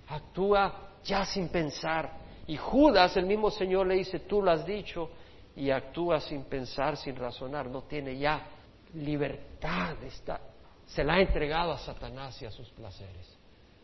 Actúa 0.08 0.90
ya 1.04 1.24
sin 1.26 1.48
pensar. 1.48 2.10
Y 2.46 2.56
Judas, 2.56 3.16
el 3.16 3.26
mismo 3.26 3.50
Señor 3.50 3.86
le 3.86 3.94
dice, 3.94 4.20
tú 4.20 4.42
lo 4.42 4.50
has 4.50 4.66
dicho, 4.66 5.10
y 5.56 5.70
actúa 5.70 6.20
sin 6.20 6.44
pensar, 6.44 6.96
sin 6.96 7.16
razonar. 7.16 7.66
No 7.66 7.82
tiene 7.82 8.18
ya 8.18 8.46
libertad. 8.94 10.02
Está, 10.02 10.40
se 10.86 11.04
la 11.04 11.14
ha 11.14 11.20
entregado 11.20 11.72
a 11.72 11.78
Satanás 11.78 12.40
y 12.42 12.46
a 12.46 12.50
sus 12.50 12.68
placeres 12.70 13.36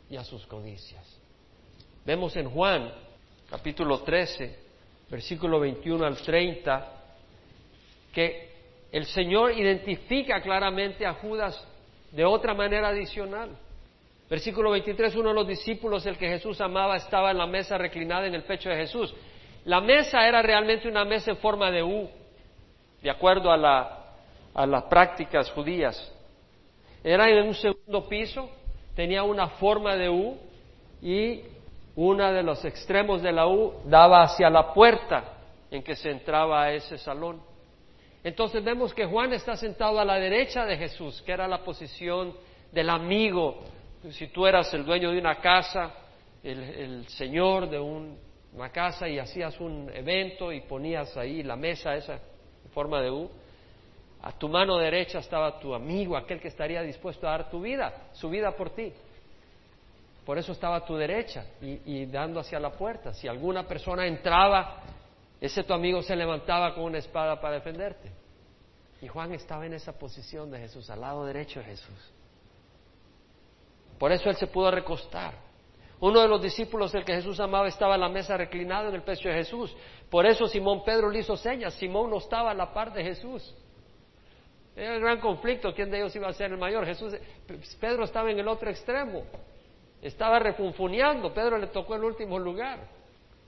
y 0.09 0.16
a 0.16 0.24
sus 0.24 0.47
codicias. 0.47 1.19
Vemos 2.05 2.34
en 2.36 2.48
Juan, 2.48 2.90
capítulo 3.51 4.01
13, 4.01 4.59
versículo 5.11 5.61
21 5.61 6.07
al 6.07 6.16
30, 6.16 6.92
que 8.12 8.51
el 8.90 9.05
Señor 9.05 9.53
identifica 9.53 10.40
claramente 10.40 11.05
a 11.05 11.12
Judas 11.14 11.62
de 12.11 12.24
otra 12.24 12.55
manera 12.55 12.88
adicional. 12.88 13.51
Versículo 14.30 14.70
23, 14.70 15.14
uno 15.16 15.28
de 15.28 15.34
los 15.34 15.46
discípulos, 15.46 16.07
el 16.07 16.16
que 16.16 16.28
Jesús 16.28 16.59
amaba, 16.62 16.96
estaba 16.96 17.32
en 17.32 17.38
la 17.38 17.46
mesa 17.46 17.76
reclinada 17.76 18.26
en 18.26 18.34
el 18.34 18.44
pecho 18.44 18.70
de 18.70 18.76
Jesús. 18.76 19.14
La 19.66 19.82
mesa 19.82 20.26
era 20.26 20.40
realmente 20.40 20.88
una 20.88 21.05
mesa 21.05 21.32
en 21.32 21.36
forma 21.36 21.70
de 21.70 21.82
U, 21.82 22.09
de 23.03 23.11
acuerdo 23.11 23.53
a, 23.53 24.14
a 24.55 24.66
las 24.66 24.84
prácticas 24.84 25.51
judías. 25.51 26.12
Era 27.05 27.28
en 27.28 27.48
un 27.48 27.55
segundo 27.55 28.09
piso, 28.09 28.48
tenía 28.94 29.22
una 29.22 29.48
forma 29.48 29.96
de 29.96 30.09
U 30.09 30.38
y 31.03 31.42
uno 32.03 32.32
de 32.32 32.42
los 32.42 32.64
extremos 32.64 33.20
de 33.20 33.30
la 33.30 33.46
U 33.46 33.74
daba 33.84 34.22
hacia 34.22 34.48
la 34.48 34.72
puerta 34.72 35.34
en 35.70 35.82
que 35.82 35.94
se 35.94 36.11
entraba 36.11 36.62
a 36.62 36.72
ese 36.72 36.96
salón. 36.96 37.42
Entonces 38.24 38.64
vemos 38.64 38.94
que 38.94 39.05
Juan 39.05 39.34
está 39.34 39.55
sentado 39.55 40.01
a 40.01 40.05
la 40.05 40.14
derecha 40.14 40.64
de 40.64 40.78
Jesús, 40.78 41.20
que 41.22 41.32
era 41.32 41.46
la 41.46 41.62
posición 41.62 42.34
del 42.72 42.88
amigo. 42.88 43.64
Si 44.12 44.28
tú 44.28 44.46
eras 44.46 44.72
el 44.72 44.86
dueño 44.86 45.11
de 45.11 45.18
una 45.18 45.40
casa, 45.42 45.92
el, 46.42 47.07
señor 47.09 47.68
de 47.68 47.78
una 47.78 48.70
casa 48.72 49.07
y 49.07 49.18
hacías 49.18 49.61
un 49.61 49.90
evento 49.94 50.53
y 50.53 50.62
ponías 50.62 51.14
ahí 51.18 51.42
la 51.42 51.57
mesa 51.57 51.94
esa 51.94 52.14
en 52.14 52.70
forma 52.72 53.03
de 53.03 53.11
U, 53.11 53.30
a 54.22 54.32
tu 54.32 54.48
mano 54.48 54.78
derecha 54.78 55.18
estaba 55.18 55.61
tu 55.61 55.74
amigo, 55.74 56.16
aquel 56.16 56.40
que 56.40 56.48
estaría 56.48 56.80
dispuesto 56.80 57.28
a 57.28 57.32
dar 57.32 57.51
tu 57.51 57.61
vida, 57.61 58.09
su 58.14 58.30
vida 58.30 58.53
por 58.53 58.70
ti. 58.70 58.90
Por 60.24 60.38
eso 60.38 60.52
estaba 60.52 60.76
a 60.76 60.84
tu 60.84 60.96
derecha 60.96 61.44
y, 61.60 62.06
dando 62.06 62.40
hacia 62.40 62.60
la 62.60 62.72
puerta. 62.72 63.12
Si 63.12 63.26
alguna 63.26 63.66
persona 63.66 64.06
entraba, 64.06 64.82
ese 65.40 65.64
tu 65.64 65.72
amigo 65.72 66.02
se 66.02 66.14
levantaba 66.14 66.74
con 66.74 66.84
una 66.84 66.98
espada 66.98 67.40
para 67.40 67.54
defenderte. 67.54 68.12
Y 69.00 69.08
Juan 69.08 69.32
estaba 69.32 69.64
en 69.64 69.72
esa 69.72 69.98
posición 69.98 70.50
de 70.50 70.58
Jesús, 70.58 70.90
al 70.90 71.00
lado 71.00 71.24
derecho 71.24 71.60
de 71.60 71.66
Jesús. 71.66 72.12
Por 73.98 74.12
eso 74.12 74.28
él 74.28 74.36
se 74.36 74.46
pudo 74.46 74.70
recostar. 74.70 75.34
Uno 76.00 76.20
de 76.20 76.28
los 76.28 76.40
discípulos, 76.40 76.94
el 76.94 77.04
que 77.04 77.14
Jesús 77.14 77.38
amaba, 77.40 77.68
estaba 77.68 77.94
a 77.94 77.98
la 77.98 78.08
mesa 78.08 78.36
reclinado 78.36 78.88
en 78.88 78.94
el 78.94 79.02
pecho 79.02 79.28
de 79.28 79.34
Jesús. 79.34 79.74
Por 80.10 80.26
eso 80.26 80.46
Simón 80.46 80.82
Pedro 80.84 81.10
le 81.10 81.20
hizo 81.20 81.36
señas. 81.36 81.74
Simón 81.74 82.10
no 82.10 82.18
estaba 82.18 82.50
a 82.50 82.54
la 82.54 82.72
par 82.72 82.92
de 82.92 83.02
Jesús. 83.02 83.54
Era 84.74 84.94
el 84.94 85.00
gran 85.00 85.20
conflicto, 85.20 85.74
¿quién 85.74 85.90
de 85.90 85.98
ellos 85.98 86.14
iba 86.16 86.28
a 86.28 86.32
ser 86.32 86.52
el 86.52 86.58
mayor? 86.58 86.86
Jesús, 86.86 87.14
Pedro 87.78 88.04
estaba 88.04 88.30
en 88.30 88.38
el 88.38 88.48
otro 88.48 88.70
extremo. 88.70 89.24
Estaba 90.03 90.38
refunfuneando, 90.38 91.32
Pedro 91.32 91.59
le 91.59 91.68
tocó 91.68 91.94
el 91.94 92.05
último 92.05 92.38
lugar. 92.38 92.78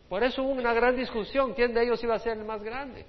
Por 0.09 0.22
eso 0.22 0.42
hubo 0.42 0.53
una 0.53 0.74
gran 0.74 0.96
discusión, 0.96 1.55
¿quién 1.55 1.72
de 1.72 1.84
ellos 1.84 2.03
iba 2.05 2.14
a 2.14 2.18
ser 2.18 2.36
el 2.36 2.44
más 2.44 2.62
grande? 2.62 3.07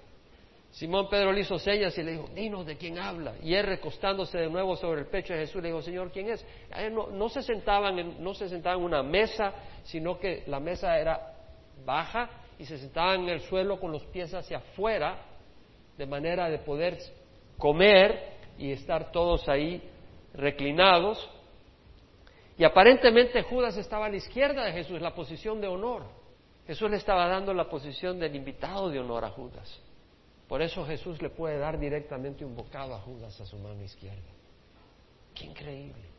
Simón 0.73 1.07
Pedro 1.07 1.31
le 1.31 1.41
hizo 1.41 1.59
señas 1.59 1.95
y 1.99 2.03
le 2.03 2.13
dijo, 2.13 2.29
dinos 2.33 2.65
de 2.65 2.77
quién 2.77 2.97
habla. 2.97 3.35
Y 3.43 3.53
él 3.53 3.63
recostándose 3.65 4.39
de 4.39 4.49
nuevo 4.49 4.75
sobre 4.75 5.01
el 5.01 5.07
pecho 5.07 5.33
de 5.33 5.41
Jesús 5.41 5.61
le 5.61 5.67
dijo, 5.67 5.83
Señor, 5.83 6.11
¿quién 6.11 6.31
es? 6.31 6.43
No, 6.91 7.29
se 7.29 7.43
sentaban 7.43 7.99
en, 7.99 8.23
no 8.23 8.33
se 8.33 8.49
sentaban 8.49 8.79
en 8.79 8.85
una 8.85 9.03
mesa, 9.03 9.53
sino 9.83 10.17
que 10.17 10.43
la 10.47 10.59
mesa 10.59 10.97
era 10.97 11.35
baja 11.85 12.27
y 12.57 12.65
se 12.65 12.79
sentaban 12.79 13.21
en 13.21 13.29
el 13.29 13.41
suelo 13.41 13.79
con 13.79 13.91
los 13.91 14.03
pies 14.05 14.33
hacia 14.33 14.57
afuera, 14.57 15.17
de 15.95 16.07
manera 16.07 16.49
de 16.49 16.57
poder 16.57 16.97
comer 17.59 18.33
y 18.57 18.71
estar 18.71 19.11
todos 19.11 19.47
ahí 19.49 19.79
reclinados. 20.33 21.29
Y 22.57 22.63
aparentemente 22.63 23.41
Judas 23.43 23.77
estaba 23.77 24.05
a 24.05 24.09
la 24.09 24.17
izquierda 24.17 24.65
de 24.65 24.73
Jesús, 24.73 25.01
la 25.01 25.15
posición 25.15 25.59
de 25.59 25.67
honor. 25.67 26.03
Jesús 26.67 26.89
le 26.89 26.97
estaba 26.97 27.27
dando 27.27 27.53
la 27.53 27.69
posición 27.69 28.19
del 28.19 28.35
invitado 28.35 28.89
de 28.89 28.99
honor 28.99 29.25
a 29.25 29.29
Judas. 29.29 29.79
Por 30.47 30.61
eso 30.61 30.85
Jesús 30.85 31.21
le 31.21 31.29
puede 31.29 31.57
dar 31.57 31.79
directamente 31.79 32.45
un 32.45 32.55
bocado 32.55 32.93
a 32.93 32.99
Judas 32.99 33.39
a 33.41 33.45
su 33.45 33.57
mano 33.57 33.81
izquierda. 33.83 34.21
Qué 35.33 35.45
increíble. 35.45 36.13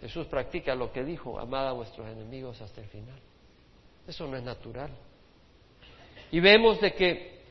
Jesús 0.00 0.26
practica 0.26 0.74
lo 0.74 0.92
que 0.92 1.04
dijo, 1.04 1.38
amad 1.38 1.68
a 1.68 1.72
vuestros 1.72 2.06
enemigos 2.08 2.60
hasta 2.60 2.80
el 2.80 2.88
final. 2.88 3.18
Eso 4.06 4.26
no 4.26 4.36
es 4.36 4.42
natural. 4.42 4.90
Y 6.32 6.40
vemos 6.40 6.80
de 6.80 6.92
que, 6.92 7.41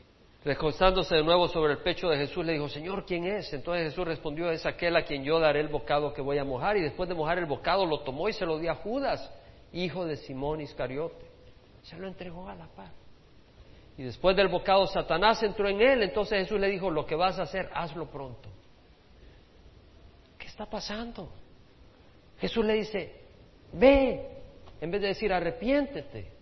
recostándose 0.44 1.14
de 1.14 1.22
nuevo 1.22 1.46
sobre 1.48 1.74
el 1.74 1.78
pecho 1.78 2.08
de 2.08 2.16
Jesús, 2.18 2.44
le 2.44 2.54
dijo, 2.54 2.68
Señor, 2.68 3.04
¿quién 3.06 3.24
es? 3.24 3.52
Entonces 3.52 3.90
Jesús 3.90 4.04
respondió, 4.04 4.50
es 4.50 4.66
aquel 4.66 4.96
a 4.96 5.04
quien 5.04 5.22
yo 5.22 5.38
daré 5.38 5.60
el 5.60 5.68
bocado 5.68 6.12
que 6.12 6.20
voy 6.20 6.38
a 6.38 6.44
mojar. 6.44 6.76
Y 6.76 6.82
después 6.82 7.08
de 7.08 7.14
mojar 7.14 7.38
el 7.38 7.46
bocado 7.46 7.86
lo 7.86 8.00
tomó 8.00 8.28
y 8.28 8.32
se 8.32 8.44
lo 8.44 8.58
dio 8.58 8.72
a 8.72 8.76
Judas, 8.76 9.32
hijo 9.72 10.04
de 10.04 10.16
Simón 10.16 10.60
Iscariote. 10.60 11.26
Se 11.82 11.96
lo 11.96 12.08
entregó 12.08 12.48
a 12.48 12.54
la 12.54 12.66
paz. 12.66 12.90
Y 13.96 14.02
después 14.02 14.36
del 14.36 14.48
bocado 14.48 14.86
Satanás 14.86 15.42
entró 15.42 15.68
en 15.68 15.80
él, 15.80 16.02
entonces 16.02 16.38
Jesús 16.40 16.58
le 16.58 16.68
dijo, 16.68 16.90
lo 16.90 17.06
que 17.06 17.14
vas 17.14 17.38
a 17.38 17.42
hacer, 17.42 17.68
hazlo 17.74 18.06
pronto. 18.06 18.48
¿Qué 20.38 20.46
está 20.46 20.66
pasando? 20.66 21.30
Jesús 22.38 22.64
le 22.64 22.74
dice, 22.74 23.14
ve, 23.74 24.28
en 24.80 24.90
vez 24.90 25.00
de 25.00 25.08
decir 25.08 25.32
arrepiéntete. 25.32 26.32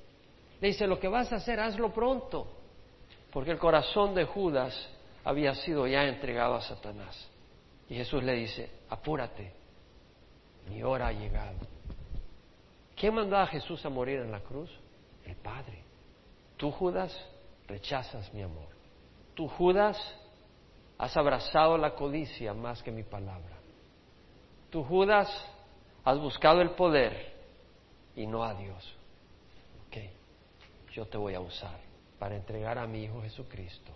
Le 0.60 0.68
dice, 0.68 0.86
lo 0.86 0.98
que 0.98 1.08
vas 1.08 1.32
a 1.32 1.36
hacer, 1.36 1.60
hazlo 1.60 1.92
pronto. 1.92 2.59
Porque 3.32 3.52
el 3.52 3.58
corazón 3.58 4.14
de 4.14 4.24
Judas 4.24 4.74
había 5.24 5.54
sido 5.54 5.86
ya 5.86 6.04
entregado 6.04 6.54
a 6.54 6.60
Satanás. 6.60 7.28
Y 7.88 7.94
Jesús 7.94 8.22
le 8.22 8.34
dice, 8.34 8.70
apúrate, 8.88 9.52
mi 10.68 10.82
hora 10.82 11.08
ha 11.08 11.12
llegado. 11.12 11.58
¿Quién 12.96 13.14
mandó 13.14 13.36
a 13.36 13.46
Jesús 13.46 13.84
a 13.84 13.88
morir 13.88 14.20
en 14.20 14.30
la 14.30 14.40
cruz? 14.40 14.70
El 15.24 15.36
Padre. 15.36 15.82
Tú, 16.56 16.70
Judas, 16.70 17.16
rechazas 17.66 18.32
mi 18.34 18.42
amor. 18.42 18.68
Tú, 19.34 19.48
Judas, 19.48 19.98
has 20.98 21.16
abrazado 21.16 21.78
la 21.78 21.94
codicia 21.94 22.52
más 22.52 22.82
que 22.82 22.90
mi 22.90 23.02
palabra. 23.02 23.58
Tú, 24.70 24.84
Judas, 24.84 25.28
has 26.04 26.18
buscado 26.18 26.60
el 26.60 26.70
poder 26.70 27.34
y 28.14 28.26
no 28.26 28.44
a 28.44 28.54
Dios. 28.54 28.96
Ok, 29.86 29.96
yo 30.92 31.06
te 31.06 31.16
voy 31.16 31.34
a 31.34 31.40
usar 31.40 31.89
para 32.20 32.36
entregar 32.36 32.78
a 32.78 32.86
mi 32.86 33.02
Hijo 33.02 33.20
Jesucristo, 33.22 33.90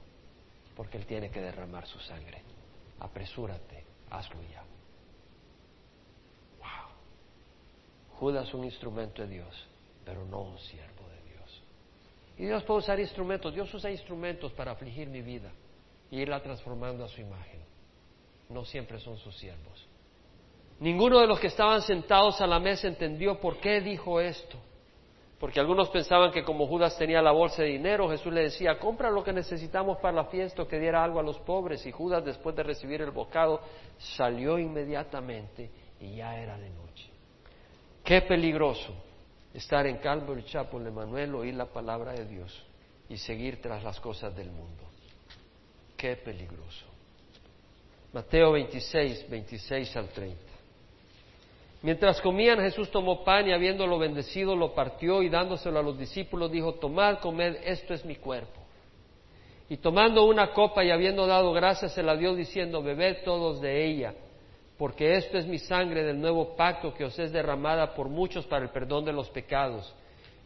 porque 0.74 0.98
Él 0.98 1.06
tiene 1.06 1.30
que 1.30 1.40
derramar 1.40 1.86
su 1.86 2.00
sangre. 2.00 2.42
Apresúrate, 2.98 3.84
hazlo 4.10 4.42
ya. 4.42 4.64
Wow. 6.58 8.18
Judas 8.18 8.52
un 8.52 8.64
instrumento 8.64 9.22
de 9.22 9.28
Dios, 9.28 9.68
pero 10.04 10.24
no 10.24 10.40
un 10.40 10.58
siervo. 10.58 10.94
Y 12.36 12.46
Dios 12.46 12.62
puede 12.64 12.80
usar 12.80 12.98
instrumentos. 12.98 13.54
Dios 13.54 13.72
usa 13.72 13.90
instrumentos 13.90 14.52
para 14.52 14.72
afligir 14.72 15.08
mi 15.08 15.22
vida 15.22 15.52
y 16.10 16.20
irla 16.20 16.42
transformando 16.42 17.04
a 17.04 17.08
su 17.08 17.20
imagen. 17.20 17.60
No 18.48 18.64
siempre 18.64 18.98
son 18.98 19.16
sus 19.18 19.36
siervos. 19.36 19.86
Ninguno 20.80 21.20
de 21.20 21.26
los 21.26 21.38
que 21.38 21.46
estaban 21.46 21.82
sentados 21.82 22.40
a 22.40 22.46
la 22.46 22.58
mesa 22.58 22.88
entendió 22.88 23.40
por 23.40 23.58
qué 23.58 23.80
dijo 23.80 24.20
esto. 24.20 24.58
Porque 25.38 25.60
algunos 25.60 25.88
pensaban 25.90 26.30
que 26.30 26.44
como 26.44 26.66
Judas 26.66 26.96
tenía 26.96 27.20
la 27.20 27.32
bolsa 27.32 27.62
de 27.62 27.68
dinero, 27.68 28.08
Jesús 28.08 28.32
le 28.32 28.42
decía, 28.42 28.78
compra 28.78 29.10
lo 29.10 29.24
que 29.24 29.32
necesitamos 29.32 29.98
para 29.98 30.14
la 30.14 30.24
fiesta 30.26 30.66
que 30.66 30.78
diera 30.78 31.02
algo 31.02 31.18
a 31.18 31.22
los 31.22 31.38
pobres. 31.40 31.84
Y 31.86 31.92
Judas, 31.92 32.24
después 32.24 32.54
de 32.54 32.62
recibir 32.62 33.02
el 33.02 33.10
bocado, 33.10 33.60
salió 33.98 34.58
inmediatamente 34.58 35.70
y 36.00 36.16
ya 36.16 36.38
era 36.38 36.56
de 36.56 36.70
noche. 36.70 37.10
Qué 38.04 38.22
peligroso 38.22 38.94
estar 39.52 39.86
en 39.86 39.98
Calvary 39.98 40.44
Chapel, 40.44 40.86
Emanuel, 40.86 41.34
oír 41.34 41.54
la 41.54 41.66
palabra 41.66 42.12
de 42.12 42.26
Dios 42.26 42.64
y 43.08 43.16
seguir 43.16 43.60
tras 43.60 43.82
las 43.82 44.00
cosas 44.00 44.34
del 44.36 44.50
mundo. 44.50 44.84
Qué 45.96 46.16
peligroso. 46.16 46.86
Mateo 48.12 48.52
26, 48.52 49.28
26 49.28 49.96
al 49.96 50.08
30. 50.08 50.53
Mientras 51.84 52.18
comían, 52.22 52.60
Jesús 52.60 52.90
tomó 52.90 53.24
pan 53.24 53.46
y 53.46 53.52
habiéndolo 53.52 53.98
bendecido, 53.98 54.56
lo 54.56 54.72
partió 54.72 55.22
y 55.22 55.28
dándoselo 55.28 55.80
a 55.80 55.82
los 55.82 55.98
discípulos, 55.98 56.50
dijo, 56.50 56.76
tomad, 56.76 57.18
comed, 57.18 57.56
esto 57.62 57.92
es 57.92 58.06
mi 58.06 58.16
cuerpo. 58.16 58.58
Y 59.68 59.76
tomando 59.76 60.24
una 60.24 60.54
copa 60.54 60.82
y 60.82 60.90
habiendo 60.90 61.26
dado 61.26 61.52
gracias, 61.52 61.92
se 61.92 62.02
la 62.02 62.16
dio 62.16 62.34
diciendo, 62.34 62.82
bebed 62.82 63.18
todos 63.22 63.60
de 63.60 63.84
ella, 63.84 64.14
porque 64.78 65.16
esto 65.16 65.36
es 65.36 65.46
mi 65.46 65.58
sangre 65.58 66.04
del 66.04 66.18
nuevo 66.18 66.56
pacto 66.56 66.94
que 66.94 67.04
os 67.04 67.18
es 67.18 67.32
derramada 67.32 67.92
por 67.92 68.08
muchos 68.08 68.46
para 68.46 68.64
el 68.64 68.70
perdón 68.70 69.04
de 69.04 69.12
los 69.12 69.28
pecados. 69.28 69.94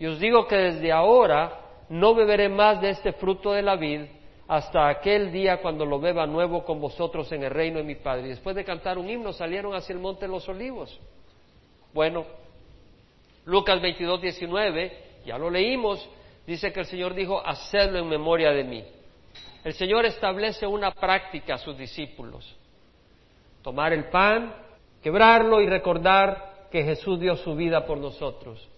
Y 0.00 0.06
os 0.06 0.18
digo 0.18 0.48
que 0.48 0.56
desde 0.56 0.90
ahora 0.90 1.60
no 1.88 2.16
beberé 2.16 2.48
más 2.48 2.80
de 2.80 2.90
este 2.90 3.12
fruto 3.12 3.52
de 3.52 3.62
la 3.62 3.76
vid 3.76 4.06
hasta 4.48 4.88
aquel 4.88 5.30
día 5.30 5.62
cuando 5.62 5.86
lo 5.86 6.00
beba 6.00 6.26
nuevo 6.26 6.64
con 6.64 6.80
vosotros 6.80 7.30
en 7.30 7.44
el 7.44 7.50
reino 7.50 7.78
de 7.78 7.84
mi 7.84 7.94
Padre. 7.94 8.26
Y 8.26 8.30
después 8.30 8.56
de 8.56 8.64
cantar 8.64 8.98
un 8.98 9.08
himno 9.08 9.32
salieron 9.32 9.72
hacia 9.76 9.92
el 9.92 10.00
monte 10.00 10.22
de 10.22 10.32
los 10.32 10.48
olivos. 10.48 10.98
Bueno, 11.92 12.24
Lucas 13.44 13.80
22, 13.80 14.20
19, 14.20 14.92
ya 15.24 15.38
lo 15.38 15.50
leímos, 15.50 16.08
dice 16.46 16.72
que 16.72 16.80
el 16.80 16.86
Señor 16.86 17.14
dijo, 17.14 17.40
hacedlo 17.44 17.98
en 17.98 18.08
memoria 18.08 18.50
de 18.50 18.64
mí. 18.64 18.84
El 19.64 19.74
Señor 19.74 20.06
establece 20.06 20.66
una 20.66 20.92
práctica 20.92 21.54
a 21.54 21.58
sus 21.58 21.76
discípulos. 21.76 22.56
Tomar 23.62 23.92
el 23.92 24.08
pan, 24.10 24.54
quebrarlo 25.02 25.60
y 25.60 25.66
recordar 25.66 26.68
que 26.70 26.84
Jesús 26.84 27.18
dio 27.18 27.36
su 27.36 27.54
vida 27.54 27.84
por 27.86 27.98
nosotros. 27.98 28.68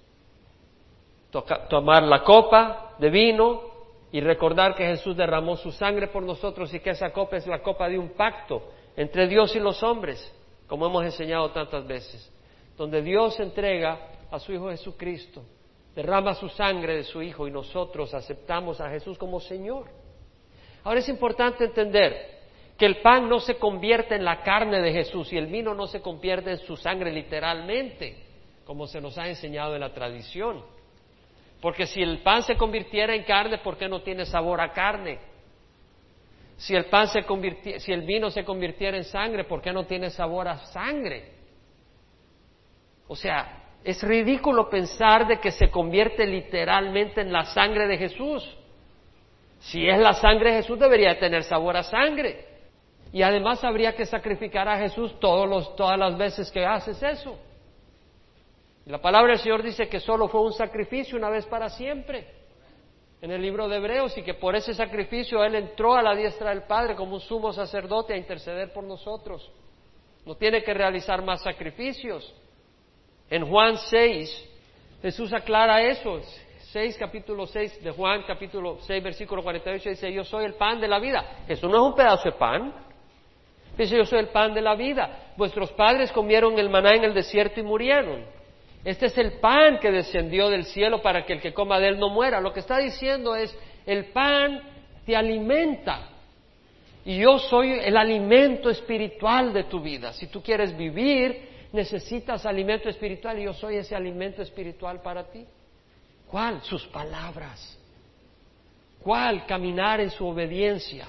tomar 1.68 2.02
la 2.02 2.24
copa 2.24 2.96
de 2.98 3.08
vino 3.08 3.62
y 4.10 4.20
recordar 4.20 4.74
que 4.74 4.84
Jesús 4.84 5.16
derramó 5.16 5.56
su 5.56 5.70
sangre 5.70 6.08
por 6.08 6.22
nosotros 6.22 6.72
y 6.74 6.80
que 6.80 6.90
esa 6.90 7.12
copa 7.12 7.36
es 7.36 7.46
la 7.46 7.62
copa 7.62 7.88
de 7.88 7.98
un 7.98 8.10
pacto 8.10 8.72
entre 8.96 9.28
Dios 9.28 9.54
y 9.54 9.60
los 9.60 9.82
hombres, 9.82 10.20
como 10.66 10.86
hemos 10.86 11.04
enseñado 11.04 11.50
tantas 11.50 11.86
veces, 11.86 12.32
donde 12.80 13.02
Dios 13.02 13.38
entrega 13.38 13.98
a 14.30 14.38
su 14.38 14.54
Hijo 14.54 14.70
Jesucristo, 14.70 15.44
derrama 15.94 16.32
su 16.32 16.48
sangre 16.48 16.96
de 16.96 17.04
su 17.04 17.20
Hijo 17.20 17.46
y 17.46 17.50
nosotros 17.50 18.14
aceptamos 18.14 18.80
a 18.80 18.88
Jesús 18.88 19.18
como 19.18 19.38
Señor. 19.38 19.90
Ahora 20.82 21.00
es 21.00 21.08
importante 21.10 21.64
entender 21.64 22.40
que 22.78 22.86
el 22.86 23.02
pan 23.02 23.28
no 23.28 23.38
se 23.38 23.56
convierte 23.56 24.14
en 24.14 24.24
la 24.24 24.42
carne 24.42 24.80
de 24.80 24.94
Jesús 24.94 25.30
y 25.30 25.36
el 25.36 25.48
vino 25.48 25.74
no 25.74 25.88
se 25.88 26.00
convierte 26.00 26.52
en 26.52 26.58
su 26.60 26.74
sangre 26.74 27.12
literalmente, 27.12 28.16
como 28.64 28.86
se 28.86 28.98
nos 28.98 29.18
ha 29.18 29.28
enseñado 29.28 29.74
en 29.74 29.80
la 29.82 29.92
tradición. 29.92 30.64
Porque 31.60 31.84
si 31.86 32.00
el 32.00 32.20
pan 32.22 32.44
se 32.44 32.56
convirtiera 32.56 33.14
en 33.14 33.24
carne, 33.24 33.58
¿por 33.58 33.76
qué 33.76 33.90
no 33.90 34.00
tiene 34.00 34.24
sabor 34.24 34.58
a 34.58 34.72
carne? 34.72 35.18
Si 36.56 36.74
el 36.74 36.86
pan 36.86 37.08
se 37.08 37.20
si 37.80 37.92
el 37.92 38.06
vino 38.06 38.30
se 38.30 38.42
convirtiera 38.42 38.96
en 38.96 39.04
sangre, 39.04 39.44
¿por 39.44 39.60
qué 39.60 39.70
no 39.70 39.84
tiene 39.84 40.08
sabor 40.08 40.48
a 40.48 40.60
sangre? 40.60 41.39
O 43.10 43.16
sea, 43.16 43.64
es 43.82 44.00
ridículo 44.04 44.70
pensar 44.70 45.26
de 45.26 45.40
que 45.40 45.50
se 45.50 45.68
convierte 45.68 46.24
literalmente 46.24 47.22
en 47.22 47.32
la 47.32 47.44
sangre 47.44 47.88
de 47.88 47.98
Jesús. 47.98 48.56
Si 49.58 49.84
es 49.88 49.98
la 49.98 50.12
sangre 50.12 50.52
de 50.52 50.62
Jesús, 50.62 50.78
debería 50.78 51.18
tener 51.18 51.42
sabor 51.42 51.76
a 51.76 51.82
sangre. 51.82 52.46
Y 53.12 53.22
además 53.22 53.64
habría 53.64 53.96
que 53.96 54.06
sacrificar 54.06 54.68
a 54.68 54.78
Jesús 54.78 55.18
todas 55.18 55.98
las 55.98 56.16
veces 56.16 56.52
que 56.52 56.64
haces 56.64 57.02
eso. 57.02 57.36
la 58.86 59.02
palabra 59.02 59.32
del 59.32 59.40
Señor 59.40 59.64
dice 59.64 59.88
que 59.88 59.98
solo 59.98 60.28
fue 60.28 60.42
un 60.42 60.52
sacrificio 60.52 61.18
una 61.18 61.30
vez 61.30 61.44
para 61.46 61.68
siempre 61.68 62.28
en 63.20 63.32
el 63.32 63.42
libro 63.42 63.68
de 63.68 63.78
Hebreos 63.78 64.16
y 64.16 64.22
que 64.22 64.34
por 64.34 64.54
ese 64.54 64.72
sacrificio 64.72 65.42
Él 65.42 65.56
entró 65.56 65.96
a 65.96 66.02
la 66.02 66.14
diestra 66.14 66.50
del 66.50 66.62
Padre 66.62 66.94
como 66.94 67.14
un 67.14 67.20
sumo 67.20 67.52
sacerdote 67.52 68.14
a 68.14 68.16
interceder 68.16 68.72
por 68.72 68.84
nosotros. 68.84 69.50
No 70.24 70.36
tiene 70.36 70.62
que 70.62 70.72
realizar 70.72 71.24
más 71.24 71.42
sacrificios. 71.42 72.32
En 73.30 73.46
Juan 73.46 73.78
6, 73.78 74.48
Jesús 75.02 75.32
aclara 75.32 75.82
eso. 75.82 76.20
6, 76.72 76.96
capítulo 76.98 77.46
6 77.46 77.82
de 77.82 77.90
Juan, 77.90 78.22
capítulo 78.26 78.78
6, 78.80 79.02
versículo 79.02 79.42
48, 79.42 79.90
dice, 79.90 80.12
yo 80.12 80.24
soy 80.24 80.44
el 80.44 80.54
pan 80.54 80.80
de 80.80 80.86
la 80.86 80.98
vida. 81.00 81.44
Eso 81.48 81.68
no 81.68 81.76
es 81.76 81.82
un 81.82 81.94
pedazo 81.94 82.30
de 82.30 82.36
pan. 82.36 82.72
Dice, 83.76 83.96
yo 83.96 84.04
soy 84.04 84.20
el 84.20 84.28
pan 84.28 84.52
de 84.52 84.60
la 84.60 84.74
vida. 84.74 85.32
Vuestros 85.36 85.72
padres 85.72 86.12
comieron 86.12 86.58
el 86.58 86.68
maná 86.68 86.94
en 86.94 87.04
el 87.04 87.14
desierto 87.14 87.60
y 87.60 87.62
murieron. 87.62 88.24
Este 88.84 89.06
es 89.06 89.18
el 89.18 89.40
pan 89.40 89.78
que 89.78 89.90
descendió 89.90 90.48
del 90.48 90.64
cielo 90.64 91.02
para 91.02 91.24
que 91.24 91.34
el 91.34 91.40
que 91.40 91.52
coma 91.52 91.78
de 91.78 91.88
él 91.88 91.98
no 91.98 92.08
muera. 92.08 92.40
Lo 92.40 92.52
que 92.52 92.60
está 92.60 92.78
diciendo 92.78 93.34
es, 93.34 93.56
el 93.86 94.06
pan 94.06 94.60
te 95.04 95.16
alimenta. 95.16 96.08
Y 97.04 97.18
yo 97.18 97.38
soy 97.38 97.72
el 97.72 97.96
alimento 97.96 98.70
espiritual 98.70 99.52
de 99.52 99.64
tu 99.64 99.80
vida. 99.80 100.12
Si 100.12 100.28
tú 100.28 100.42
quieres 100.42 100.76
vivir, 100.76 101.49
necesitas 101.72 102.44
alimento 102.46 102.88
espiritual 102.88 103.38
y 103.38 103.44
yo 103.44 103.52
soy 103.52 103.76
ese 103.76 103.94
alimento 103.94 104.42
espiritual 104.42 105.00
para 105.00 105.24
ti. 105.24 105.46
¿Cuál? 106.26 106.62
Sus 106.62 106.86
palabras. 106.88 107.78
¿Cuál? 109.02 109.46
Caminar 109.46 110.00
en 110.00 110.10
su 110.10 110.26
obediencia. 110.26 111.06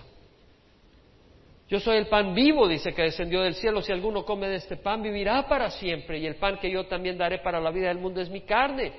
Yo 1.70 1.80
soy 1.80 1.98
el 1.98 2.08
pan 2.08 2.34
vivo, 2.34 2.68
dice 2.68 2.94
que 2.94 3.04
descendió 3.04 3.42
del 3.42 3.56
cielo. 3.56 3.82
Si 3.82 3.92
alguno 3.92 4.26
come 4.26 4.50
de 4.50 4.56
este 4.56 4.76
pan, 4.76 5.02
vivirá 5.02 5.48
para 5.48 5.70
siempre. 5.70 6.20
Y 6.20 6.26
el 6.26 6.36
pan 6.36 6.58
que 6.60 6.70
yo 6.70 6.86
también 6.88 7.18
daré 7.18 7.40
para 7.40 7.62
la 7.62 7.72
vida 7.72 7.88
del 7.88 7.98
mundo 7.98 8.20
es 8.20 8.30
mi 8.30 8.42
carne. 8.42 8.92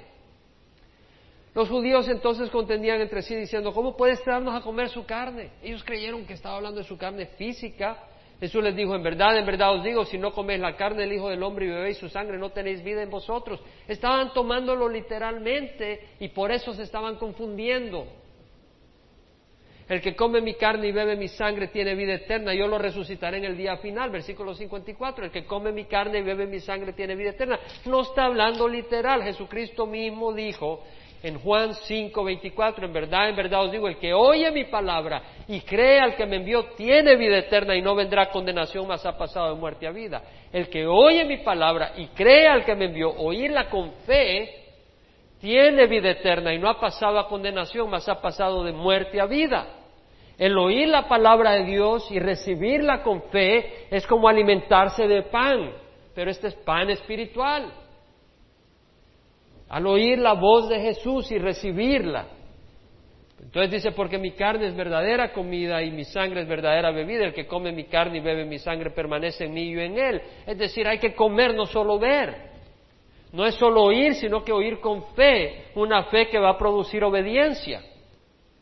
Los 1.54 1.68
judíos 1.68 2.08
entonces 2.08 2.48
contendían 2.48 3.00
entre 3.00 3.20
sí 3.20 3.36
diciendo, 3.36 3.74
¿cómo 3.74 3.94
puedes 3.94 4.24
darnos 4.24 4.54
a 4.54 4.62
comer 4.62 4.88
su 4.88 5.04
carne? 5.04 5.50
Ellos 5.62 5.84
creyeron 5.84 6.24
que 6.24 6.32
estaba 6.32 6.56
hablando 6.56 6.78
de 6.78 6.86
su 6.86 6.96
carne 6.96 7.26
física. 7.26 7.98
Jesús 8.42 8.60
les 8.60 8.74
dijo, 8.74 8.92
en 8.96 9.04
verdad, 9.04 9.38
en 9.38 9.46
verdad 9.46 9.72
os 9.72 9.84
digo, 9.84 10.04
si 10.04 10.18
no 10.18 10.32
coméis 10.32 10.58
la 10.58 10.74
carne 10.74 11.02
del 11.02 11.12
Hijo 11.12 11.28
del 11.30 11.44
Hombre 11.44 11.66
y 11.66 11.68
bebéis 11.68 11.98
su 11.98 12.08
sangre, 12.08 12.38
no 12.38 12.50
tenéis 12.50 12.82
vida 12.82 13.00
en 13.00 13.08
vosotros. 13.08 13.60
Estaban 13.86 14.32
tomándolo 14.32 14.88
literalmente 14.88 16.16
y 16.18 16.26
por 16.30 16.50
eso 16.50 16.74
se 16.74 16.82
estaban 16.82 17.18
confundiendo. 17.18 18.04
El 19.88 20.00
que 20.00 20.16
come 20.16 20.40
mi 20.40 20.54
carne 20.54 20.88
y 20.88 20.90
bebe 20.90 21.14
mi 21.14 21.28
sangre 21.28 21.68
tiene 21.68 21.94
vida 21.94 22.14
eterna, 22.14 22.52
yo 22.52 22.66
lo 22.66 22.78
resucitaré 22.78 23.38
en 23.38 23.44
el 23.44 23.56
día 23.56 23.76
final, 23.76 24.10
versículo 24.10 24.54
54. 24.54 25.26
El 25.26 25.30
que 25.30 25.44
come 25.44 25.70
mi 25.70 25.84
carne 25.84 26.18
y 26.18 26.22
bebe 26.22 26.48
mi 26.48 26.58
sangre 26.58 26.94
tiene 26.94 27.14
vida 27.14 27.30
eterna. 27.30 27.60
No 27.84 28.00
está 28.00 28.24
hablando 28.24 28.66
literal, 28.66 29.22
Jesucristo 29.22 29.86
mismo 29.86 30.32
dijo, 30.32 30.82
en 31.22 31.38
Juan 31.38 31.74
5, 31.74 32.24
24, 32.24 32.84
en 32.84 32.92
verdad, 32.92 33.28
en 33.28 33.36
verdad 33.36 33.64
os 33.64 33.72
digo, 33.72 33.86
el 33.86 33.96
que 33.96 34.12
oye 34.12 34.50
mi 34.50 34.64
palabra 34.64 35.22
y 35.46 35.60
cree 35.60 36.00
al 36.00 36.16
que 36.16 36.26
me 36.26 36.36
envió 36.36 36.64
tiene 36.76 37.14
vida 37.14 37.38
eterna 37.38 37.76
y 37.76 37.82
no 37.82 37.94
vendrá 37.94 38.30
condenación, 38.30 38.88
más 38.88 39.06
ha 39.06 39.16
pasado 39.16 39.54
de 39.54 39.60
muerte 39.60 39.86
a 39.86 39.92
vida. 39.92 40.22
El 40.52 40.68
que 40.68 40.84
oye 40.86 41.24
mi 41.24 41.38
palabra 41.38 41.92
y 41.96 42.08
cree 42.08 42.48
al 42.48 42.64
que 42.64 42.74
me 42.74 42.86
envió, 42.86 43.10
oírla 43.10 43.70
con 43.70 43.92
fe, 44.04 44.50
tiene 45.40 45.86
vida 45.86 46.10
eterna 46.10 46.52
y 46.52 46.58
no 46.58 46.68
ha 46.68 46.80
pasado 46.80 47.18
a 47.20 47.28
condenación, 47.28 47.88
más 47.88 48.08
ha 48.08 48.20
pasado 48.20 48.64
de 48.64 48.72
muerte 48.72 49.20
a 49.20 49.26
vida. 49.26 49.66
El 50.38 50.58
oír 50.58 50.88
la 50.88 51.06
palabra 51.06 51.52
de 51.52 51.64
Dios 51.64 52.10
y 52.10 52.18
recibirla 52.18 53.02
con 53.02 53.22
fe 53.30 53.86
es 53.90 54.06
como 54.08 54.28
alimentarse 54.28 55.06
de 55.06 55.22
pan, 55.22 55.72
pero 56.14 56.30
este 56.32 56.48
es 56.48 56.54
pan 56.54 56.90
espiritual 56.90 57.81
al 59.72 59.86
oír 59.86 60.18
la 60.18 60.34
voz 60.34 60.68
de 60.68 60.78
Jesús 60.80 61.32
y 61.32 61.38
recibirla. 61.38 62.26
Entonces 63.40 63.70
dice, 63.70 63.92
porque 63.92 64.18
mi 64.18 64.32
carne 64.32 64.66
es 64.66 64.76
verdadera 64.76 65.32
comida 65.32 65.82
y 65.82 65.90
mi 65.90 66.04
sangre 66.04 66.42
es 66.42 66.46
verdadera 66.46 66.90
bebida, 66.90 67.24
el 67.24 67.32
que 67.32 67.46
come 67.46 67.72
mi 67.72 67.84
carne 67.84 68.18
y 68.18 68.20
bebe 68.20 68.44
mi 68.44 68.58
sangre 68.58 68.90
permanece 68.90 69.46
en 69.46 69.54
mí 69.54 69.62
y 69.62 69.72
yo 69.72 69.80
en 69.80 69.98
él. 69.98 70.20
Es 70.46 70.58
decir, 70.58 70.86
hay 70.86 70.98
que 70.98 71.14
comer, 71.14 71.54
no 71.54 71.64
solo 71.64 71.98
ver. 71.98 72.52
No 73.32 73.46
es 73.46 73.54
solo 73.54 73.84
oír, 73.84 74.14
sino 74.14 74.44
que 74.44 74.52
oír 74.52 74.78
con 74.78 75.04
fe, 75.14 75.68
una 75.74 76.04
fe 76.04 76.28
que 76.28 76.38
va 76.38 76.50
a 76.50 76.58
producir 76.58 77.02
obediencia. 77.02 77.80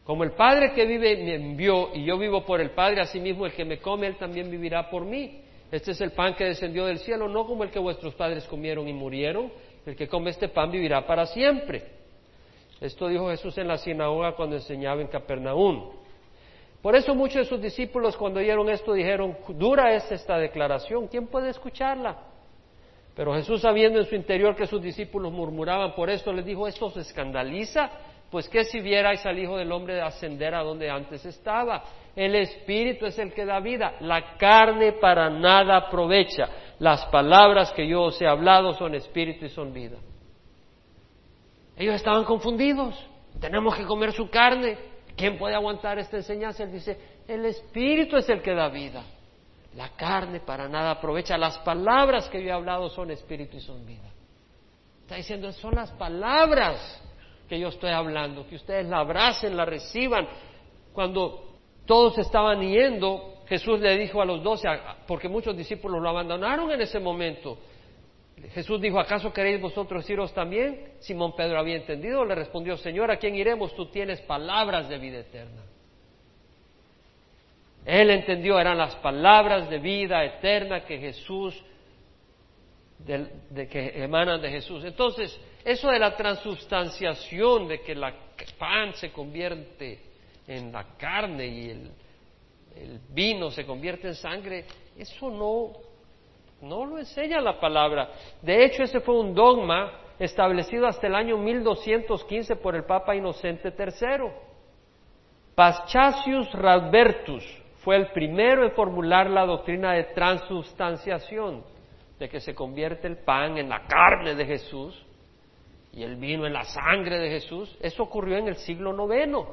Como 0.04 0.22
el 0.22 0.30
Padre 0.30 0.72
que 0.74 0.86
vive 0.86 1.16
me 1.16 1.34
envió 1.34 1.90
y 1.92 2.04
yo 2.04 2.18
vivo 2.18 2.44
por 2.44 2.60
el 2.60 2.70
Padre, 2.70 3.00
asimismo 3.00 3.46
el 3.46 3.52
que 3.52 3.64
me 3.64 3.78
come, 3.78 4.06
él 4.06 4.16
también 4.16 4.48
vivirá 4.48 4.88
por 4.88 5.04
mí. 5.04 5.40
Este 5.70 5.92
es 5.92 6.00
el 6.00 6.12
pan 6.12 6.34
que 6.34 6.44
descendió 6.44 6.86
del 6.86 6.98
cielo, 6.98 7.28
no 7.28 7.46
como 7.46 7.62
el 7.62 7.70
que 7.70 7.78
vuestros 7.78 8.14
padres 8.14 8.44
comieron 8.46 8.88
y 8.88 8.92
murieron. 8.92 9.52
El 9.86 9.96
que 9.96 10.08
come 10.08 10.30
este 10.30 10.48
pan 10.48 10.70
vivirá 10.70 11.06
para 11.06 11.26
siempre. 11.26 11.84
Esto 12.80 13.08
dijo 13.08 13.28
Jesús 13.28 13.56
en 13.58 13.68
la 13.68 13.76
sinagoga 13.76 14.32
cuando 14.32 14.56
enseñaba 14.56 15.00
en 15.00 15.08
Capernaum. 15.08 15.90
Por 16.82 16.96
eso 16.96 17.14
muchos 17.14 17.42
de 17.42 17.44
sus 17.44 17.60
discípulos 17.60 18.16
cuando 18.16 18.40
oyeron 18.40 18.68
esto 18.70 18.94
dijeron, 18.94 19.36
dura 19.48 19.94
es 19.94 20.10
esta 20.10 20.38
declaración, 20.38 21.08
¿quién 21.08 21.26
puede 21.26 21.50
escucharla? 21.50 22.16
Pero 23.14 23.34
Jesús 23.34 23.60
sabiendo 23.60 23.98
en 23.98 24.06
su 24.06 24.14
interior 24.14 24.56
que 24.56 24.66
sus 24.66 24.80
discípulos 24.80 25.30
murmuraban 25.30 25.94
por 25.94 26.08
esto, 26.08 26.32
les 26.32 26.44
dijo, 26.44 26.66
¿esto 26.66 26.88
se 26.90 27.00
escandaliza? 27.00 27.90
Pues 28.30 28.48
que 28.48 28.64
si 28.64 28.80
vierais 28.80 29.26
al 29.26 29.38
Hijo 29.38 29.58
del 29.58 29.72
Hombre 29.72 30.00
ascender 30.00 30.54
a 30.54 30.62
donde 30.62 30.88
antes 30.88 31.26
estaba. 31.26 31.82
El 32.16 32.34
Espíritu 32.34 33.06
es 33.06 33.18
el 33.18 33.32
que 33.34 33.44
da 33.44 33.60
vida, 33.60 33.96
la 34.00 34.36
carne 34.38 34.92
para 34.92 35.28
nada 35.28 35.76
aprovecha. 35.76 36.48
Las 36.80 37.04
palabras 37.06 37.72
que 37.72 37.86
yo 37.86 38.04
os 38.04 38.20
he 38.22 38.26
hablado 38.26 38.72
son 38.72 38.94
Espíritu 38.94 39.44
y 39.44 39.50
son 39.50 39.72
vida. 39.72 39.98
Ellos 41.76 41.94
estaban 41.94 42.24
confundidos. 42.24 42.98
Tenemos 43.38 43.76
que 43.76 43.84
comer 43.84 44.12
su 44.12 44.30
carne. 44.30 44.78
¿Quién 45.14 45.36
puede 45.36 45.54
aguantar 45.54 45.98
esta 45.98 46.16
enseñanza? 46.16 46.62
Él 46.64 46.72
dice, 46.72 46.98
el 47.28 47.44
Espíritu 47.44 48.16
es 48.16 48.26
el 48.30 48.40
que 48.40 48.54
da 48.54 48.70
vida. 48.70 49.04
La 49.76 49.90
carne 49.90 50.40
para 50.40 50.68
nada 50.68 50.92
aprovecha. 50.92 51.36
Las 51.36 51.58
palabras 51.58 52.30
que 52.30 52.42
yo 52.42 52.48
he 52.48 52.52
hablado 52.52 52.88
son 52.88 53.10
Espíritu 53.10 53.58
y 53.58 53.60
son 53.60 53.84
vida. 53.84 54.10
Está 55.02 55.16
diciendo, 55.16 55.52
son 55.52 55.74
las 55.74 55.90
palabras 55.92 56.98
que 57.46 57.60
yo 57.60 57.68
estoy 57.68 57.90
hablando, 57.90 58.46
que 58.48 58.56
ustedes 58.56 58.86
la 58.86 59.00
abracen, 59.00 59.54
la 59.54 59.66
reciban. 59.66 60.26
Cuando 60.94 61.58
todos 61.84 62.16
estaban 62.16 62.62
yendo, 62.62 63.29
Jesús 63.50 63.80
le 63.80 63.98
dijo 63.98 64.22
a 64.22 64.24
los 64.24 64.44
doce, 64.44 64.68
porque 65.08 65.28
muchos 65.28 65.56
discípulos 65.56 66.00
lo 66.00 66.08
abandonaron 66.08 66.70
en 66.70 66.82
ese 66.82 67.00
momento, 67.00 67.58
Jesús 68.54 68.80
dijo, 68.80 69.00
¿acaso 69.00 69.32
queréis 69.32 69.60
vosotros 69.60 70.08
iros 70.08 70.32
también? 70.32 70.92
Simón 71.00 71.34
Pedro 71.34 71.58
había 71.58 71.74
entendido, 71.74 72.24
le 72.24 72.36
respondió, 72.36 72.76
Señor, 72.76 73.10
¿a 73.10 73.16
quién 73.16 73.34
iremos? 73.34 73.74
Tú 73.74 73.86
tienes 73.86 74.20
palabras 74.20 74.88
de 74.88 74.98
vida 74.98 75.18
eterna. 75.18 75.62
Él 77.84 78.10
entendió, 78.10 78.60
eran 78.60 78.78
las 78.78 78.94
palabras 78.96 79.68
de 79.68 79.80
vida 79.80 80.24
eterna 80.24 80.84
que 80.84 80.98
Jesús, 80.98 81.60
de, 83.00 83.66
que 83.66 84.00
emanan 84.00 84.40
de 84.40 84.48
Jesús. 84.48 84.84
Entonces, 84.84 85.36
eso 85.64 85.90
de 85.90 85.98
la 85.98 86.16
transubstanciación, 86.16 87.66
de 87.66 87.80
que 87.80 87.96
la 87.96 88.14
pan 88.56 88.94
se 88.94 89.10
convierte 89.10 89.98
en 90.46 90.70
la 90.70 90.96
carne 90.96 91.46
y 91.48 91.70
el, 91.70 91.90
el 92.76 93.00
vino 93.10 93.50
se 93.50 93.66
convierte 93.66 94.08
en 94.08 94.14
sangre, 94.14 94.64
eso 94.96 95.30
no, 95.30 95.72
no 96.62 96.84
lo 96.84 96.98
enseña 96.98 97.40
la 97.40 97.58
palabra. 97.58 98.10
De 98.42 98.64
hecho, 98.64 98.82
ese 98.82 99.00
fue 99.00 99.18
un 99.18 99.34
dogma 99.34 99.92
establecido 100.18 100.86
hasta 100.86 101.06
el 101.06 101.14
año 101.14 101.38
1215 101.38 102.56
por 102.56 102.76
el 102.76 102.84
Papa 102.84 103.16
Inocente 103.16 103.74
III. 103.76 104.30
Paschasius 105.54 106.52
Radbertus 106.52 107.44
fue 107.82 107.96
el 107.96 108.08
primero 108.12 108.64
en 108.64 108.72
formular 108.72 109.30
la 109.30 109.46
doctrina 109.46 109.92
de 109.92 110.04
transubstanciación, 110.04 111.64
de 112.18 112.28
que 112.28 112.40
se 112.40 112.54
convierte 112.54 113.06
el 113.06 113.16
pan 113.16 113.56
en 113.56 113.70
la 113.70 113.86
carne 113.86 114.34
de 114.34 114.44
Jesús 114.44 115.06
y 115.92 116.02
el 116.02 116.16
vino 116.16 116.46
en 116.46 116.52
la 116.52 116.64
sangre 116.64 117.18
de 117.18 117.30
Jesús. 117.30 117.76
Eso 117.80 118.02
ocurrió 118.02 118.36
en 118.36 118.48
el 118.48 118.56
siglo 118.56 118.92
IX. 118.92 119.48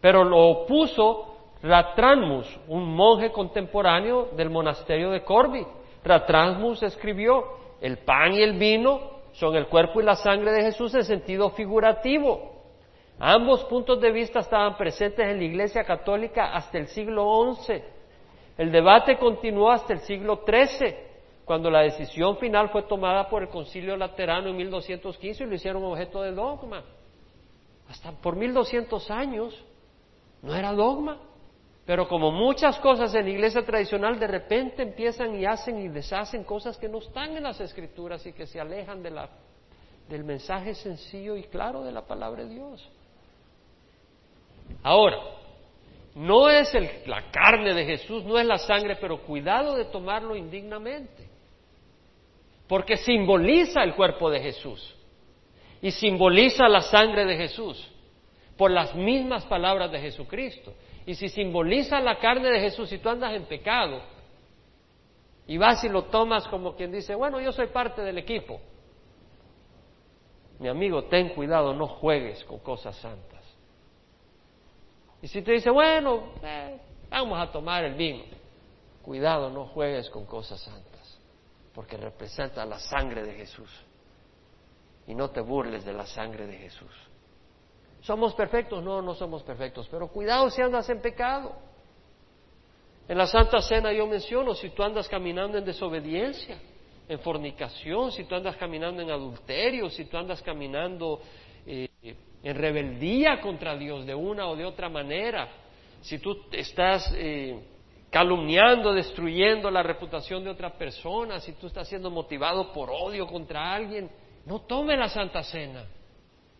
Pero 0.00 0.24
lo 0.24 0.38
opuso 0.38 1.33
Ratranmus, 1.64 2.46
un 2.68 2.94
monje 2.94 3.32
contemporáneo 3.32 4.28
del 4.36 4.50
monasterio 4.50 5.10
de 5.10 5.24
Corby. 5.24 5.66
Ratranmus 6.04 6.82
escribió, 6.82 7.42
el 7.80 7.96
pan 7.98 8.34
y 8.34 8.42
el 8.42 8.58
vino 8.58 9.00
son 9.32 9.56
el 9.56 9.66
cuerpo 9.68 10.02
y 10.02 10.04
la 10.04 10.14
sangre 10.14 10.52
de 10.52 10.60
Jesús 10.60 10.94
en 10.94 11.04
sentido 11.04 11.48
figurativo. 11.50 12.52
Ambos 13.18 13.64
puntos 13.64 13.98
de 13.98 14.12
vista 14.12 14.40
estaban 14.40 14.76
presentes 14.76 15.26
en 15.26 15.38
la 15.38 15.44
Iglesia 15.44 15.84
Católica 15.84 16.52
hasta 16.52 16.76
el 16.76 16.88
siglo 16.88 17.54
XI. 17.54 17.82
El 18.58 18.70
debate 18.70 19.16
continuó 19.16 19.70
hasta 19.70 19.94
el 19.94 20.00
siglo 20.00 20.42
XIII, 20.46 20.94
cuando 21.46 21.70
la 21.70 21.80
decisión 21.80 22.36
final 22.36 22.68
fue 22.68 22.82
tomada 22.82 23.30
por 23.30 23.42
el 23.42 23.48
Concilio 23.48 23.96
Laterano 23.96 24.50
en 24.50 24.56
1215 24.58 25.44
y 25.44 25.46
lo 25.46 25.54
hicieron 25.54 25.82
objeto 25.82 26.20
de 26.20 26.32
dogma. 26.32 26.84
Hasta 27.88 28.12
por 28.12 28.36
1200 28.36 29.10
años 29.10 29.64
no 30.42 30.54
era 30.54 30.70
dogma. 30.70 31.18
Pero 31.86 32.08
como 32.08 32.30
muchas 32.30 32.78
cosas 32.78 33.14
en 33.14 33.24
la 33.26 33.30
iglesia 33.30 33.62
tradicional 33.64 34.18
de 34.18 34.26
repente 34.26 34.82
empiezan 34.82 35.38
y 35.38 35.44
hacen 35.44 35.78
y 35.80 35.88
deshacen 35.88 36.42
cosas 36.44 36.78
que 36.78 36.88
no 36.88 36.98
están 36.98 37.36
en 37.36 37.42
las 37.42 37.60
escrituras 37.60 38.24
y 38.26 38.32
que 38.32 38.46
se 38.46 38.58
alejan 38.58 39.02
del 39.02 40.24
mensaje 40.24 40.74
sencillo 40.74 41.36
y 41.36 41.44
claro 41.44 41.84
de 41.84 41.92
la 41.92 42.06
palabra 42.06 42.44
de 42.44 42.54
Dios. 42.54 42.90
Ahora, 44.82 45.18
no 46.14 46.48
es 46.48 46.72
la 47.06 47.30
carne 47.30 47.74
de 47.74 47.84
Jesús, 47.84 48.24
no 48.24 48.38
es 48.38 48.46
la 48.46 48.58
sangre, 48.58 48.96
pero 48.96 49.20
cuidado 49.22 49.74
de 49.76 49.84
tomarlo 49.84 50.34
indignamente, 50.36 51.28
porque 52.66 52.96
simboliza 52.96 53.82
el 53.82 53.94
cuerpo 53.94 54.30
de 54.30 54.40
Jesús 54.40 54.94
y 55.82 55.90
simboliza 55.90 56.66
la 56.66 56.80
sangre 56.80 57.26
de 57.26 57.36
Jesús 57.36 57.90
por 58.56 58.70
las 58.70 58.94
mismas 58.94 59.44
palabras 59.44 59.92
de 59.92 60.00
Jesucristo. 60.00 60.72
Y 61.06 61.14
si 61.14 61.28
simboliza 61.28 62.00
la 62.00 62.18
carne 62.18 62.48
de 62.48 62.60
Jesús 62.60 62.90
y 62.92 62.98
tú 62.98 63.08
andas 63.08 63.34
en 63.34 63.44
pecado 63.44 64.00
y 65.46 65.58
vas 65.58 65.84
y 65.84 65.88
lo 65.88 66.04
tomas 66.04 66.48
como 66.48 66.74
quien 66.74 66.90
dice, 66.90 67.14
bueno, 67.14 67.40
yo 67.40 67.52
soy 67.52 67.66
parte 67.66 68.02
del 68.02 68.18
equipo. 68.18 68.60
Mi 70.58 70.68
amigo, 70.68 71.04
ten 71.04 71.30
cuidado, 71.30 71.74
no 71.74 71.86
juegues 71.86 72.42
con 72.44 72.58
cosas 72.60 72.96
santas. 72.96 73.42
Y 75.20 75.28
si 75.28 75.42
te 75.42 75.52
dice, 75.52 75.70
bueno, 75.70 76.32
eh, 76.42 76.80
vamos 77.10 77.38
a 77.38 77.50
tomar 77.50 77.84
el 77.84 77.94
vino, 77.94 78.24
cuidado, 79.02 79.50
no 79.50 79.66
juegues 79.66 80.08
con 80.10 80.24
cosas 80.24 80.60
santas, 80.60 81.18
porque 81.74 81.96
representa 81.96 82.64
la 82.64 82.78
sangre 82.78 83.24
de 83.24 83.34
Jesús. 83.34 83.70
Y 85.06 85.14
no 85.14 85.30
te 85.30 85.40
burles 85.40 85.84
de 85.84 85.92
la 85.92 86.06
sangre 86.06 86.46
de 86.46 86.56
Jesús. 86.56 86.92
¿Somos 88.04 88.34
perfectos? 88.34 88.84
No, 88.84 89.00
no 89.00 89.14
somos 89.14 89.42
perfectos, 89.42 89.88
pero 89.90 90.08
cuidado 90.08 90.50
si 90.50 90.60
andas 90.60 90.88
en 90.90 91.00
pecado. 91.00 91.56
En 93.08 93.16
la 93.16 93.26
Santa 93.26 93.62
Cena 93.62 93.94
yo 93.94 94.06
menciono, 94.06 94.54
si 94.54 94.68
tú 94.70 94.82
andas 94.82 95.08
caminando 95.08 95.56
en 95.56 95.64
desobediencia, 95.64 96.58
en 97.08 97.18
fornicación, 97.20 98.12
si 98.12 98.24
tú 98.24 98.34
andas 98.34 98.56
caminando 98.56 99.00
en 99.00 99.10
adulterio, 99.10 99.88
si 99.88 100.04
tú 100.04 100.18
andas 100.18 100.42
caminando 100.42 101.22
eh, 101.66 101.88
en 102.42 102.54
rebeldía 102.54 103.40
contra 103.40 103.74
Dios 103.74 104.04
de 104.04 104.14
una 104.14 104.48
o 104.48 104.56
de 104.56 104.66
otra 104.66 104.90
manera, 104.90 105.48
si 106.02 106.18
tú 106.18 106.44
estás 106.52 107.10
eh, 107.16 107.58
calumniando, 108.10 108.92
destruyendo 108.92 109.70
la 109.70 109.82
reputación 109.82 110.44
de 110.44 110.50
otra 110.50 110.76
persona, 110.76 111.40
si 111.40 111.52
tú 111.52 111.68
estás 111.68 111.88
siendo 111.88 112.10
motivado 112.10 112.70
por 112.70 112.90
odio 112.90 113.26
contra 113.26 113.74
alguien, 113.74 114.10
no 114.44 114.60
tome 114.60 114.94
la 114.94 115.08
Santa 115.08 115.42
Cena. 115.42 115.86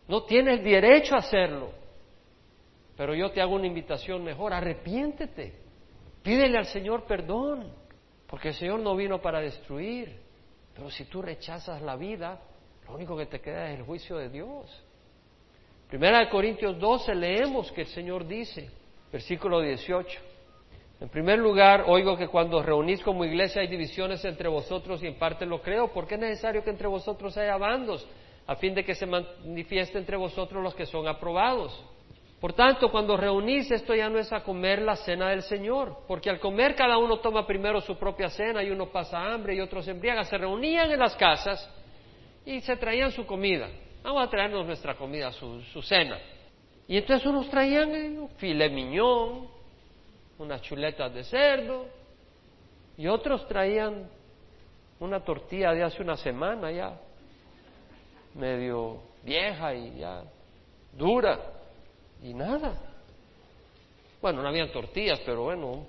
No 0.08 0.24
tienes 0.24 0.62
derecho 0.62 1.14
a 1.14 1.18
hacerlo. 1.18 1.70
Pero 2.96 3.14
yo 3.14 3.30
te 3.30 3.40
hago 3.40 3.54
una 3.54 3.66
invitación 3.66 4.22
mejor, 4.22 4.52
arrepiéntete. 4.52 5.54
Pídele 6.22 6.58
al 6.58 6.66
Señor 6.66 7.04
perdón, 7.04 7.72
porque 8.26 8.48
el 8.48 8.54
Señor 8.54 8.80
no 8.80 8.94
vino 8.94 9.20
para 9.20 9.40
destruir. 9.40 10.20
Pero 10.74 10.90
si 10.90 11.04
tú 11.04 11.22
rechazas 11.22 11.82
la 11.82 11.96
vida, 11.96 12.40
lo 12.86 12.94
único 12.94 13.16
que 13.16 13.26
te 13.26 13.40
queda 13.40 13.70
es 13.70 13.78
el 13.78 13.84
juicio 13.84 14.16
de 14.16 14.28
Dios. 14.28 14.84
Primera 15.88 16.20
de 16.20 16.28
Corintios 16.28 16.78
12 16.78 17.14
leemos 17.14 17.70
que 17.72 17.82
el 17.82 17.86
Señor 17.88 18.26
dice, 18.26 18.70
versículo 19.12 19.60
18. 19.60 20.20
En 21.00 21.08
primer 21.08 21.38
lugar, 21.38 21.84
oigo 21.86 22.16
que 22.16 22.28
cuando 22.28 22.62
reunís 22.62 23.02
como 23.02 23.24
iglesia 23.24 23.60
hay 23.60 23.68
divisiones 23.68 24.24
entre 24.24 24.48
vosotros 24.48 25.02
y 25.02 25.06
en 25.06 25.18
parte 25.18 25.44
lo 25.44 25.60
creo, 25.60 25.92
porque 25.92 26.14
es 26.14 26.20
necesario 26.20 26.62
que 26.62 26.70
entre 26.70 26.88
vosotros 26.88 27.36
haya 27.36 27.56
bandos 27.56 28.08
a 28.46 28.56
fin 28.56 28.74
de 28.74 28.84
que 28.84 28.94
se 28.94 29.06
manifieste 29.06 29.98
entre 29.98 30.16
vosotros 30.16 30.62
los 30.62 30.74
que 30.74 30.86
son 30.86 31.08
aprobados. 31.08 31.82
Por 32.40 32.52
tanto, 32.52 32.90
cuando 32.90 33.16
reunís, 33.16 33.70
esto 33.70 33.94
ya 33.94 34.10
no 34.10 34.18
es 34.18 34.30
a 34.30 34.42
comer 34.42 34.82
la 34.82 34.96
cena 34.96 35.30
del 35.30 35.42
Señor, 35.42 36.00
porque 36.06 36.28
al 36.28 36.38
comer 36.38 36.74
cada 36.74 36.98
uno 36.98 37.18
toma 37.20 37.46
primero 37.46 37.80
su 37.80 37.96
propia 37.96 38.28
cena 38.28 38.62
y 38.62 38.70
uno 38.70 38.90
pasa 38.90 39.32
hambre 39.32 39.54
y 39.54 39.60
otro 39.60 39.82
se 39.82 39.92
embriaga. 39.92 40.24
Se 40.24 40.36
reunían 40.36 40.90
en 40.90 41.00
las 41.00 41.16
casas 41.16 41.66
y 42.44 42.60
se 42.60 42.76
traían 42.76 43.12
su 43.12 43.24
comida. 43.24 43.70
Vamos 44.02 44.26
a 44.26 44.28
traernos 44.28 44.66
nuestra 44.66 44.94
comida, 44.94 45.32
su, 45.32 45.80
cena. 45.80 46.18
Y 46.86 46.98
entonces 46.98 47.26
unos 47.26 47.48
traían 47.48 47.90
un 48.18 48.28
filet 48.36 48.70
miñón, 48.70 49.48
unas 50.36 50.60
chuletas 50.60 51.14
de 51.14 51.24
cerdo, 51.24 51.86
y 52.98 53.06
otros 53.06 53.48
traían 53.48 54.10
una 55.00 55.20
tortilla 55.20 55.72
de 55.72 55.82
hace 55.82 56.02
una 56.02 56.18
semana 56.18 56.70
ya, 56.70 57.00
medio 58.34 58.98
vieja 59.22 59.74
y 59.74 59.98
ya 59.98 60.24
dura 60.92 61.40
y 62.22 62.34
nada. 62.34 62.74
Bueno, 64.20 64.42
no 64.42 64.48
habían 64.48 64.72
tortillas, 64.72 65.20
pero 65.24 65.44
bueno, 65.44 65.84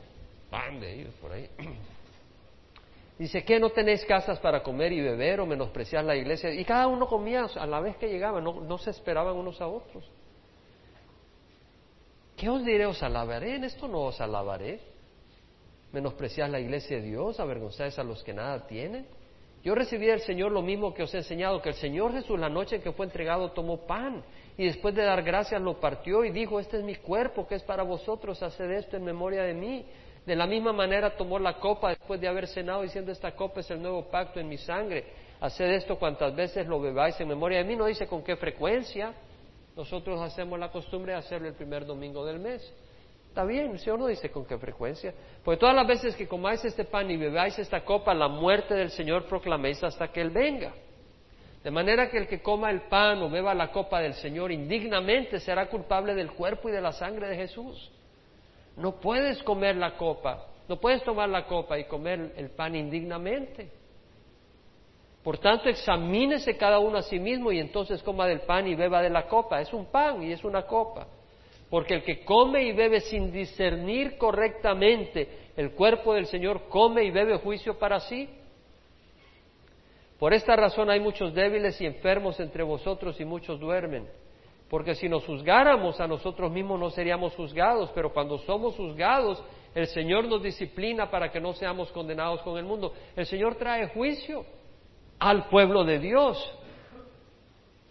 pan 0.49 0.79
de 0.79 0.93
ellos 0.93 1.13
por 1.21 1.31
ahí. 1.31 1.49
Dice, 3.17 3.45
que 3.45 3.59
no 3.59 3.69
tenéis 3.69 4.03
casas 4.05 4.39
para 4.39 4.61
comer 4.61 4.91
y 4.91 4.99
beber 4.99 5.39
o 5.39 5.45
menospreciar 5.45 6.03
la 6.03 6.17
iglesia? 6.17 6.53
Y 6.53 6.65
cada 6.65 6.87
uno 6.87 7.07
comía 7.07 7.45
a 7.45 7.65
la 7.65 7.79
vez 7.79 7.95
que 7.95 8.09
llegaba, 8.09 8.41
no, 8.41 8.59
no 8.59 8.77
se 8.77 8.89
esperaban 8.89 9.35
unos 9.35 9.61
a 9.61 9.67
otros. 9.67 10.03
¿Qué 12.35 12.49
os 12.49 12.65
diré? 12.65 12.85
¿Os 12.85 13.01
alabaré? 13.01 13.55
En 13.55 13.63
esto 13.63 13.87
no 13.87 14.01
os 14.01 14.19
alabaré. 14.19 14.81
Menospreciar 15.93 16.49
la 16.49 16.59
iglesia 16.59 16.97
de 16.97 17.03
Dios, 17.03 17.39
avergonzáis 17.39 17.97
a 17.97 18.03
los 18.03 18.21
que 18.21 18.33
nada 18.33 18.67
tienen. 18.67 19.07
Yo 19.65 19.73
recibí 19.73 20.05
del 20.05 20.19
Señor 20.21 20.51
lo 20.51 20.61
mismo 20.61 20.93
que 20.93 21.01
os 21.01 21.11
he 21.15 21.17
enseñado, 21.17 21.59
que 21.59 21.69
el 21.69 21.75
Señor 21.75 22.13
Jesús 22.13 22.39
la 22.39 22.49
noche 22.49 22.75
en 22.75 22.83
que 22.83 22.91
fue 22.91 23.07
entregado 23.07 23.49
tomó 23.51 23.87
pan 23.87 24.23
y 24.55 24.65
después 24.67 24.93
de 24.93 25.01
dar 25.01 25.23
gracias 25.23 25.59
lo 25.59 25.79
partió 25.79 26.23
y 26.23 26.29
dijo, 26.29 26.59
este 26.59 26.77
es 26.77 26.83
mi 26.83 26.93
cuerpo 26.97 27.47
que 27.47 27.55
es 27.55 27.63
para 27.63 27.81
vosotros, 27.81 28.43
haced 28.43 28.69
esto 28.69 28.95
en 28.95 29.03
memoria 29.03 29.41
de 29.41 29.55
mí. 29.55 29.83
De 30.23 30.35
la 30.35 30.45
misma 30.45 30.71
manera 30.71 31.17
tomó 31.17 31.39
la 31.39 31.59
copa 31.59 31.89
después 31.89 32.21
de 32.21 32.27
haber 32.27 32.47
cenado 32.47 32.83
diciendo, 32.83 33.11
esta 33.11 33.31
copa 33.31 33.61
es 33.61 33.71
el 33.71 33.81
nuevo 33.81 34.03
pacto 34.03 34.39
en 34.39 34.47
mi 34.47 34.57
sangre, 34.59 35.03
haced 35.41 35.65
esto 35.71 35.97
cuantas 35.97 36.35
veces 36.35 36.67
lo 36.67 36.79
bebáis 36.79 37.19
en 37.19 37.27
memoria 37.27 37.57
de 37.57 37.63
mí. 37.63 37.75
No 37.75 37.87
dice 37.87 38.05
con 38.05 38.21
qué 38.21 38.35
frecuencia, 38.35 39.15
nosotros 39.75 40.21
hacemos 40.21 40.59
la 40.59 40.69
costumbre 40.69 41.13
de 41.13 41.17
hacerlo 41.17 41.47
el 41.47 41.55
primer 41.55 41.87
domingo 41.87 42.23
del 42.23 42.37
mes. 42.37 42.71
Está 43.35 43.43
bien, 43.43 43.71
el 43.71 43.79
Señor 43.79 43.99
no 43.99 44.07
dice 44.07 44.31
con 44.31 44.45
qué 44.45 44.57
frecuencia. 44.57 45.13
Porque 45.43 45.59
todas 45.59 45.75
las 45.75 45.85
veces 45.85 46.15
que 46.15 46.25
comáis 46.25 46.63
este 46.63 46.85
pan 46.85 47.11
y 47.11 47.17
bebáis 47.17 47.59
esta 47.59 47.83
copa, 47.83 48.13
la 48.13 48.29
muerte 48.29 48.73
del 48.75 48.91
Señor 48.91 49.25
proclaméis 49.25 49.83
hasta 49.83 50.07
que 50.07 50.21
Él 50.21 50.29
venga. 50.29 50.71
De 51.61 51.69
manera 51.69 52.09
que 52.09 52.17
el 52.17 52.29
que 52.29 52.41
coma 52.41 52.71
el 52.71 52.83
pan 52.83 53.21
o 53.21 53.29
beba 53.29 53.53
la 53.53 53.73
copa 53.73 53.99
del 53.99 54.13
Señor 54.13 54.53
indignamente 54.53 55.41
será 55.41 55.67
culpable 55.67 56.15
del 56.15 56.31
cuerpo 56.31 56.69
y 56.69 56.71
de 56.71 56.79
la 56.79 56.93
sangre 56.93 57.27
de 57.27 57.35
Jesús. 57.35 57.91
No 58.77 59.01
puedes 59.01 59.43
comer 59.43 59.75
la 59.75 59.97
copa, 59.97 60.45
no 60.69 60.77
puedes 60.77 61.03
tomar 61.03 61.27
la 61.27 61.45
copa 61.45 61.77
y 61.77 61.83
comer 61.83 62.35
el 62.37 62.51
pan 62.51 62.73
indignamente. 62.73 63.69
Por 65.21 65.39
tanto, 65.39 65.67
examínese 65.67 66.55
cada 66.55 66.79
uno 66.79 66.99
a 66.99 67.01
sí 67.01 67.19
mismo 67.19 67.51
y 67.51 67.59
entonces 67.59 68.01
coma 68.01 68.27
del 68.27 68.39
pan 68.39 68.65
y 68.65 68.75
beba 68.75 69.01
de 69.01 69.09
la 69.09 69.27
copa. 69.27 69.59
Es 69.59 69.73
un 69.73 69.87
pan 69.87 70.23
y 70.23 70.31
es 70.31 70.41
una 70.45 70.61
copa. 70.61 71.07
Porque 71.75 71.95
el 71.95 72.03
que 72.03 72.23
come 72.23 72.63
y 72.63 72.71
bebe 72.71 73.01
sin 73.01 73.33
discernir 73.33 74.17
correctamente 74.17 75.49
el 75.57 75.71
cuerpo 75.71 76.13
del 76.13 76.25
Señor, 76.25 76.69
come 76.69 77.03
y 77.03 77.11
bebe 77.11 77.35
juicio 77.39 77.77
para 77.77 77.99
sí. 77.99 78.29
Por 80.17 80.33
esta 80.33 80.55
razón 80.55 80.89
hay 80.89 81.01
muchos 81.01 81.33
débiles 81.33 81.81
y 81.81 81.85
enfermos 81.85 82.39
entre 82.39 82.63
vosotros 82.63 83.19
y 83.19 83.25
muchos 83.25 83.59
duermen. 83.59 84.07
Porque 84.69 84.95
si 84.95 85.09
nos 85.09 85.25
juzgáramos 85.25 85.99
a 85.99 86.07
nosotros 86.07 86.49
mismos 86.49 86.79
no 86.79 86.91
seríamos 86.91 87.35
juzgados, 87.35 87.91
pero 87.93 88.13
cuando 88.13 88.37
somos 88.37 88.77
juzgados, 88.77 89.43
el 89.73 89.87
Señor 89.87 90.29
nos 90.29 90.41
disciplina 90.41 91.11
para 91.11 91.29
que 91.29 91.41
no 91.41 91.51
seamos 91.51 91.91
condenados 91.91 92.41
con 92.43 92.57
el 92.57 92.63
mundo. 92.63 92.93
El 93.17 93.25
Señor 93.25 93.55
trae 93.55 93.89
juicio 93.89 94.45
al 95.19 95.49
pueblo 95.49 95.83
de 95.83 95.99
Dios. 95.99 96.41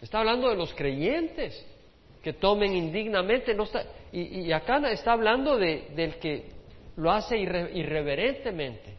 Está 0.01 0.21
hablando 0.21 0.49
de 0.49 0.55
los 0.55 0.73
creyentes 0.73 1.74
que 2.25 2.33
tomen 2.33 2.73
indignamente. 2.73 3.53
No 3.53 3.65
y, 4.11 4.51
acá 4.51 4.77
está 4.89 5.11
hablando 5.11 5.57
de, 5.57 5.89
del 5.95 6.15
que 6.15 6.49
lo 6.95 7.11
hace 7.11 7.37
irreverentemente. 7.37 8.97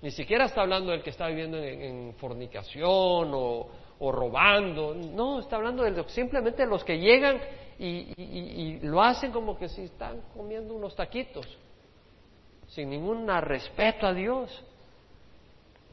Ni 0.00 0.12
siquiera 0.12 0.44
está 0.44 0.60
hablando 0.60 0.92
del 0.92 1.02
que 1.02 1.10
está 1.10 1.26
viviendo 1.26 1.58
en, 1.58 2.14
fornicación 2.14 3.32
o, 3.34 3.68
robando. 4.12 4.94
No, 4.94 5.40
está 5.40 5.56
hablando 5.56 5.82
de 5.82 6.08
simplemente 6.10 6.64
los 6.64 6.84
que 6.84 7.00
llegan 7.00 7.40
y, 7.76 8.78
lo 8.82 9.02
hacen 9.02 9.32
como 9.32 9.58
que 9.58 9.68
si 9.68 9.82
están 9.82 10.20
comiendo 10.32 10.74
unos 10.74 10.94
taquitos, 10.94 11.44
sin 12.68 12.90
ningún 12.90 13.26
respeto 13.26 14.06
a 14.06 14.14
Dios. 14.14 14.64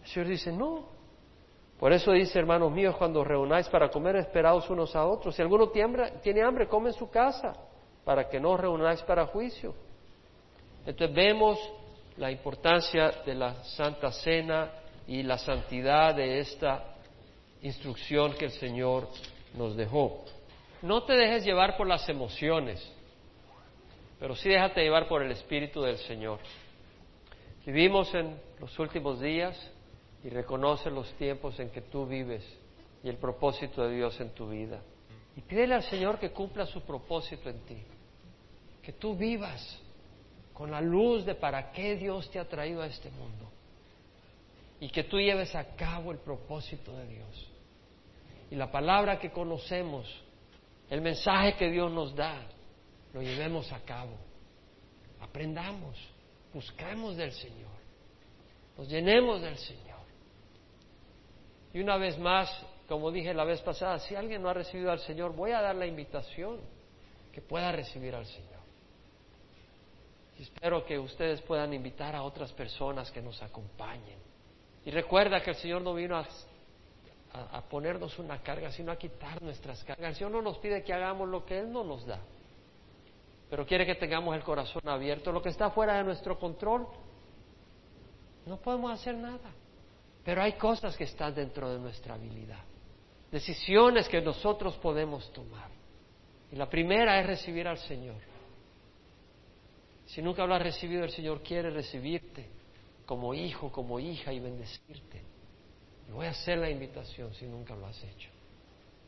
El 0.03 0.09
Señor 0.09 0.29
dice, 0.29 0.51
no. 0.51 0.94
Por 1.79 1.91
eso 1.91 2.11
dice, 2.11 2.39
hermanos 2.39 2.71
míos, 2.71 2.95
cuando 2.97 3.23
reunáis 3.23 3.67
para 3.67 3.89
comer, 3.89 4.15
esperaos 4.15 4.69
unos 4.69 4.95
a 4.95 5.05
otros. 5.05 5.35
Si 5.35 5.41
alguno 5.41 5.69
tiene 5.69 6.41
hambre, 6.41 6.67
come 6.67 6.89
en 6.89 6.95
su 6.95 7.09
casa, 7.09 7.53
para 8.05 8.29
que 8.29 8.39
no 8.39 8.51
os 8.51 8.59
reunáis 8.59 9.01
para 9.01 9.25
juicio. 9.25 9.73
Entonces 10.85 11.15
vemos 11.15 11.59
la 12.17 12.31
importancia 12.31 13.11
de 13.25 13.35
la 13.35 13.63
Santa 13.63 14.11
Cena 14.11 14.71
y 15.07 15.23
la 15.23 15.37
santidad 15.37 16.15
de 16.15 16.39
esta 16.39 16.95
instrucción 17.61 18.33
que 18.33 18.45
el 18.45 18.51
Señor 18.51 19.09
nos 19.57 19.75
dejó. 19.75 20.23
No 20.81 21.03
te 21.03 21.13
dejes 21.13 21.43
llevar 21.43 21.75
por 21.75 21.87
las 21.87 22.07
emociones, 22.07 22.89
pero 24.19 24.35
sí 24.35 24.47
déjate 24.49 24.81
llevar 24.81 25.07
por 25.07 25.21
el 25.23 25.31
Espíritu 25.31 25.81
del 25.81 25.97
Señor. 25.97 26.39
Vivimos 27.65 28.13
en 28.13 28.39
los 28.59 28.77
últimos 28.79 29.19
días 29.19 29.71
y 30.25 30.29
reconoce 30.29 30.89
los 30.89 31.13
tiempos 31.13 31.59
en 31.59 31.69
que 31.69 31.81
tú 31.81 32.07
vives 32.07 32.43
y 33.03 33.09
el 33.09 33.17
propósito 33.17 33.87
de 33.87 33.95
Dios 33.95 34.19
en 34.19 34.31
tu 34.31 34.49
vida. 34.49 34.81
Y 35.37 35.41
pídele 35.41 35.75
al 35.75 35.83
Señor 35.83 36.17
que 36.17 36.31
cumpla 36.31 36.65
su 36.65 36.81
propósito 36.81 37.47
en 37.47 37.59
ti, 37.59 37.77
que 38.81 38.93
tú 38.93 39.15
vivas 39.15 39.79
con 40.51 40.71
la 40.71 40.81
luz 40.81 41.25
de 41.25 41.35
para 41.35 41.71
qué 41.71 41.95
Dios 41.95 42.27
te 42.31 42.39
ha 42.39 42.49
traído 42.49 42.81
a 42.81 42.87
este 42.87 43.11
mundo 43.11 43.51
y 44.79 44.89
que 44.89 45.03
tú 45.03 45.19
lleves 45.19 45.53
a 45.53 45.75
cabo 45.75 46.11
el 46.11 46.17
propósito 46.17 46.91
de 46.97 47.07
Dios. 47.07 47.51
Y 48.49 48.55
la 48.55 48.71
palabra 48.71 49.19
que 49.19 49.29
conocemos, 49.29 50.11
el 50.89 51.01
mensaje 51.01 51.55
que 51.55 51.69
Dios 51.69 51.91
nos 51.91 52.15
da, 52.15 52.41
lo 53.13 53.21
llevemos 53.21 53.71
a 53.71 53.79
cabo. 53.81 54.17
Aprendamos, 55.21 55.99
buscamos 56.51 57.15
del 57.15 57.31
Señor, 57.31 57.75
nos 58.75 58.89
llenemos 58.89 59.39
del 59.43 59.57
Señor. 59.59 59.94
Y 61.75 61.81
una 61.81 61.97
vez 61.97 62.17
más, 62.17 62.49
como 62.87 63.11
dije 63.11 63.33
la 63.33 63.43
vez 63.43 63.59
pasada, 63.59 63.99
si 63.99 64.15
alguien 64.15 64.41
no 64.41 64.47
ha 64.47 64.53
recibido 64.53 64.91
al 64.91 64.99
Señor, 64.99 65.35
voy 65.35 65.51
a 65.51 65.61
dar 65.61 65.75
la 65.75 65.85
invitación 65.85 66.61
que 67.33 67.41
pueda 67.41 67.69
recibir 67.73 68.15
al 68.15 68.25
Señor. 68.25 68.61
Espero 70.39 70.85
que 70.85 70.97
ustedes 70.97 71.41
puedan 71.41 71.73
invitar 71.73 72.15
a 72.15 72.23
otras 72.23 72.53
personas 72.53 73.11
que 73.11 73.21
nos 73.21 73.43
acompañen. 73.43 74.17
Y 74.85 74.91
recuerda 74.91 75.41
que 75.43 75.49
el 75.49 75.57
Señor 75.57 75.81
no 75.81 75.93
vino 75.93 76.15
a, 76.17 77.61
ponernos 77.69 78.17
una 78.19 78.41
carga, 78.41 78.71
sino 78.71 78.93
a 78.93 78.95
quitar 78.95 79.41
nuestras 79.41 79.83
cargas. 79.83 80.11
El 80.11 80.15
Señor 80.15 80.31
no 80.31 80.41
nos 80.41 80.57
pide 80.59 80.81
que 80.81 80.93
hagamos 80.93 81.27
lo 81.27 81.43
que 81.43 81.59
Él 81.59 81.69
no 81.69 81.83
nos 81.83 82.05
da, 82.05 82.21
pero 83.49 83.65
quiere 83.65 83.85
que 83.85 83.95
tengamos 83.95 84.33
el 84.33 84.43
corazón 84.43 84.87
abierto. 84.87 85.29
Lo 85.29 85.41
que 85.41 85.49
está 85.49 85.69
fuera 85.71 85.97
de 85.97 86.05
nuestro 86.05 86.39
control, 86.39 86.87
no 88.45 88.55
podemos 88.61 88.93
hacer 88.93 89.15
nada. 89.15 89.51
Pero 90.25 90.41
hay 90.41 90.53
cosas 90.53 90.97
que 90.97 91.03
están 91.03 91.35
dentro 91.35 91.71
de 91.71 91.79
nuestra 91.79 92.15
habilidad, 92.15 92.63
decisiones 93.31 94.09
que 94.09 94.19
nosotros 94.21 94.75
podemos 94.77 95.31
tomar. 95.31 95.69
Y 96.51 96.55
la 96.55 96.67
primera 96.67 97.19
es 97.19 97.27
recibir 97.27 97.67
al 97.67 97.77
Señor. 97.77 98.17
Si 100.07 100.21
nunca 100.23 100.45
lo 100.45 100.55
has 100.55 100.63
recibido, 100.63 101.03
el 101.03 101.11
Señor 101.11 101.43
quiere 101.43 101.69
recibirte 101.69 102.49
como 103.05 103.35
hijo, 103.35 103.71
como 103.71 103.99
hija 103.99 104.33
y 104.33 104.39
bendecirte. 104.39 105.21
Voy 106.11 106.25
a 106.25 106.31
hacer 106.31 106.57
la 106.57 106.69
invitación 106.69 107.33
si 107.35 107.45
nunca 107.45 107.75
lo 107.75 107.85
has 107.85 108.03
hecho. 108.03 108.29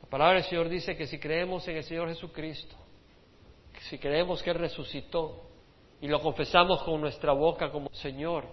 La 0.01 0.09
palabra 0.09 0.35
del 0.35 0.43
Señor 0.43 0.69
dice 0.69 0.95
que 0.95 1.07
si 1.07 1.19
creemos 1.19 1.67
en 1.67 1.77
el 1.77 1.83
Señor 1.83 2.09
Jesucristo, 2.09 2.75
si 3.89 3.97
creemos 3.97 4.43
que 4.43 4.51
Él 4.51 4.59
resucitó 4.59 5.43
y 5.99 6.07
lo 6.07 6.21
confesamos 6.21 6.83
con 6.83 7.01
nuestra 7.01 7.33
boca 7.33 7.71
como 7.71 7.89
Señor, 7.93 8.45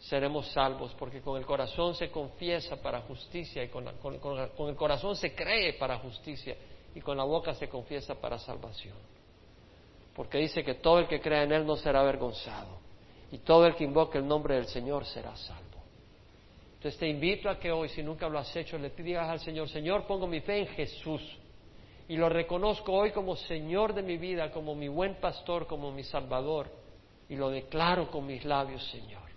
seremos 0.00 0.50
salvos, 0.52 0.94
porque 0.98 1.20
con 1.20 1.38
el 1.38 1.46
corazón 1.46 1.94
se 1.94 2.10
confiesa 2.10 2.76
para 2.82 3.02
justicia 3.02 3.62
y 3.62 3.68
con, 3.68 3.86
el 3.88 4.76
corazón 4.76 5.14
se 5.14 5.34
cree 5.34 5.74
para 5.74 5.98
justicia 5.98 6.56
y 6.94 7.00
con 7.00 7.16
la 7.16 7.24
boca 7.24 7.54
se 7.54 7.68
confiesa 7.68 8.20
para 8.20 8.38
salvación 8.38 8.96
porque 10.20 10.36
dice 10.36 10.62
que 10.62 10.74
todo 10.74 10.98
el 10.98 11.08
que 11.08 11.18
crea 11.18 11.44
en 11.44 11.52
Él 11.52 11.66
no 11.66 11.76
será 11.76 12.00
avergonzado 12.00 12.78
y 13.32 13.38
todo 13.38 13.66
el 13.66 13.74
que 13.74 13.84
invoque 13.84 14.18
el 14.18 14.26
nombre 14.26 14.56
del 14.56 14.66
Señor 14.66 15.06
será 15.06 15.34
salvo. 15.36 15.64
Entonces 16.74 16.98
te 16.98 17.08
invito 17.08 17.48
a 17.48 17.58
que 17.58 17.70
hoy, 17.70 17.88
si 17.88 18.02
nunca 18.02 18.28
lo 18.28 18.38
has 18.38 18.54
hecho, 18.54 18.76
le 18.76 18.90
digas 18.90 19.28
al 19.28 19.40
Señor, 19.40 19.70
Señor, 19.70 20.06
pongo 20.06 20.26
mi 20.26 20.40
fe 20.40 20.58
en 20.58 20.66
Jesús 20.68 21.22
y 22.06 22.16
lo 22.16 22.28
reconozco 22.28 22.92
hoy 22.92 23.12
como 23.12 23.34
Señor 23.34 23.94
de 23.94 24.02
mi 24.02 24.18
vida, 24.18 24.50
como 24.50 24.74
mi 24.74 24.88
buen 24.88 25.14
pastor, 25.20 25.66
como 25.66 25.92
mi 25.92 26.02
Salvador 26.02 26.70
y 27.28 27.36
lo 27.36 27.48
declaro 27.48 28.10
con 28.10 28.26
mis 28.26 28.44
labios, 28.44 28.84
Señor. 28.90 29.29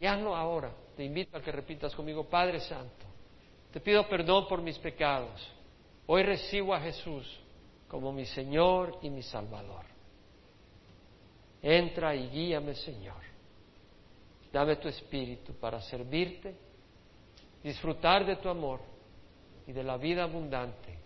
Y 0.00 0.06
hazlo 0.06 0.34
ahora. 0.34 0.72
Te 0.96 1.04
invito 1.04 1.36
a 1.36 1.42
que 1.42 1.52
repitas 1.52 1.94
conmigo, 1.94 2.24
Padre 2.24 2.60
Santo, 2.60 3.06
te 3.70 3.80
pido 3.80 4.08
perdón 4.08 4.48
por 4.48 4.60
mis 4.60 4.78
pecados. 4.78 5.48
Hoy 6.06 6.22
recibo 6.22 6.74
a 6.74 6.80
Jesús 6.80 7.38
como 7.86 8.12
mi 8.12 8.24
Señor 8.24 8.98
y 9.02 9.10
mi 9.10 9.22
Salvador. 9.22 9.84
Entra 11.62 12.14
y 12.14 12.28
guíame, 12.28 12.74
Señor. 12.74 13.20
Dame 14.52 14.76
tu 14.76 14.88
espíritu 14.88 15.52
para 15.54 15.80
servirte, 15.82 16.54
disfrutar 17.62 18.26
de 18.26 18.36
tu 18.36 18.48
amor 18.48 18.80
y 19.66 19.72
de 19.72 19.84
la 19.84 19.96
vida 19.96 20.24
abundante. 20.24 20.98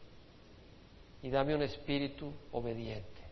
Y 1.23 1.31
dame 1.31 1.55
un 1.55 1.63
espíritu 1.63 2.33
obediente. 2.53 3.23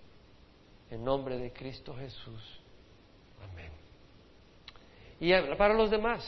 En 0.91 1.05
nombre 1.05 1.39
de 1.39 1.53
Cristo 1.53 1.95
Jesús. 1.95 2.61
Amén. 3.51 3.82
Y 5.23 5.33
para 5.57 5.73
los 5.73 5.91
demás, 5.91 6.23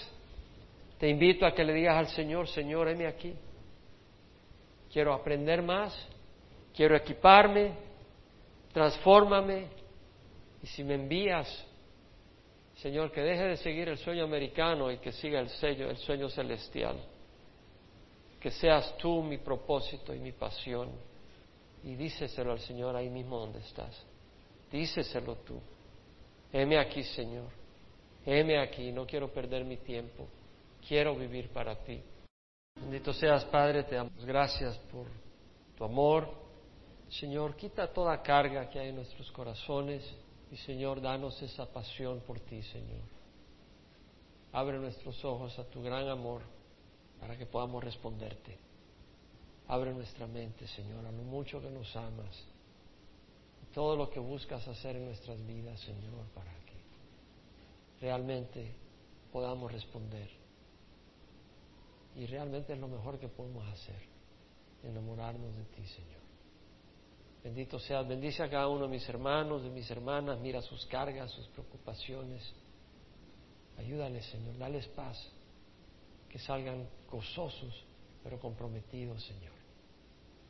te 0.98 1.08
invito 1.08 1.44
a 1.44 1.52
que 1.52 1.64
le 1.64 1.74
digas 1.74 1.96
al 1.96 2.08
Señor, 2.08 2.48
Señor, 2.48 2.88
heme 2.88 3.06
aquí. 3.06 3.34
Quiero 4.90 5.12
aprender 5.12 5.60
más 5.60 5.92
quiero 6.74 6.96
equiparme, 6.96 7.72
transfórmame, 8.72 9.68
y 10.62 10.66
si 10.66 10.82
me 10.82 10.94
envías, 10.94 11.48
Señor, 12.76 13.12
que 13.12 13.20
deje 13.20 13.44
de 13.44 13.56
seguir 13.58 13.88
el 13.88 13.98
sueño 13.98 14.24
americano 14.24 14.90
y 14.90 14.98
que 14.98 15.12
siga 15.12 15.38
el 15.38 15.48
sello, 15.48 15.88
el 15.88 15.96
sueño 15.98 16.28
celestial. 16.28 16.96
Que 18.40 18.50
seas 18.50 18.96
tú 18.98 19.22
mi 19.22 19.38
propósito 19.38 20.12
y 20.12 20.18
mi 20.18 20.32
pasión. 20.32 20.90
Y 21.84 21.94
díceselo 21.94 22.52
al 22.52 22.60
Señor 22.60 22.96
ahí 22.96 23.08
mismo 23.08 23.38
donde 23.38 23.60
estás. 23.60 24.04
Díceselo 24.72 25.36
tú. 25.36 25.60
Heme 26.52 26.78
aquí, 26.78 27.04
Señor. 27.04 27.63
Heme 28.26 28.58
aquí. 28.58 28.92
No 28.92 29.06
quiero 29.06 29.32
perder 29.32 29.64
mi 29.64 29.76
tiempo. 29.78 30.26
Quiero 30.86 31.14
vivir 31.14 31.48
para 31.50 31.76
ti. 31.76 32.02
Bendito 32.80 33.12
seas, 33.12 33.44
Padre. 33.46 33.84
Te 33.84 33.94
damos 33.94 34.24
gracias 34.24 34.76
por 34.90 35.06
tu 35.76 35.84
amor 35.84 36.44
Señor, 37.10 37.54
quita 37.54 37.92
toda 37.92 38.20
carga 38.22 38.68
que 38.68 38.78
hay 38.78 38.88
en 38.88 38.96
nuestros 38.96 39.30
corazones 39.30 40.02
y 40.50 40.56
Señor, 40.56 41.00
danos 41.00 41.40
esa 41.42 41.66
pasión 41.66 42.20
por 42.26 42.40
ti, 42.40 42.62
Señor. 42.62 43.02
Abre 44.52 44.78
nuestros 44.78 45.24
ojos 45.24 45.56
a 45.58 45.64
tu 45.64 45.82
gran 45.82 46.08
amor 46.08 46.42
para 47.20 47.36
que 47.36 47.46
podamos 47.46 47.82
responderte. 47.82 48.58
Abre 49.68 49.92
nuestra 49.92 50.26
mente, 50.26 50.66
Señor, 50.68 51.06
a 51.06 51.12
lo 51.12 51.22
mucho 51.22 51.60
que 51.60 51.70
nos 51.70 51.94
amas. 51.96 52.44
todo 53.72 53.96
lo 53.96 54.08
que 54.08 54.20
buscas 54.20 54.66
hacer 54.68 54.94
en 54.96 55.06
nuestras 55.06 55.44
vidas, 55.46 55.80
Señor, 55.80 56.26
para 56.32 56.52
realmente 58.04 58.74
podamos 59.32 59.72
responder. 59.72 60.28
Y 62.14 62.26
realmente 62.26 62.74
es 62.74 62.78
lo 62.78 62.86
mejor 62.86 63.18
que 63.18 63.28
podemos 63.28 63.66
hacer, 63.66 63.98
enamorarnos 64.82 65.56
de 65.56 65.64
ti, 65.64 65.86
Señor. 65.86 66.22
Bendito 67.42 67.78
seas, 67.78 68.06
bendice 68.06 68.42
a 68.42 68.50
cada 68.50 68.68
uno 68.68 68.82
de 68.82 68.90
mis 68.90 69.08
hermanos, 69.08 69.62
de 69.62 69.70
mis 69.70 69.90
hermanas, 69.90 70.38
mira 70.38 70.60
sus 70.60 70.84
cargas, 70.86 71.30
sus 71.30 71.46
preocupaciones. 71.48 72.42
Ayúdales, 73.78 74.26
Señor, 74.26 74.58
dales 74.58 74.86
paz, 74.88 75.18
que 76.28 76.38
salgan 76.38 76.86
gozosos, 77.10 77.84
pero 78.22 78.38
comprometidos, 78.38 79.24
Señor. 79.24 79.54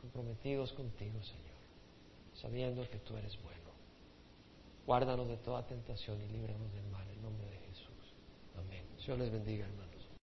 Comprometidos 0.01 0.73
contigo, 0.73 1.23
Señor, 1.23 1.61
sabiendo 2.35 2.89
que 2.91 2.99
tú 2.99 3.17
eres 3.17 3.41
bueno. 3.43 3.64
Guárdanos 4.87 5.28
de 5.28 5.37
toda 5.39 5.66
tentación 5.66 6.20
y 6.20 6.28
líbranos 6.28 6.72
del 6.72 6.85
mal 6.91 7.09
en 7.11 7.22
nombre 7.22 7.49
de 7.49 7.57
Jesús. 7.68 8.14
Amén. 8.57 8.85
Dios 9.05 9.18
les 9.18 9.32
bendiga, 9.32 9.64
hermano. 9.64 9.93